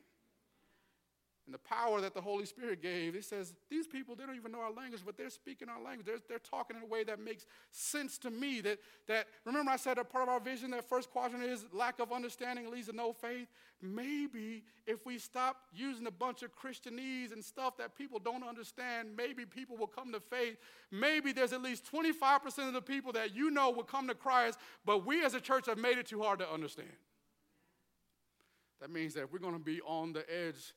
and 1.45 1.53
the 1.53 1.60
power 1.60 2.01
that 2.01 2.15
the 2.15 2.21
Holy 2.21 2.45
Spirit 2.45 2.81
gave, 2.81 3.15
it 3.15 3.23
says 3.23 3.53
these 3.69 3.86
people, 3.86 4.15
they 4.15 4.25
don't 4.25 4.36
even 4.36 4.51
know 4.51 4.62
our 4.62 4.71
language, 4.71 5.01
but 5.05 5.15
they're 5.15 5.29
speaking 5.29 5.69
our 5.69 5.81
language. 5.81 6.08
They're, 6.08 6.19
they're 6.27 6.39
talking 6.39 6.75
in 6.75 6.81
a 6.81 6.88
way 6.88 7.03
that 7.03 7.19
makes 7.19 7.45
sense 7.71 8.17
to 8.19 8.31
me. 8.31 8.62
That, 8.62 8.79
that 9.08 9.27
remember 9.45 9.71
I 9.71 9.75
said 9.75 9.99
a 9.99 10.03
part 10.03 10.23
of 10.23 10.29
our 10.29 10.39
vision, 10.39 10.71
that 10.71 10.89
first 10.89 11.12
quadrant 11.12 11.43
is 11.43 11.65
lack 11.71 11.99
of 11.99 12.12
understanding 12.12 12.71
leads 12.71 12.88
to 12.88 12.95
no 12.95 13.13
faith. 13.13 13.47
Maybe 13.79 14.63
if 14.88 15.05
we 15.05 15.19
stop 15.19 15.58
using 15.71 16.08
a 16.08 16.12
bunch 16.12 16.41
of 16.41 16.49
Christianese 16.55 17.31
and 17.31 17.43
stuff 17.43 17.77
that 17.77 17.95
people 17.95 18.17
don't 18.17 18.43
understand, 18.43 19.10
maybe 19.15 19.45
people 19.45 19.77
will 19.77 19.86
come 19.86 20.12
to 20.13 20.19
faith. 20.19 20.58
Maybe 20.89 21.31
there's 21.31 21.53
at 21.53 21.62
least 21.62 21.84
25% 21.91 22.67
of 22.67 22.73
the 22.73 22.81
people 22.81 23.12
that 23.12 23.36
you 23.36 23.51
know 23.51 23.69
will 23.69 23.84
come 23.84 24.08
to 24.08 24.15
Christ, 24.15 24.58
but 24.84 25.05
we 25.05 25.23
as 25.23 25.36
a 25.36 25.41
church 25.41 25.67
have 25.67 25.77
made 25.77 25.99
it 25.99 26.08
too 26.08 26.23
hard 26.23 26.39
to 26.39 26.51
understand. 26.51 26.89
That 28.81 28.89
means 28.89 29.13
that 29.13 29.31
we're 29.31 29.39
going 29.39 29.53
to 29.53 29.60
be 29.60 29.81
on 29.81 30.13
the 30.13 30.25
edge 30.31 30.73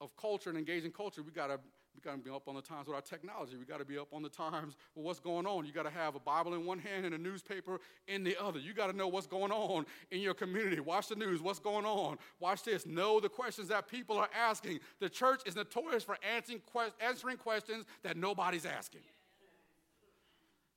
of 0.00 0.16
culture 0.16 0.50
and 0.50 0.58
engaging 0.58 0.92
culture, 0.92 1.22
we 1.22 1.32
gotta 1.32 1.58
we 1.94 2.02
gotta 2.08 2.22
be 2.22 2.30
up 2.30 2.46
on 2.46 2.54
the 2.54 2.62
times 2.62 2.86
with 2.86 2.94
our 2.94 3.02
technology. 3.02 3.56
We 3.56 3.64
gotta 3.64 3.84
be 3.84 3.98
up 3.98 4.08
on 4.12 4.22
the 4.22 4.28
times 4.28 4.76
with 4.94 5.04
what's 5.04 5.18
going 5.18 5.46
on. 5.46 5.66
You 5.66 5.72
gotta 5.72 5.90
have 5.90 6.14
a 6.14 6.20
Bible 6.20 6.54
in 6.54 6.64
one 6.64 6.78
hand 6.78 7.04
and 7.04 7.12
a 7.12 7.18
newspaper 7.18 7.80
in 8.06 8.22
the 8.22 8.36
other. 8.40 8.60
You 8.60 8.72
gotta 8.72 8.92
know 8.92 9.08
what's 9.08 9.26
going 9.26 9.50
on 9.50 9.84
in 10.12 10.20
your 10.20 10.34
community. 10.34 10.78
Watch 10.78 11.08
the 11.08 11.16
news. 11.16 11.42
What's 11.42 11.58
going 11.58 11.84
on? 11.84 12.18
Watch 12.38 12.62
this. 12.62 12.86
Know 12.86 13.18
the 13.18 13.28
questions 13.28 13.66
that 13.68 13.88
people 13.88 14.16
are 14.16 14.30
asking. 14.32 14.78
The 15.00 15.08
church 15.08 15.40
is 15.44 15.56
notorious 15.56 16.04
for 16.04 16.16
answering, 16.22 16.60
que- 16.72 16.92
answering 17.00 17.36
questions 17.36 17.84
that 18.04 18.16
nobody's 18.16 18.64
asking. 18.64 19.02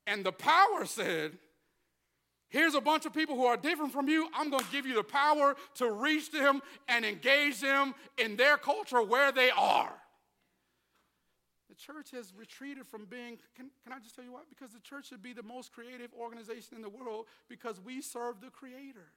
And 0.07 0.25
the 0.25 0.31
power 0.31 0.85
said, 0.85 1.37
Here's 2.51 2.75
a 2.75 2.81
bunch 2.81 3.05
of 3.05 3.13
people 3.13 3.37
who 3.37 3.45
are 3.45 3.55
different 3.55 3.93
from 3.93 4.09
you. 4.09 4.27
I'm 4.35 4.49
going 4.49 4.63
to 4.63 4.71
give 4.71 4.85
you 4.85 4.93
the 4.93 5.03
power 5.03 5.55
to 5.75 5.89
reach 5.89 6.31
them 6.31 6.61
and 6.89 7.05
engage 7.05 7.61
them 7.61 7.95
in 8.17 8.35
their 8.35 8.57
culture 8.57 9.01
where 9.01 9.31
they 9.31 9.49
are. 9.51 9.93
The 11.69 11.75
church 11.75 12.11
has 12.11 12.33
retreated 12.37 12.85
from 12.85 13.05
being, 13.05 13.37
can, 13.55 13.71
can 13.81 13.93
I 13.93 13.99
just 13.99 14.15
tell 14.15 14.25
you 14.25 14.33
why? 14.33 14.41
Because 14.49 14.73
the 14.73 14.81
church 14.81 15.07
should 15.07 15.23
be 15.23 15.31
the 15.31 15.43
most 15.43 15.71
creative 15.71 16.11
organization 16.13 16.75
in 16.75 16.81
the 16.81 16.89
world 16.89 17.27
because 17.47 17.79
we 17.79 18.01
serve 18.01 18.41
the 18.41 18.49
Creator. 18.49 19.13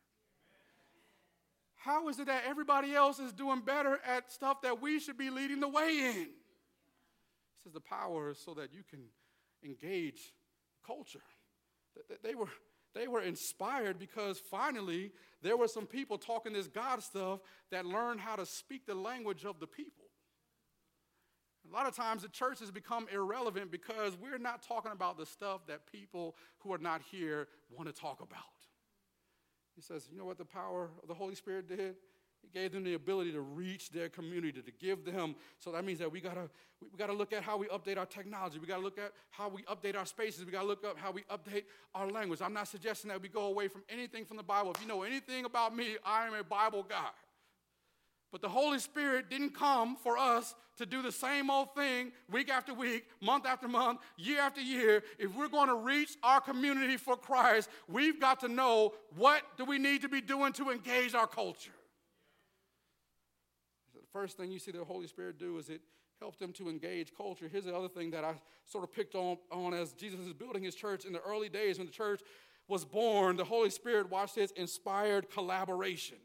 How 1.74 2.08
is 2.08 2.20
it 2.20 2.26
that 2.26 2.44
everybody 2.46 2.94
else 2.94 3.18
is 3.18 3.32
doing 3.32 3.62
better 3.62 3.98
at 4.06 4.30
stuff 4.30 4.62
that 4.62 4.80
we 4.80 5.00
should 5.00 5.18
be 5.18 5.30
leading 5.30 5.58
the 5.58 5.68
way 5.68 5.88
in? 5.88 6.14
He 6.14 7.62
says 7.64 7.72
the 7.72 7.80
power 7.80 8.30
is 8.30 8.38
so 8.38 8.54
that 8.54 8.72
you 8.72 8.84
can 8.88 9.00
engage 9.64 10.32
culture. 10.86 11.18
They 12.22 12.36
were, 12.36 12.48
they 12.94 13.08
were 13.08 13.20
inspired 13.20 13.98
because 13.98 14.38
finally 14.38 15.12
there 15.42 15.56
were 15.56 15.68
some 15.68 15.86
people 15.86 16.16
talking 16.16 16.52
this 16.52 16.68
God 16.68 17.02
stuff 17.02 17.40
that 17.70 17.84
learned 17.84 18.20
how 18.20 18.36
to 18.36 18.46
speak 18.46 18.86
the 18.86 18.94
language 18.94 19.44
of 19.44 19.60
the 19.60 19.66
people. 19.66 20.04
A 21.68 21.74
lot 21.74 21.86
of 21.86 21.96
times 21.96 22.22
the 22.22 22.28
church 22.28 22.60
has 22.60 22.70
become 22.70 23.06
irrelevant 23.12 23.70
because 23.70 24.16
we're 24.16 24.38
not 24.38 24.62
talking 24.62 24.92
about 24.92 25.16
the 25.18 25.26
stuff 25.26 25.66
that 25.66 25.90
people 25.90 26.36
who 26.58 26.72
are 26.72 26.78
not 26.78 27.00
here 27.10 27.48
want 27.70 27.92
to 27.92 28.00
talk 28.00 28.20
about. 28.20 28.42
He 29.74 29.80
says, 29.80 30.08
You 30.10 30.18
know 30.18 30.24
what 30.24 30.38
the 30.38 30.44
power 30.44 30.90
of 31.02 31.08
the 31.08 31.14
Holy 31.14 31.34
Spirit 31.34 31.68
did? 31.68 31.96
He 32.44 32.58
gave 32.58 32.72
them 32.72 32.84
the 32.84 32.94
ability 32.94 33.32
to 33.32 33.40
reach 33.40 33.90
their 33.90 34.08
community, 34.08 34.60
to 34.60 34.70
give 34.70 35.04
them. 35.04 35.34
So 35.58 35.72
that 35.72 35.84
means 35.84 35.98
that 36.00 36.10
we 36.10 36.20
gotta 36.20 36.50
we, 36.80 36.88
gotta 36.98 37.12
look 37.12 37.32
at 37.32 37.42
how 37.42 37.56
we 37.56 37.66
update 37.68 37.96
our 37.96 38.06
technology. 38.06 38.58
We 38.58 38.66
gotta 38.66 38.82
look 38.82 38.98
at 38.98 39.12
how 39.30 39.48
we 39.48 39.62
update 39.62 39.96
our 39.96 40.04
spaces. 40.04 40.44
We 40.44 40.52
gotta 40.52 40.66
look 40.66 40.84
up 40.84 40.98
how 40.98 41.10
we 41.10 41.22
update 41.22 41.64
our 41.94 42.08
language. 42.08 42.42
I'm 42.42 42.52
not 42.52 42.68
suggesting 42.68 43.08
that 43.08 43.22
we 43.22 43.28
go 43.28 43.46
away 43.46 43.68
from 43.68 43.82
anything 43.88 44.24
from 44.24 44.36
the 44.36 44.42
Bible. 44.42 44.72
If 44.72 44.82
you 44.82 44.88
know 44.88 45.02
anything 45.02 45.44
about 45.44 45.74
me, 45.74 45.96
I 46.04 46.26
am 46.26 46.34
a 46.34 46.44
Bible 46.44 46.82
guy. 46.82 47.08
But 48.30 48.42
the 48.42 48.48
Holy 48.48 48.80
Spirit 48.80 49.30
didn't 49.30 49.54
come 49.54 49.96
for 49.96 50.18
us 50.18 50.56
to 50.76 50.86
do 50.86 51.02
the 51.02 51.12
same 51.12 51.50
old 51.50 51.74
thing 51.74 52.10
week 52.30 52.50
after 52.50 52.74
week, 52.74 53.06
month 53.22 53.46
after 53.46 53.68
month, 53.68 54.00
year 54.16 54.40
after 54.40 54.60
year. 54.60 55.04
If 55.18 55.34
we're 55.36 55.48
going 55.48 55.68
to 55.68 55.76
reach 55.76 56.16
our 56.22 56.40
community 56.40 56.96
for 56.96 57.16
Christ, 57.16 57.70
we've 57.88 58.20
got 58.20 58.40
to 58.40 58.48
know 58.48 58.94
what 59.16 59.42
do 59.56 59.64
we 59.64 59.78
need 59.78 60.02
to 60.02 60.08
be 60.08 60.20
doing 60.20 60.52
to 60.54 60.70
engage 60.70 61.14
our 61.14 61.28
culture. 61.28 61.70
First 64.14 64.36
thing 64.36 64.52
you 64.52 64.60
see 64.60 64.70
the 64.70 64.84
Holy 64.84 65.08
Spirit 65.08 65.40
do 65.40 65.58
is 65.58 65.68
it 65.68 65.80
helps 66.20 66.38
them 66.38 66.52
to 66.52 66.68
engage 66.68 67.12
culture. 67.16 67.48
Here's 67.50 67.64
the 67.64 67.76
other 67.76 67.88
thing 67.88 68.12
that 68.12 68.22
I 68.22 68.36
sort 68.64 68.84
of 68.84 68.92
picked 68.92 69.16
on, 69.16 69.38
on 69.50 69.74
as 69.74 69.92
Jesus 69.92 70.20
is 70.20 70.32
building 70.32 70.62
his 70.62 70.76
church 70.76 71.04
in 71.04 71.12
the 71.12 71.20
early 71.22 71.48
days 71.48 71.78
when 71.78 71.88
the 71.88 71.92
church 71.92 72.20
was 72.68 72.84
born. 72.84 73.36
The 73.36 73.44
Holy 73.44 73.70
Spirit, 73.70 74.08
watch 74.08 74.34
this, 74.34 74.52
inspired 74.52 75.28
collaboration. 75.30 76.18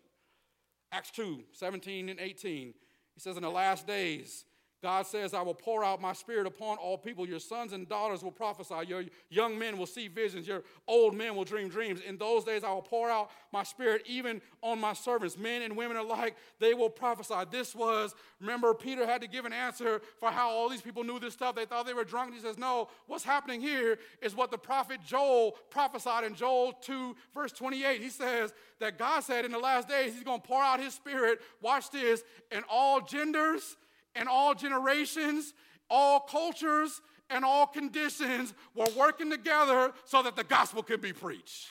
Acts 0.92 1.10
2 1.12 1.44
17 1.52 2.10
and 2.10 2.20
18. 2.20 2.76
He 3.16 3.20
says, 3.20 3.38
In 3.38 3.42
the 3.42 3.50
last 3.50 3.88
days, 3.88 4.46
God 4.82 5.06
says, 5.06 5.34
I 5.34 5.42
will 5.42 5.54
pour 5.54 5.84
out 5.84 6.02
my 6.02 6.14
spirit 6.14 6.48
upon 6.48 6.78
all 6.78 6.98
people. 6.98 7.28
Your 7.28 7.40
sons 7.40 7.74
and 7.74 7.88
daughters 7.88 8.24
will 8.24 8.32
prophesy. 8.32 8.76
Your 8.88 9.04
young 9.30 9.60
men 9.60 9.78
will 9.78 9.86
see 9.86 10.08
visions. 10.08 10.48
Your 10.48 10.64
old 10.88 11.14
men 11.14 11.36
will 11.36 11.44
dream 11.44 11.68
dreams. 11.68 12.00
In 12.00 12.18
those 12.18 12.46
days, 12.46 12.64
I 12.64 12.72
will 12.72 12.82
pour 12.82 13.10
out 13.10 13.30
my 13.52 13.64
spirit 13.64 14.04
even 14.06 14.42
on 14.62 14.80
my 14.80 14.94
servants, 14.94 15.38
men 15.38 15.64
and 15.64 15.76
women 15.76 15.98
alike. 15.98 16.38
They 16.60 16.74
will 16.74 16.90
prophesy. 16.90 17.36
This 17.52 17.76
was, 17.76 18.16
remember, 18.40 18.74
Peter 18.74 19.06
had 19.06 19.22
to 19.22 19.28
give 19.28 19.44
an 19.44 19.52
answer 19.52 20.02
for 20.18 20.32
how 20.32 20.50
all 20.50 20.70
these 20.70 20.82
people 20.82 21.04
knew 21.04 21.20
this 21.20 21.34
stuff. 21.34 21.56
They 21.56 21.66
thought 21.66 21.86
they 21.86 21.94
were 21.94 22.06
drunk. 22.06 22.34
He 22.34 22.40
says, 22.40 22.58
No, 22.58 22.88
what's 23.08 23.26
happening 23.26 23.60
here 23.60 24.00
is 24.22 24.34
what 24.34 24.50
the 24.50 24.58
prophet 24.58 25.00
Joel 25.06 25.58
prophesied 25.70 26.24
in 26.24 26.36
Joel 26.36 26.72
2, 26.72 27.18
verse 27.34 27.52
28. 27.52 28.02
He 28.02 28.10
says 28.10 28.54
that 28.80 28.98
God 28.98 29.26
said 29.26 29.44
in 29.44 29.52
the 29.52 29.60
last 29.60 29.90
days, 29.90 30.14
He's 30.14 30.24
going 30.24 30.40
to 30.40 30.48
pour 30.48 30.64
out 30.64 30.80
His 30.80 30.94
spirit, 30.94 31.42
watch 31.62 31.92
this, 31.92 32.24
in 32.50 32.64
all 32.70 33.02
genders 33.02 33.76
and 34.16 34.28
all 34.30 34.54
generations, 34.54 35.54
all 35.90 36.20
cultures, 36.20 37.02
and 37.30 37.46
all 37.46 37.68
conditions 37.68 38.54
were 38.76 38.88
working 38.98 39.30
together 39.30 39.92
so 40.06 40.24
that 40.24 40.36
the 40.36 40.44
gospel 40.44 40.82
could 40.84 41.02
be 41.02 41.14
preached. 41.14 41.70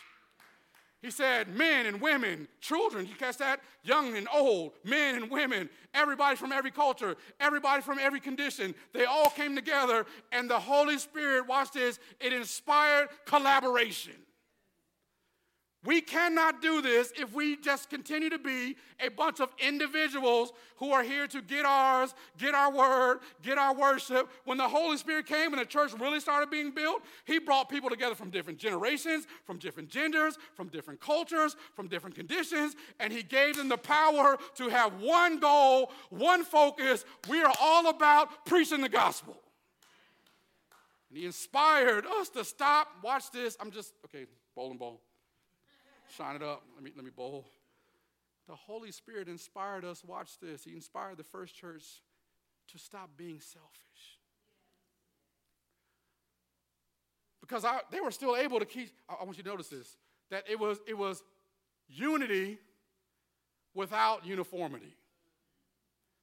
He 1.01 1.12
said, 1.12 1.55
men 1.55 1.86
and 1.86 2.01
women, 2.01 2.49
children, 2.61 3.07
you 3.07 3.14
catch 3.14 3.36
that? 3.36 3.61
Young 3.84 4.16
and 4.16 4.26
old, 4.34 4.72
men 4.82 5.14
and 5.14 5.30
women, 5.30 5.70
everybody 5.95 6.34
from 6.34 6.51
every 6.51 6.72
culture, 6.72 7.16
everybody 7.39 7.82
from 7.82 8.01
every 8.01 8.18
condition, 8.18 8.74
they 8.93 9.05
all 9.05 9.30
came 9.30 9.55
together, 9.55 10.07
and 10.32 10.51
the 10.51 10.59
Holy 10.59 10.99
Spirit, 10.99 11.47
watch 11.47 11.70
this, 11.70 12.01
it 12.20 12.32
inspired 12.32 13.09
collaboration. 13.26 14.14
We 15.85 16.01
cannot 16.01 16.61
do 16.61 16.83
this 16.83 17.12
if 17.16 17.33
we 17.33 17.57
just 17.57 17.89
continue 17.89 18.31
to 18.31 18.39
be 18.39 18.76
a 18.99 19.11
bunch 19.11 19.39
of 19.39 19.51
individuals 19.61 20.53
who 20.76 20.91
are 20.91 21.05
here 21.05 21.29
to 21.29 21.41
get 21.41 21.64
ours, 21.64 22.14
get 22.37 22.53
our 22.53 22.72
word, 22.72 23.20
get 23.43 23.59
our 23.59 23.72
worship. 23.72 24.29
When 24.45 24.59
the 24.59 24.68
Holy 24.68 24.97
Spirit 24.97 25.26
came 25.26 25.53
and 25.53 25.62
the 25.62 25.64
church 25.64 25.93
really 25.93 26.18
started 26.18 26.51
being 26.51 26.72
built, 26.72 27.03
He 27.26 27.39
brought 27.39 27.68
people 27.68 27.91
together 27.91 28.16
from 28.16 28.31
different 28.31 28.59
generations, 28.59 29.29
from 29.45 29.59
different 29.59 29.89
genders, 29.89 30.37
from 30.55 30.66
different 30.66 31.01
cultures, 31.01 31.55
from 31.76 31.87
different 31.87 32.16
conditions, 32.16 32.74
and 32.99 33.12
He 33.12 33.22
gave 33.22 33.57
them 33.57 33.68
the 33.68 33.79
power 33.79 34.37
to 34.57 34.68
have 34.68 35.01
one 35.01 35.39
goal, 35.39 35.93
one 36.11 36.43
focus. 36.43 37.05
We 37.29 37.41
are 37.41 37.55
all 37.61 37.89
about 37.89 38.47
preaching 38.47 38.81
the 38.81 38.89
gospel. 38.89 39.37
And 41.09 41.18
He 41.20 41.24
inspired 41.24 42.05
us 42.05 42.31
to 42.31 42.45
stop. 42.45 42.89
Watch 43.05 43.31
this. 43.31 43.57
I'm 43.61 43.70
just, 43.70 43.95
okay, 44.07 44.26
bowling 44.57 44.79
ball 44.79 45.03
shine 46.17 46.37
it 46.37 46.43
up. 46.43 46.63
Let 46.75 46.85
me, 46.85 46.93
let 46.97 47.05
me 47.05 47.11
bowl. 47.15 47.47
The 48.49 48.55
Holy 48.55 48.91
Spirit 48.91 49.29
inspired 49.29 49.85
us. 49.85 50.03
Watch 50.05 50.39
this. 50.41 50.65
He 50.65 50.73
inspired 50.73 51.19
the 51.19 51.25
first 51.25 51.55
church 51.55 51.85
to 52.73 52.79
stop 52.79 53.11
being 53.17 53.41
selfish. 53.41 54.19
Because 57.41 57.65
I, 57.65 57.81
they 57.91 58.01
were 58.01 58.11
still 58.11 58.37
able 58.37 58.59
to 58.59 58.67
keep, 58.67 58.91
I, 59.09 59.15
I 59.21 59.25
want 59.25 59.37
you 59.37 59.43
to 59.43 59.49
notice 59.49 59.69
this, 59.69 59.97
that 60.31 60.45
it 60.51 60.59
was, 60.59 60.79
it 60.87 60.97
was 60.97 61.23
unity 61.89 62.59
without 63.75 64.27
uniformity. 64.27 64.95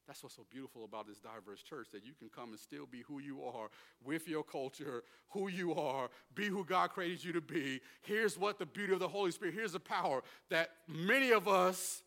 That's 0.08 0.22
what's 0.22 0.36
so 0.36 0.45
beautiful 0.51 0.84
about 0.84 1.08
this 1.08 1.18
diverse 1.18 1.64
church 1.64 1.88
that 1.91 2.06
you 2.06 2.14
can 2.14 2.30
come 2.30 2.49
and 2.49 2.60
still 2.60 2.86
be 2.86 3.01
who 3.08 3.20
you 3.20 3.43
are 3.43 3.70
with 4.03 4.28
your 4.28 4.43
culture, 4.43 5.03
who 5.30 5.47
you 5.49 5.74
are, 5.74 6.10
be 6.36 6.47
who 6.47 6.64
God 6.64 6.91
created 6.91 7.24
you 7.24 7.34
to 7.34 7.41
be. 7.41 7.82
Here's 8.01 8.38
what 8.38 8.60
the 8.60 8.68
beauty 8.68 8.93
of 8.93 8.99
the 8.99 9.08
Holy 9.08 9.32
Spirit, 9.32 9.56
here's 9.56 9.74
the 9.74 9.80
power 9.80 10.22
that 10.49 10.70
many 10.88 11.32
of 11.32 11.47
us 11.47 12.03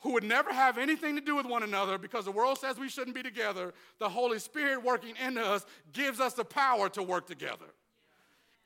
who 0.00 0.12
would 0.12 0.24
never 0.24 0.52
have 0.52 0.78
anything 0.78 1.16
to 1.16 1.20
do 1.20 1.34
with 1.36 1.44
one 1.44 1.62
another 1.62 1.98
because 1.98 2.24
the 2.24 2.32
world 2.32 2.56
says 2.58 2.78
we 2.78 2.88
shouldn't 2.88 3.16
be 3.16 3.22
together, 3.22 3.74
the 3.98 4.08
Holy 4.08 4.38
Spirit 4.38 4.82
working 4.82 5.14
in 5.26 5.36
us 5.36 5.66
gives 5.92 6.20
us 6.20 6.34
the 6.34 6.44
power 6.44 6.88
to 6.88 7.02
work 7.02 7.26
together. 7.26 7.66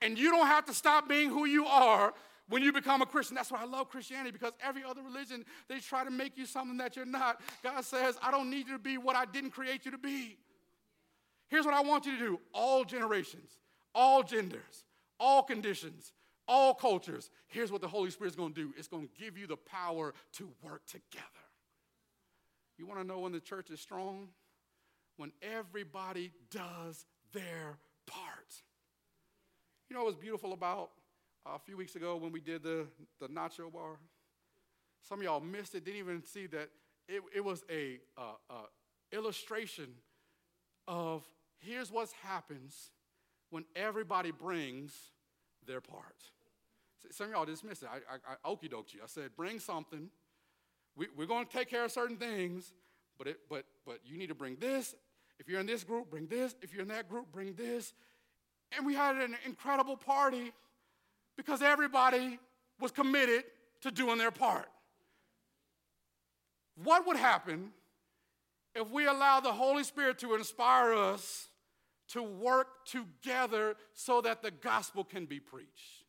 And 0.02 0.18
you 0.18 0.30
don't 0.30 0.46
have 0.46 0.66
to 0.66 0.74
stop 0.74 1.08
being 1.08 1.30
who 1.30 1.46
you 1.46 1.64
are 1.64 2.12
when 2.48 2.62
you 2.62 2.72
become 2.72 3.02
a 3.02 3.06
Christian, 3.06 3.34
that's 3.34 3.50
why 3.50 3.62
I 3.62 3.64
love 3.64 3.88
Christianity 3.88 4.30
because 4.30 4.52
every 4.62 4.82
other 4.84 5.02
religion, 5.02 5.44
they 5.68 5.78
try 5.78 6.04
to 6.04 6.10
make 6.10 6.36
you 6.36 6.46
something 6.46 6.76
that 6.78 6.96
you're 6.96 7.06
not. 7.06 7.40
God 7.62 7.84
says, 7.84 8.16
I 8.22 8.30
don't 8.30 8.50
need 8.50 8.66
you 8.66 8.74
to 8.74 8.78
be 8.78 8.98
what 8.98 9.16
I 9.16 9.24
didn't 9.24 9.50
create 9.50 9.84
you 9.84 9.90
to 9.92 9.98
be. 9.98 10.36
Here's 11.48 11.64
what 11.64 11.74
I 11.74 11.82
want 11.82 12.06
you 12.06 12.12
to 12.12 12.18
do 12.18 12.40
all 12.52 12.84
generations, 12.84 13.58
all 13.94 14.22
genders, 14.22 14.84
all 15.20 15.42
conditions, 15.42 16.12
all 16.48 16.74
cultures. 16.74 17.30
Here's 17.46 17.70
what 17.70 17.80
the 17.80 17.88
Holy 17.88 18.10
Spirit 18.10 18.30
is 18.30 18.36
going 18.36 18.54
to 18.54 18.60
do 18.60 18.74
it's 18.76 18.88
going 18.88 19.08
to 19.08 19.22
give 19.22 19.38
you 19.38 19.46
the 19.46 19.56
power 19.56 20.14
to 20.34 20.48
work 20.62 20.84
together. 20.86 21.26
You 22.78 22.86
want 22.86 23.00
to 23.00 23.06
know 23.06 23.20
when 23.20 23.32
the 23.32 23.40
church 23.40 23.70
is 23.70 23.80
strong? 23.80 24.28
When 25.16 25.30
everybody 25.42 26.32
does 26.50 27.04
their 27.32 27.78
part. 28.06 28.62
You 29.88 29.96
know 29.96 30.04
what's 30.04 30.16
beautiful 30.16 30.52
about 30.52 30.90
a 31.46 31.58
few 31.58 31.76
weeks 31.76 31.96
ago 31.96 32.16
when 32.16 32.32
we 32.32 32.40
did 32.40 32.62
the, 32.62 32.86
the 33.20 33.28
nacho 33.28 33.72
bar. 33.72 33.96
Some 35.08 35.18
of 35.18 35.24
y'all 35.24 35.40
missed 35.40 35.74
it, 35.74 35.84
didn't 35.84 36.00
even 36.00 36.24
see 36.24 36.46
that 36.48 36.68
it, 37.08 37.22
it 37.34 37.44
was 37.44 37.64
a, 37.70 37.98
uh, 38.16 38.34
uh, 38.48 38.54
illustration 39.12 39.88
of 40.88 41.22
here's 41.58 41.90
what 41.90 42.08
happens 42.22 42.90
when 43.50 43.64
everybody 43.76 44.30
brings 44.30 44.94
their 45.66 45.80
part. 45.80 46.16
Some 47.10 47.26
of 47.26 47.32
y'all 47.32 47.44
dismissed 47.44 47.82
it. 47.82 47.88
I, 47.92 47.96
I, 48.14 48.34
I 48.34 48.50
okey 48.50 48.68
doked 48.68 48.94
you. 48.94 49.00
I 49.02 49.06
said, 49.06 49.30
bring 49.36 49.58
something. 49.58 50.08
We, 50.96 51.08
we're 51.16 51.26
going 51.26 51.46
to 51.46 51.52
take 51.52 51.68
care 51.68 51.84
of 51.84 51.92
certain 51.92 52.16
things, 52.16 52.72
but, 53.18 53.26
it, 53.26 53.38
but, 53.48 53.64
but 53.86 53.98
you 54.04 54.16
need 54.16 54.28
to 54.28 54.34
bring 54.34 54.56
this. 54.56 54.94
If 55.38 55.48
you're 55.48 55.60
in 55.60 55.66
this 55.66 55.84
group, 55.84 56.10
bring 56.10 56.26
this. 56.26 56.54
If 56.62 56.72
you're 56.72 56.82
in 56.82 56.88
that 56.88 57.08
group, 57.08 57.32
bring 57.32 57.54
this. 57.54 57.92
And 58.76 58.86
we 58.86 58.94
had 58.94 59.16
an 59.16 59.36
incredible 59.44 59.96
party 59.96 60.52
because 61.36 61.62
everybody 61.62 62.38
was 62.80 62.90
committed 62.90 63.44
to 63.82 63.90
doing 63.90 64.18
their 64.18 64.30
part. 64.30 64.68
What 66.82 67.06
would 67.06 67.16
happen 67.16 67.72
if 68.74 68.90
we 68.90 69.06
allow 69.06 69.40
the 69.40 69.52
Holy 69.52 69.84
Spirit 69.84 70.18
to 70.20 70.34
inspire 70.34 70.94
us 70.94 71.48
to 72.08 72.22
work 72.22 72.86
together 72.86 73.76
so 73.94 74.20
that 74.20 74.42
the 74.42 74.50
gospel 74.50 75.04
can 75.04 75.26
be 75.26 75.40
preached? 75.40 76.01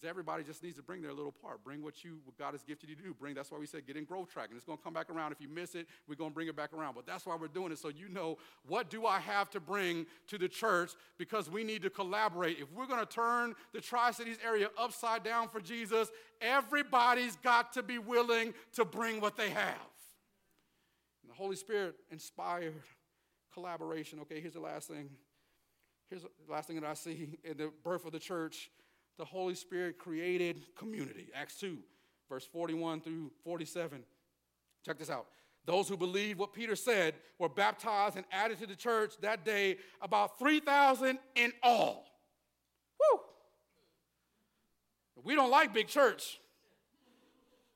Because 0.00 0.08
everybody 0.08 0.42
just 0.42 0.62
needs 0.62 0.76
to 0.76 0.82
bring 0.82 1.02
their 1.02 1.12
little 1.12 1.32
part. 1.32 1.62
Bring 1.62 1.82
what 1.82 2.04
you, 2.04 2.18
what 2.24 2.38
God 2.38 2.52
has 2.52 2.62
gifted 2.62 2.88
you 2.88 2.96
to 2.96 3.02
do. 3.02 3.14
Bring. 3.14 3.34
That's 3.34 3.50
why 3.50 3.58
we 3.58 3.66
said 3.66 3.86
get 3.86 3.96
in 3.96 4.04
growth 4.04 4.32
track, 4.32 4.48
and 4.48 4.56
it's 4.56 4.64
going 4.64 4.78
to 4.78 4.84
come 4.84 4.94
back 4.94 5.10
around. 5.10 5.32
If 5.32 5.40
you 5.40 5.48
miss 5.48 5.74
it, 5.74 5.86
we're 6.08 6.14
going 6.14 6.30
to 6.30 6.34
bring 6.34 6.48
it 6.48 6.56
back 6.56 6.72
around. 6.72 6.94
But 6.94 7.06
that's 7.06 7.26
why 7.26 7.36
we're 7.36 7.48
doing 7.48 7.72
it, 7.72 7.78
so 7.78 7.88
you 7.88 8.08
know 8.08 8.38
what 8.66 8.88
do 8.88 9.06
I 9.06 9.18
have 9.20 9.50
to 9.50 9.60
bring 9.60 10.06
to 10.28 10.38
the 10.38 10.48
church 10.48 10.92
because 11.18 11.50
we 11.50 11.64
need 11.64 11.82
to 11.82 11.90
collaborate. 11.90 12.58
If 12.58 12.72
we're 12.72 12.86
going 12.86 13.00
to 13.00 13.12
turn 13.12 13.54
the 13.72 13.80
Tri 13.80 14.10
Cities 14.12 14.38
area 14.44 14.68
upside 14.78 15.22
down 15.22 15.48
for 15.48 15.60
Jesus, 15.60 16.10
everybody's 16.40 17.36
got 17.36 17.72
to 17.74 17.82
be 17.82 17.98
willing 17.98 18.54
to 18.74 18.84
bring 18.84 19.20
what 19.20 19.36
they 19.36 19.50
have. 19.50 19.90
And 21.22 21.30
the 21.30 21.34
Holy 21.34 21.56
Spirit 21.56 21.96
inspired 22.10 22.74
collaboration. 23.52 24.20
Okay, 24.20 24.40
here's 24.40 24.54
the 24.54 24.60
last 24.60 24.88
thing. 24.88 25.10
Here's 26.08 26.22
the 26.22 26.52
last 26.52 26.66
thing 26.66 26.80
that 26.80 26.88
I 26.88 26.94
see 26.94 27.38
in 27.44 27.56
the 27.56 27.70
birth 27.84 28.04
of 28.04 28.12
the 28.12 28.18
church 28.18 28.70
the 29.20 29.26
Holy 29.26 29.54
Spirit 29.54 29.98
created 29.98 30.62
community. 30.74 31.28
Acts 31.34 31.60
2, 31.60 31.76
verse 32.26 32.46
41 32.46 33.02
through 33.02 33.30
47. 33.44 34.02
Check 34.82 34.98
this 34.98 35.10
out. 35.10 35.26
Those 35.66 35.90
who 35.90 35.98
believed 35.98 36.38
what 36.38 36.54
Peter 36.54 36.74
said 36.74 37.16
were 37.38 37.50
baptized 37.50 38.16
and 38.16 38.24
added 38.32 38.58
to 38.60 38.66
the 38.66 38.74
church 38.74 39.12
that 39.20 39.44
day, 39.44 39.76
about 40.00 40.38
3,000 40.38 41.18
in 41.34 41.52
all. 41.62 42.06
Woo! 42.98 43.20
We 45.22 45.34
don't 45.34 45.50
like 45.50 45.74
big 45.74 45.88
church, 45.88 46.40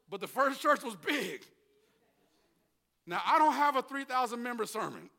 but 0.09 0.23
the 0.23 0.27
first 0.27 0.63
church 0.63 0.83
was 0.83 0.97
big. 0.97 1.43
Now, 3.07 3.21
I 3.27 3.39
don't 3.39 3.53
have 3.53 3.77
a 3.77 3.83
3,000 3.83 4.43
member 4.43 4.65
sermon. 4.65 5.11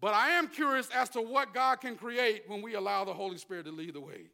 But 0.00 0.14
I 0.14 0.30
am 0.30 0.48
curious 0.48 0.88
as 0.90 1.08
to 1.10 1.20
what 1.20 1.52
God 1.52 1.80
can 1.80 1.96
create 1.96 2.44
when 2.46 2.62
we 2.62 2.74
allow 2.74 3.04
the 3.04 3.14
Holy 3.14 3.38
Spirit 3.38 3.66
to 3.66 3.72
lead 3.72 3.94
the 3.94 4.00
way. 4.00 4.26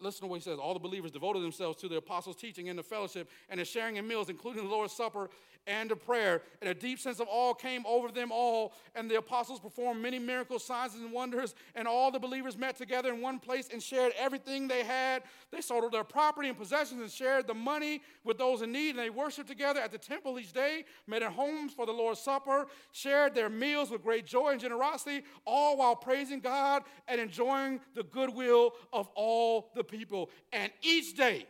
Listen 0.00 0.22
to 0.22 0.26
what 0.26 0.36
he 0.36 0.42
says. 0.42 0.58
All 0.58 0.74
the 0.74 0.80
believers 0.80 1.10
devoted 1.10 1.42
themselves 1.42 1.78
to 1.82 1.88
the 1.88 1.96
apostles' 1.96 2.36
teaching 2.36 2.68
and 2.68 2.78
the 2.78 2.82
fellowship 2.82 3.28
and 3.48 3.60
the 3.60 3.64
sharing 3.64 3.96
in 3.96 4.06
meals, 4.06 4.28
including 4.28 4.64
the 4.64 4.70
Lord's 4.70 4.92
Supper 4.92 5.28
and 5.66 5.90
a 5.92 5.96
prayer. 5.96 6.42
And 6.60 6.70
a 6.70 6.74
deep 6.74 6.98
sense 6.98 7.20
of 7.20 7.28
awe 7.30 7.54
came 7.54 7.84
over 7.86 8.10
them 8.10 8.30
all. 8.32 8.72
And 8.94 9.10
the 9.10 9.16
apostles 9.16 9.60
performed 9.60 10.02
many 10.02 10.18
miracles, 10.18 10.64
signs, 10.64 10.94
and 10.94 11.12
wonders. 11.12 11.54
And 11.74 11.86
all 11.86 12.10
the 12.10 12.18
believers 12.18 12.56
met 12.56 12.76
together 12.76 13.12
in 13.12 13.20
one 13.20 13.38
place 13.38 13.68
and 13.72 13.82
shared 13.82 14.12
everything 14.18 14.68
they 14.68 14.84
had. 14.84 15.22
They 15.50 15.60
sold 15.60 15.90
their 15.92 16.04
property 16.04 16.48
and 16.48 16.58
possessions 16.58 17.00
and 17.00 17.10
shared 17.10 17.46
the 17.46 17.54
money 17.54 18.02
with 18.24 18.38
those 18.38 18.62
in 18.62 18.72
need. 18.72 18.90
And 18.90 18.98
they 18.98 19.10
worshiped 19.10 19.48
together 19.48 19.80
at 19.80 19.92
the 19.92 19.98
temple 19.98 20.38
each 20.38 20.52
day, 20.52 20.84
met 21.06 21.22
in 21.22 21.30
homes 21.30 21.72
for 21.72 21.86
the 21.86 21.92
Lord's 21.92 22.20
Supper, 22.20 22.66
shared 22.92 23.34
their 23.34 23.48
meals 23.48 23.90
with 23.90 24.02
great 24.02 24.26
joy 24.26 24.52
and 24.52 24.60
generosity, 24.60 25.24
all 25.44 25.76
while 25.76 25.96
praising 25.96 26.40
God 26.40 26.82
and 27.08 27.20
enjoying 27.20 27.80
the 27.94 28.02
goodwill 28.02 28.72
of 28.92 29.08
all 29.14 29.70
the 29.74 29.84
people. 29.84 30.30
And 30.52 30.72
each 30.82 31.16
day, 31.16 31.46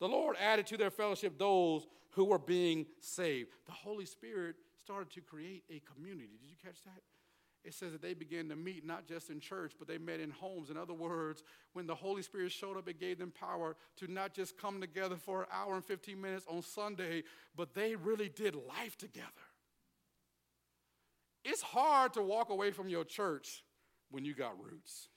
the 0.00 0.08
Lord 0.08 0.36
added 0.40 0.66
to 0.68 0.76
their 0.76 0.90
fellowship 0.90 1.38
those 1.38 1.86
who 2.10 2.24
were 2.24 2.38
being 2.38 2.86
saved. 3.00 3.50
The 3.66 3.72
Holy 3.72 4.06
Spirit 4.06 4.56
started 4.80 5.10
to 5.12 5.20
create 5.20 5.64
a 5.70 5.80
community. 5.94 6.38
Did 6.40 6.50
you 6.50 6.56
catch 6.62 6.82
that? 6.84 7.02
It 7.64 7.74
says 7.74 7.90
that 7.92 8.00
they 8.00 8.14
began 8.14 8.48
to 8.50 8.56
meet 8.56 8.86
not 8.86 9.08
just 9.08 9.28
in 9.28 9.40
church, 9.40 9.72
but 9.76 9.88
they 9.88 9.98
met 9.98 10.20
in 10.20 10.30
homes. 10.30 10.70
In 10.70 10.76
other 10.76 10.94
words, 10.94 11.42
when 11.72 11.86
the 11.86 11.96
Holy 11.96 12.22
Spirit 12.22 12.52
showed 12.52 12.76
up, 12.76 12.88
it 12.88 13.00
gave 13.00 13.18
them 13.18 13.32
power 13.32 13.76
to 13.96 14.06
not 14.06 14.32
just 14.32 14.56
come 14.56 14.80
together 14.80 15.16
for 15.16 15.42
an 15.42 15.48
hour 15.52 15.74
and 15.74 15.84
15 15.84 16.20
minutes 16.20 16.46
on 16.48 16.62
Sunday, 16.62 17.24
but 17.56 17.74
they 17.74 17.96
really 17.96 18.28
did 18.28 18.54
life 18.54 18.96
together. 18.96 19.26
It's 21.44 21.62
hard 21.62 22.12
to 22.14 22.22
walk 22.22 22.50
away 22.50 22.70
from 22.70 22.88
your 22.88 23.04
church 23.04 23.64
when 24.10 24.24
you 24.24 24.34
got 24.34 24.54
roots 24.62 25.08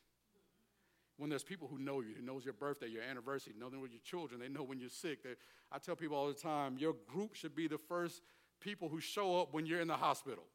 when 1.20 1.30
there's 1.30 1.44
people 1.44 1.68
who 1.68 1.78
know 1.78 2.00
you, 2.00 2.16
who 2.18 2.26
knows 2.26 2.46
your 2.46 2.54
birthday, 2.54 2.88
your 2.88 3.04
anniversary, 3.04 3.54
know 3.60 3.70
them 3.70 3.82
with 3.82 3.92
your 3.92 4.00
children, 4.04 4.40
they 4.40 4.48
know 4.48 4.64
when 4.64 4.80
you're 4.80 4.90
sick. 4.90 5.22
They, 5.22 5.32
I 5.70 5.78
tell 5.78 5.96
people 5.96 6.16
all 6.16 6.28
the 6.28 6.34
time, 6.34 6.78
your 6.78 6.96
group 7.08 7.36
should 7.36 7.54
be 7.54 7.68
the 7.68 7.78
first 7.78 8.22
people 8.62 8.88
who 8.88 9.02
show 9.02 9.42
up 9.42 9.54
when 9.54 9.66
you're 9.66 9.82
in 9.82 9.90
the 9.90 9.98
hospital. 9.98 10.46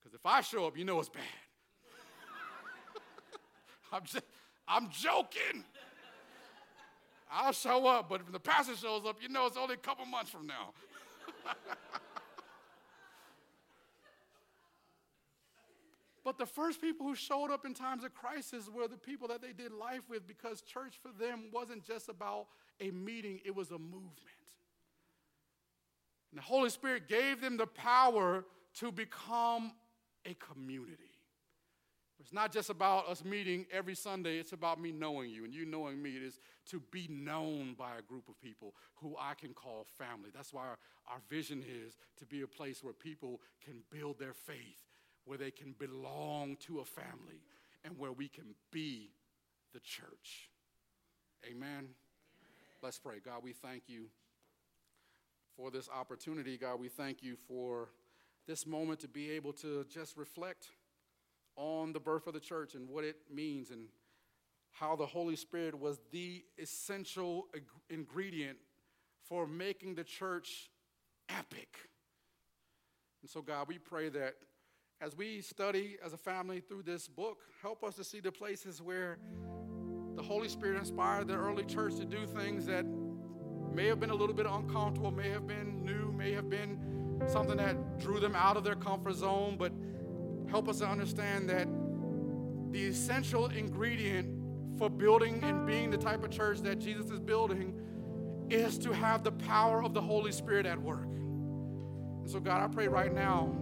Because 0.00 0.14
if 0.14 0.26
I 0.26 0.40
show 0.40 0.66
up, 0.66 0.76
you 0.76 0.84
know 0.84 0.98
it's 0.98 1.08
bad. 1.08 1.22
I'm, 3.92 4.02
just, 4.04 4.24
I'm 4.66 4.90
joking. 4.90 5.64
I'll 7.30 7.52
show 7.52 7.86
up, 7.86 8.08
but 8.08 8.22
if 8.22 8.32
the 8.32 8.40
pastor 8.40 8.74
shows 8.74 9.02
up, 9.06 9.18
you 9.22 9.28
know 9.28 9.46
it's 9.46 9.56
only 9.56 9.74
a 9.74 9.78
couple 9.78 10.04
months 10.04 10.30
from 10.30 10.48
now. 10.48 10.72
But 16.26 16.38
the 16.38 16.46
first 16.46 16.80
people 16.80 17.06
who 17.06 17.14
showed 17.14 17.52
up 17.52 17.64
in 17.64 17.72
times 17.72 18.02
of 18.02 18.12
crisis 18.12 18.68
were 18.68 18.88
the 18.88 18.96
people 18.96 19.28
that 19.28 19.40
they 19.40 19.52
did 19.52 19.70
life 19.70 20.10
with 20.10 20.26
because 20.26 20.60
church 20.60 20.96
for 21.00 21.12
them 21.22 21.44
wasn't 21.52 21.84
just 21.84 22.08
about 22.08 22.48
a 22.80 22.90
meeting, 22.90 23.38
it 23.44 23.54
was 23.54 23.70
a 23.70 23.78
movement. 23.78 24.10
And 26.32 26.38
the 26.38 26.42
Holy 26.42 26.68
Spirit 26.70 27.06
gave 27.06 27.40
them 27.40 27.56
the 27.56 27.68
power 27.68 28.44
to 28.80 28.90
become 28.90 29.70
a 30.24 30.34
community. 30.34 31.14
It's 32.18 32.32
not 32.32 32.50
just 32.50 32.70
about 32.70 33.08
us 33.08 33.24
meeting 33.24 33.64
every 33.70 33.94
Sunday, 33.94 34.38
it's 34.38 34.52
about 34.52 34.80
me 34.80 34.90
knowing 34.90 35.30
you 35.30 35.44
and 35.44 35.54
you 35.54 35.64
knowing 35.64 36.02
me. 36.02 36.16
It 36.16 36.24
is 36.24 36.40
to 36.70 36.82
be 36.90 37.06
known 37.08 37.74
by 37.78 37.98
a 38.00 38.02
group 38.02 38.28
of 38.28 38.36
people 38.40 38.74
who 38.96 39.14
I 39.16 39.34
can 39.34 39.54
call 39.54 39.86
family. 39.96 40.30
That's 40.34 40.52
why 40.52 40.62
our, 40.62 40.78
our 41.08 41.20
vision 41.30 41.62
is 41.62 41.96
to 42.16 42.26
be 42.26 42.42
a 42.42 42.48
place 42.48 42.82
where 42.82 42.92
people 42.92 43.40
can 43.64 43.76
build 43.92 44.18
their 44.18 44.34
faith 44.34 44.85
where 45.26 45.36
they 45.36 45.50
can 45.50 45.74
belong 45.78 46.56
to 46.56 46.80
a 46.80 46.84
family 46.84 47.42
and 47.84 47.98
where 47.98 48.12
we 48.12 48.28
can 48.28 48.54
be 48.70 49.10
the 49.74 49.80
church. 49.80 50.50
Amen. 51.44 51.68
Amen. 51.68 51.84
Let's 52.82 52.98
pray. 52.98 53.16
God, 53.22 53.42
we 53.42 53.52
thank 53.52 53.82
you 53.88 54.06
for 55.56 55.70
this 55.70 55.88
opportunity. 55.88 56.56
God, 56.56 56.80
we 56.80 56.88
thank 56.88 57.22
you 57.22 57.36
for 57.48 57.90
this 58.46 58.66
moment 58.66 59.00
to 59.00 59.08
be 59.08 59.30
able 59.32 59.52
to 59.54 59.84
just 59.92 60.16
reflect 60.16 60.68
on 61.56 61.92
the 61.92 62.00
birth 62.00 62.26
of 62.26 62.34
the 62.34 62.40
church 62.40 62.74
and 62.74 62.88
what 62.88 63.04
it 63.04 63.16
means 63.32 63.70
and 63.70 63.88
how 64.70 64.94
the 64.94 65.06
Holy 65.06 65.36
Spirit 65.36 65.78
was 65.78 65.98
the 66.12 66.44
essential 66.58 67.46
ingredient 67.88 68.58
for 69.28 69.46
making 69.46 69.94
the 69.94 70.04
church 70.04 70.70
epic. 71.28 71.76
And 73.22 73.30
so, 73.30 73.40
God, 73.40 73.68
we 73.68 73.78
pray 73.78 74.08
that 74.10 74.34
as 75.00 75.16
we 75.16 75.42
study 75.42 75.98
as 76.04 76.12
a 76.12 76.16
family 76.16 76.60
through 76.60 76.82
this 76.82 77.06
book, 77.06 77.38
help 77.60 77.84
us 77.84 77.96
to 77.96 78.04
see 78.04 78.20
the 78.20 78.32
places 78.32 78.80
where 78.80 79.18
the 80.14 80.22
Holy 80.22 80.48
Spirit 80.48 80.78
inspired 80.78 81.28
the 81.28 81.34
early 81.34 81.64
church 81.64 81.96
to 81.96 82.04
do 82.06 82.26
things 82.26 82.64
that 82.66 82.86
may 83.74 83.86
have 83.86 84.00
been 84.00 84.10
a 84.10 84.14
little 84.14 84.34
bit 84.34 84.46
uncomfortable, 84.46 85.10
may 85.10 85.28
have 85.28 85.46
been 85.46 85.84
new, 85.84 86.10
may 86.12 86.32
have 86.32 86.48
been 86.48 87.22
something 87.26 87.58
that 87.58 87.98
drew 87.98 88.18
them 88.18 88.34
out 88.34 88.56
of 88.56 88.64
their 88.64 88.74
comfort 88.74 89.14
zone, 89.14 89.56
but 89.58 89.70
help 90.50 90.66
us 90.68 90.78
to 90.78 90.86
understand 90.86 91.50
that 91.50 91.68
the 92.72 92.86
essential 92.86 93.46
ingredient 93.48 94.28
for 94.78 94.88
building 94.88 95.42
and 95.42 95.66
being 95.66 95.90
the 95.90 95.98
type 95.98 96.24
of 96.24 96.30
church 96.30 96.60
that 96.60 96.78
Jesus 96.78 97.10
is 97.10 97.20
building 97.20 97.78
is 98.48 98.78
to 98.78 98.92
have 98.92 99.24
the 99.24 99.32
power 99.32 99.82
of 99.82 99.92
the 99.92 100.00
Holy 100.00 100.32
Spirit 100.32 100.64
at 100.64 100.80
work. 100.80 101.04
And 101.06 102.30
so, 102.30 102.40
God, 102.40 102.62
I 102.62 102.68
pray 102.72 102.88
right 102.88 103.12
now 103.12 103.54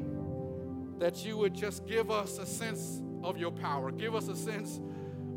that 0.99 1.25
you 1.25 1.37
would 1.37 1.55
just 1.55 1.87
give 1.87 2.11
us 2.11 2.39
a 2.39 2.47
sense 2.47 3.03
of 3.23 3.39
your 3.39 3.51
power, 3.51 3.91
give 3.91 4.15
us 4.15 4.29
a 4.29 4.37
sense 4.37 4.81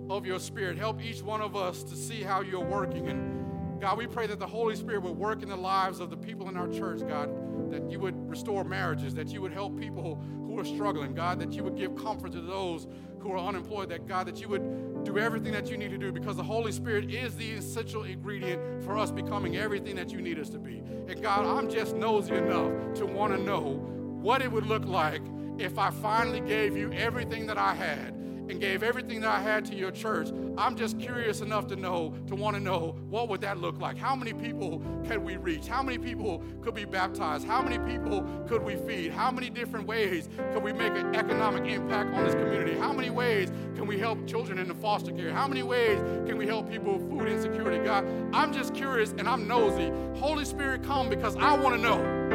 of 0.10 0.26
your 0.26 0.40
spirit. 0.40 0.78
Help 0.78 1.02
each 1.02 1.22
one 1.22 1.42
of 1.42 1.56
us 1.56 1.84
to 1.84 1.96
see 1.96 2.22
how 2.22 2.42
you're 2.42 2.64
working. 2.64 3.08
And 3.10 3.82
God, 3.82 3.98
we 3.98 4.08
pray 4.08 4.28
that 4.28 4.40
the 4.40 4.48
Holy 4.48 4.76
Spirit 4.76 5.04
would 5.04 5.18
work 5.18 5.44
in 5.44 5.50
the 5.50 5.58
lives 5.58 6.00
of 6.00 6.10
the 6.10 6.18
people 6.18 6.50
in 6.50 6.58
our 6.58 6.68
church, 6.68 7.02
God, 7.08 7.30
that 7.72 7.90
you 7.92 8.00
would 8.00 8.30
restore 8.30 8.64
marriages, 8.64 9.14
that 9.16 9.28
you 9.28 9.42
would 9.42 9.54
help 9.54 9.80
people 9.80 10.22
who 10.46 10.60
are 10.60 10.66
struggling, 10.66 11.14
God, 11.14 11.40
that 11.40 11.54
you 11.54 11.64
would 11.64 11.76
give 11.76 11.96
comfort 11.96 12.32
to 12.32 12.42
those 12.42 12.88
who 13.20 13.32
are 13.32 13.38
unemployed, 13.38 13.90
that 13.90 14.08
God, 14.08 14.28
that 14.28 14.40
you 14.40 14.48
would 14.48 15.04
do 15.04 15.20
everything 15.20 15.52
that 15.54 15.70
you 15.70 15.78
need 15.78 15.92
to 15.92 15.98
do 15.98 16.12
because 16.12 16.38
the 16.38 16.44
Holy 16.44 16.72
Spirit 16.72 17.12
is 17.12 17.36
the 17.36 17.52
essential 17.52 18.04
ingredient 18.04 18.84
for 18.84 18.98
us 18.98 19.12
becoming 19.12 19.58
everything 19.58 19.96
that 19.96 20.12
you 20.12 20.22
need 20.22 20.40
us 20.40 20.50
to 20.50 20.60
be. 20.60 20.82
And 21.08 21.22
God, 21.22 21.46
I'm 21.46 21.70
just 21.70 21.96
nosy 21.96 22.36
enough 22.36 22.72
to 22.96 23.06
want 23.06 23.34
to 23.34 23.42
know 23.42 23.76
what 24.22 24.42
it 24.42 24.52
would 24.52 24.66
look 24.66 24.86
like 24.86 25.22
if 25.60 25.78
I 25.78 25.90
finally 25.90 26.42
gave 26.42 26.78
you 26.78 26.92
everything 26.94 27.48
that 27.48 27.58
I 27.58 27.74
had 27.74 28.14
and 28.50 28.62
gave 28.62 28.82
everything 28.82 29.20
that 29.22 29.30
I 29.30 29.42
had 29.42 29.66
to 29.66 29.76
your 29.76 29.92
church, 29.92 30.30
I'm 30.58 30.78
just 30.78 31.00
curious 31.00 31.42
enough 31.42 31.68
to 31.68 31.76
know, 31.76 32.14
to 32.28 32.36
want 32.36 32.56
to 32.56 32.62
know 32.62 32.96
what 33.10 33.28
would 33.28 33.42
that 33.42 33.58
look 33.58 33.80
like? 33.80 33.98
How 33.98 34.16
many 34.16 34.34
people 34.34 34.82
can 35.06 35.24
we 35.24 35.36
reach? 35.36 35.68
How 35.68 35.84
many 35.84 35.98
people 35.98 36.42
could 36.62 36.74
be 36.74 36.86
baptized? 36.86 37.46
How 37.46 37.62
many 37.62 37.78
people 37.92 38.24
could 38.48 38.64
we 38.64 38.76
feed? 38.76 39.12
How 39.12 39.32
many 39.32 39.50
different 39.50 39.86
ways 39.86 40.30
could 40.54 40.64
we 40.64 40.72
make 40.72 40.94
an 40.94 41.14
economic 41.16 41.70
impact 41.70 42.14
on 42.14 42.24
this 42.24 42.36
community? 42.36 42.78
How 42.78 42.94
many 42.94 43.10
ways 43.10 43.52
can 43.76 43.86
we 43.86 44.00
help 44.00 44.26
children 44.28 44.60
in 44.60 44.68
the 44.68 44.76
foster 44.76 45.12
care? 45.12 45.34
How 45.34 45.48
many 45.48 45.64
ways 45.64 46.00
can 46.26 46.38
we 46.38 46.48
help 46.48 46.70
people 46.70 46.98
with 46.98 47.10
food 47.10 47.28
insecurity? 47.28 47.84
God, 47.84 48.06
I'm 48.34 48.54
just 48.54 48.74
curious 48.74 49.12
and 49.18 49.28
I'm 49.28 49.48
nosy. 49.48 49.92
Holy 50.20 50.46
Spirit, 50.46 50.84
come 50.84 51.10
because 51.10 51.36
I 51.36 51.58
want 51.58 51.76
to 51.76 51.82
know 51.82 52.28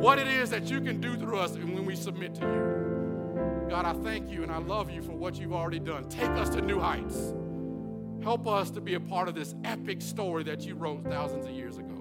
what 0.00 0.18
it 0.18 0.26
is 0.26 0.48
that 0.48 0.70
you 0.70 0.80
can 0.80 0.98
do 0.98 1.14
through 1.14 1.38
us 1.38 1.54
we 1.90 1.96
submit 1.96 2.32
to 2.36 2.42
you. 2.42 3.66
God, 3.68 3.84
I 3.84 3.92
thank 4.04 4.30
you 4.30 4.44
and 4.44 4.52
I 4.52 4.58
love 4.58 4.90
you 4.90 5.02
for 5.02 5.10
what 5.10 5.40
you've 5.40 5.52
already 5.52 5.80
done. 5.80 6.08
Take 6.08 6.30
us 6.30 6.48
to 6.50 6.60
new 6.60 6.78
heights. 6.78 7.34
Help 8.22 8.46
us 8.46 8.70
to 8.70 8.80
be 8.80 8.94
a 8.94 9.00
part 9.00 9.28
of 9.28 9.34
this 9.34 9.56
epic 9.64 10.00
story 10.00 10.44
that 10.44 10.60
you 10.60 10.76
wrote 10.76 11.02
thousands 11.02 11.46
of 11.46 11.52
years 11.52 11.78
ago 11.78 11.96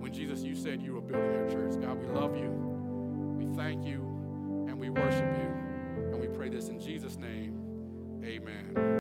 when 0.00 0.12
Jesus, 0.12 0.42
you 0.42 0.56
said 0.56 0.82
you 0.82 0.94
were 0.94 1.00
building 1.00 1.32
your 1.32 1.48
church. 1.48 1.80
God, 1.80 1.96
we 1.96 2.08
love 2.08 2.36
you. 2.36 2.50
We 3.38 3.46
thank 3.56 3.86
you 3.86 4.00
and 4.68 4.80
we 4.80 4.90
worship 4.90 5.36
you. 5.36 6.10
And 6.12 6.20
we 6.20 6.26
pray 6.26 6.48
this 6.48 6.68
in 6.68 6.80
Jesus' 6.80 7.16
name. 7.16 7.60
Amen. 8.24 8.84